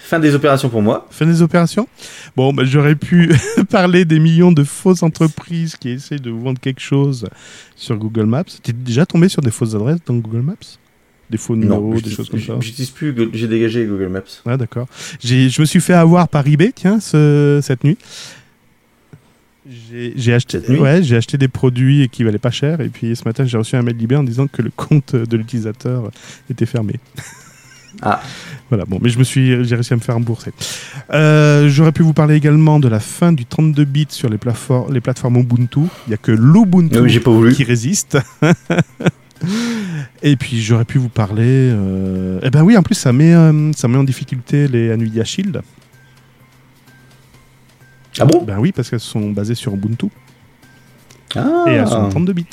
Fin 0.00 0.18
des 0.18 0.34
opérations 0.34 0.70
pour 0.70 0.80
moi. 0.80 1.06
Fin 1.10 1.26
des 1.26 1.42
opérations 1.42 1.86
Bon, 2.34 2.52
bah, 2.54 2.62
j'aurais 2.64 2.94
pu 2.94 3.30
parler 3.70 4.04
des 4.06 4.18
millions 4.18 4.52
de 4.52 4.64
fausses 4.64 5.02
entreprises 5.02 5.76
qui 5.76 5.90
essaient 5.90 6.18
de 6.18 6.30
vous 6.30 6.40
vendre 6.40 6.58
quelque 6.60 6.80
chose 6.80 7.26
sur 7.76 7.96
Google 7.96 8.24
Maps. 8.24 8.44
T'es 8.62 8.72
déjà 8.72 9.04
tombé 9.04 9.28
sur 9.28 9.42
des 9.42 9.50
fausses 9.50 9.74
adresses 9.74 9.98
dans 10.06 10.14
Google 10.14 10.40
Maps? 10.42 10.54
Des 11.28 11.36
faux 11.36 11.56
numéros, 11.56 12.00
des 12.00 12.10
choses 12.10 12.30
comme 12.30 12.40
ça? 12.40 12.54
J'utilise 12.58 12.88
plus, 12.88 13.14
j'ai 13.34 13.48
dégagé 13.48 13.84
Google 13.84 14.08
Maps. 14.08 14.22
Ouais, 14.46 14.56
d'accord. 14.56 14.86
Je 15.22 15.60
me 15.60 15.66
suis 15.66 15.80
fait 15.82 15.92
avoir 15.92 16.26
par 16.28 16.46
eBay, 16.46 16.72
tiens, 16.74 17.00
ce- 17.00 17.60
cette 17.62 17.84
nuit. 17.84 17.98
J'ai 19.70 20.32
acheté, 20.32 20.60
Cette 20.60 20.68
nuit 20.68 20.78
ouais, 20.78 21.02
j'ai 21.02 21.16
acheté 21.16 21.36
des 21.36 21.48
produits 21.48 22.08
qui 22.08 22.24
valaient 22.24 22.38
pas 22.38 22.50
cher. 22.50 22.80
Et 22.80 22.88
puis 22.88 23.14
ce 23.14 23.24
matin, 23.24 23.44
j'ai 23.44 23.58
reçu 23.58 23.76
un 23.76 23.82
mail 23.82 23.96
d'eBay 23.96 24.16
en 24.16 24.24
disant 24.24 24.46
que 24.46 24.62
le 24.62 24.70
compte 24.74 25.14
de 25.14 25.36
l'utilisateur 25.36 26.10
était 26.50 26.66
fermé. 26.66 26.94
Ah. 28.02 28.20
Voilà, 28.68 28.84
bon, 28.84 28.98
mais 29.02 29.08
je 29.08 29.18
me 29.18 29.24
suis, 29.24 29.64
j'ai 29.64 29.74
réussi 29.74 29.92
à 29.92 29.96
me 29.96 30.00
faire 30.00 30.14
rembourser. 30.14 30.52
Euh, 31.12 31.68
J'aurais 31.68 31.90
pu 31.90 32.02
vous 32.02 32.12
parler 32.12 32.36
également 32.36 32.78
de 32.78 32.86
la 32.86 33.00
fin 33.00 33.32
du 33.32 33.46
32 33.46 33.84
bits 33.84 34.06
sur 34.10 34.28
les, 34.28 34.38
plateformes, 34.38 34.92
les 34.92 35.00
plateformes 35.00 35.38
Ubuntu. 35.38 35.80
Il 36.06 36.10
n'y 36.10 36.14
a 36.14 36.18
que 36.18 36.30
l'Ubuntu 36.30 37.00
Oui, 37.00 37.54
qui 37.54 37.64
résiste. 37.64 38.18
Et 40.22 40.36
puis 40.36 40.60
j'aurais 40.60 40.84
pu 40.84 40.98
vous 40.98 41.08
parler. 41.08 41.44
Euh... 41.46 42.40
Eh 42.42 42.50
ben 42.50 42.62
oui, 42.62 42.76
en 42.76 42.82
plus 42.82 42.94
ça 42.94 43.12
met, 43.12 43.34
euh, 43.34 43.72
ça 43.72 43.88
met 43.88 43.96
en 43.96 44.04
difficulté 44.04 44.68
les 44.68 44.90
Nvidia 44.90 45.24
Shield. 45.24 45.62
Ah 48.18 48.24
bon? 48.24 48.42
Ben 48.42 48.58
oui, 48.58 48.72
parce 48.72 48.90
qu'elles 48.90 49.00
sont 49.00 49.30
basées 49.30 49.54
sur 49.54 49.74
Ubuntu 49.74 50.06
Ah 51.36 51.64
et 51.66 51.72
elles 51.72 51.86
sont 51.86 51.94
en 51.94 52.08
32 52.08 52.32
bits. 52.32 52.46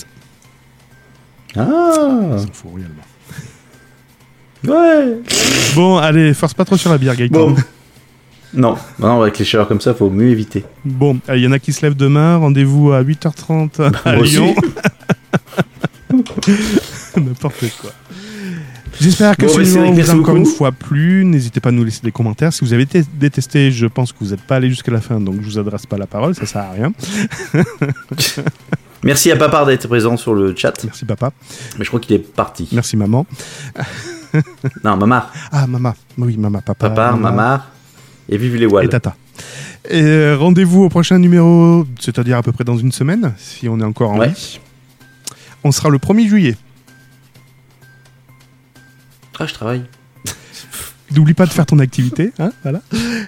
Ah 1.57 2.37
Ça 2.37 2.45
fout 2.53 2.71
réellement. 2.75 3.03
Ouais 4.67 5.19
Bon, 5.75 5.97
allez, 5.97 6.33
force 6.33 6.53
pas 6.55 6.65
trop 6.65 6.75
sur 6.77 6.89
la 6.91 6.97
bière, 6.97 7.15
Gaëtan. 7.15 7.49
Bon. 7.51 7.55
Non, 8.53 8.77
non, 8.99 9.21
avec 9.21 9.37
les 9.37 9.45
chaleurs 9.45 9.67
comme 9.67 9.81
ça, 9.81 9.93
faut 9.93 10.09
mieux 10.09 10.29
éviter. 10.29 10.63
Bon, 10.85 11.19
il 11.33 11.41
y 11.43 11.47
en 11.47 11.51
a 11.51 11.59
qui 11.59 11.73
se 11.73 11.81
lèvent 11.85 11.95
demain. 11.95 12.37
Rendez-vous 12.37 12.93
à 12.93 13.03
8h30 13.03 13.81
à 14.05 14.15
Moi. 14.15 14.25
Lyon. 14.25 14.55
N'importe 17.17 17.65
quoi. 17.81 17.91
J'espère 19.01 19.35
que 19.37 19.45
Bon, 19.45 19.53
ce 19.53 19.59
numéro 19.61 19.93
vous 19.93 20.09
a 20.11 20.13
encore 20.15 20.35
une 20.37 20.45
fois 20.45 20.71
plu. 20.71 21.25
N'hésitez 21.25 21.59
pas 21.59 21.69
à 21.69 21.71
nous 21.71 21.83
laisser 21.83 22.01
des 22.03 22.11
commentaires. 22.11 22.53
Si 22.53 22.63
vous 22.63 22.73
avez 22.73 22.85
détesté, 23.13 23.71
je 23.71 23.85
pense 23.87 24.11
que 24.13 24.17
vous 24.21 24.31
n'êtes 24.31 24.41
pas 24.41 24.55
allé 24.55 24.69
jusqu'à 24.69 24.91
la 24.91 25.01
fin, 25.01 25.19
donc 25.19 25.35
je 25.41 25.45
vous 25.45 25.59
adresse 25.59 25.85
pas 25.85 25.97
la 25.97 26.07
parole, 26.07 26.33
ça 26.35 26.45
sert 26.45 26.61
à 26.61 26.71
rien. 26.71 26.93
Merci 29.03 29.31
à 29.31 29.35
Papa 29.37 29.65
d'être 29.65 29.87
présent 29.87 30.17
sur 30.17 30.33
le 30.33 30.55
chat, 30.55 30.73
Merci 30.83 31.05
papa, 31.05 31.31
mais 31.77 31.83
je 31.83 31.89
crois 31.89 31.99
qu'il 31.99 32.15
est 32.15 32.19
parti. 32.19 32.67
merci 32.71 32.97
maman. 32.97 33.25
Non, 34.83 34.97
Mamar, 34.97 35.31
Ah 35.51 35.67
maman, 35.67 35.93
oui 36.17 36.37
maman, 36.37 36.59
papa, 36.61 36.89
Papa, 36.89 37.11
maman 37.11 37.21
Mamar, 37.29 37.67
et 38.27 38.37
vive 38.37 38.55
les 38.55 38.63
et 38.63 38.65
Walls. 38.65 38.89
tata. 38.89 39.15
Et 39.89 40.01
euh, 40.01 40.35
rendez-vous 40.37 40.83
au 40.85 40.89
prochain 40.89 41.19
numéro, 41.19 41.85
c'est-à-dire 41.99 42.37
à 42.37 42.41
peu 42.43 42.51
près 42.51 42.63
dans 42.63 42.77
une 42.77 42.91
semaine, 42.91 43.33
si 43.37 43.69
on 43.69 43.79
est 43.79 43.83
encore 43.83 44.09
en 44.11 44.17
Ouais. 44.17 44.29
vie. 44.29 44.59
On 45.63 45.71
sera 45.71 45.89
le 45.89 45.99
1er 45.99 46.27
juillet. 46.27 46.55
Ah, 49.39 49.45
je 49.45 49.53
travaille. 49.53 49.83
N'oublie 51.11 51.33
pas 51.33 51.45
de 51.45 51.51
faire 51.51 51.65
ton 51.65 51.79
activité, 51.79 52.33
hein, 52.39 52.51
voilà. 52.63 52.81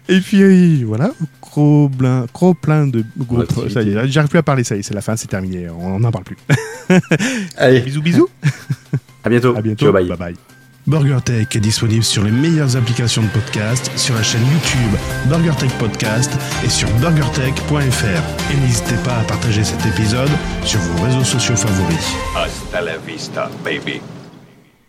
Et 0.10 0.20
puis 0.20 0.42
euh, 0.42 0.84
voilà, 0.86 1.12
gros 1.42 1.90
plein, 1.90 2.26
gros 2.34 2.54
plein 2.54 2.88
de 2.88 3.04
groupes. 3.18 3.42
Activité. 3.42 3.70
Ça 3.70 3.82
y 3.84 3.90
est, 3.92 4.08
j'arrive 4.08 4.30
plus 4.30 4.40
à 4.40 4.44
parler, 4.44 4.64
ça 4.64 4.76
y 4.76 4.80
est, 4.80 4.84
c'est 4.84 4.96
la 4.96 5.02
fin, 5.02 5.16
c'est 5.16 5.28
terminé, 5.28 5.70
on 5.70 6.00
n'en 6.00 6.12
parle 6.12 6.24
plus. 6.24 6.38
Allez, 7.58 7.82
bisous, 7.82 8.02
bisous. 8.02 8.30
à 9.24 9.30
bientôt. 9.30 9.56
À 9.56 9.62
bientôt. 9.62 9.86
Ciao, 9.86 9.94
bye. 9.94 10.08
bye. 10.08 10.18
bye. 10.18 10.36
BurgerTech 10.88 11.54
est 11.54 11.60
disponible 11.60 12.04
sur 12.04 12.24
les 12.24 12.32
meilleures 12.32 12.78
applications 12.78 13.22
de 13.22 13.28
podcast, 13.28 13.92
sur 13.98 14.16
la 14.16 14.24
chaîne 14.24 14.42
YouTube 14.42 14.98
BurgerTech 15.26 15.72
Podcast 15.78 16.32
et 16.64 16.70
sur 16.70 16.90
burgertech.fr. 17.00 18.54
Et 18.54 18.58
n'hésitez 18.62 18.96
pas 19.04 19.18
à 19.18 19.24
partager 19.24 19.66
cet 19.66 19.86
épisode 19.86 20.32
sur 20.64 20.80
vos 20.80 21.04
réseaux 21.04 21.26
sociaux 21.26 21.58
favoris. 21.58 22.14
Hasta 22.38 22.82
la 22.82 22.98
vista, 22.98 23.52
baby. 23.66 24.02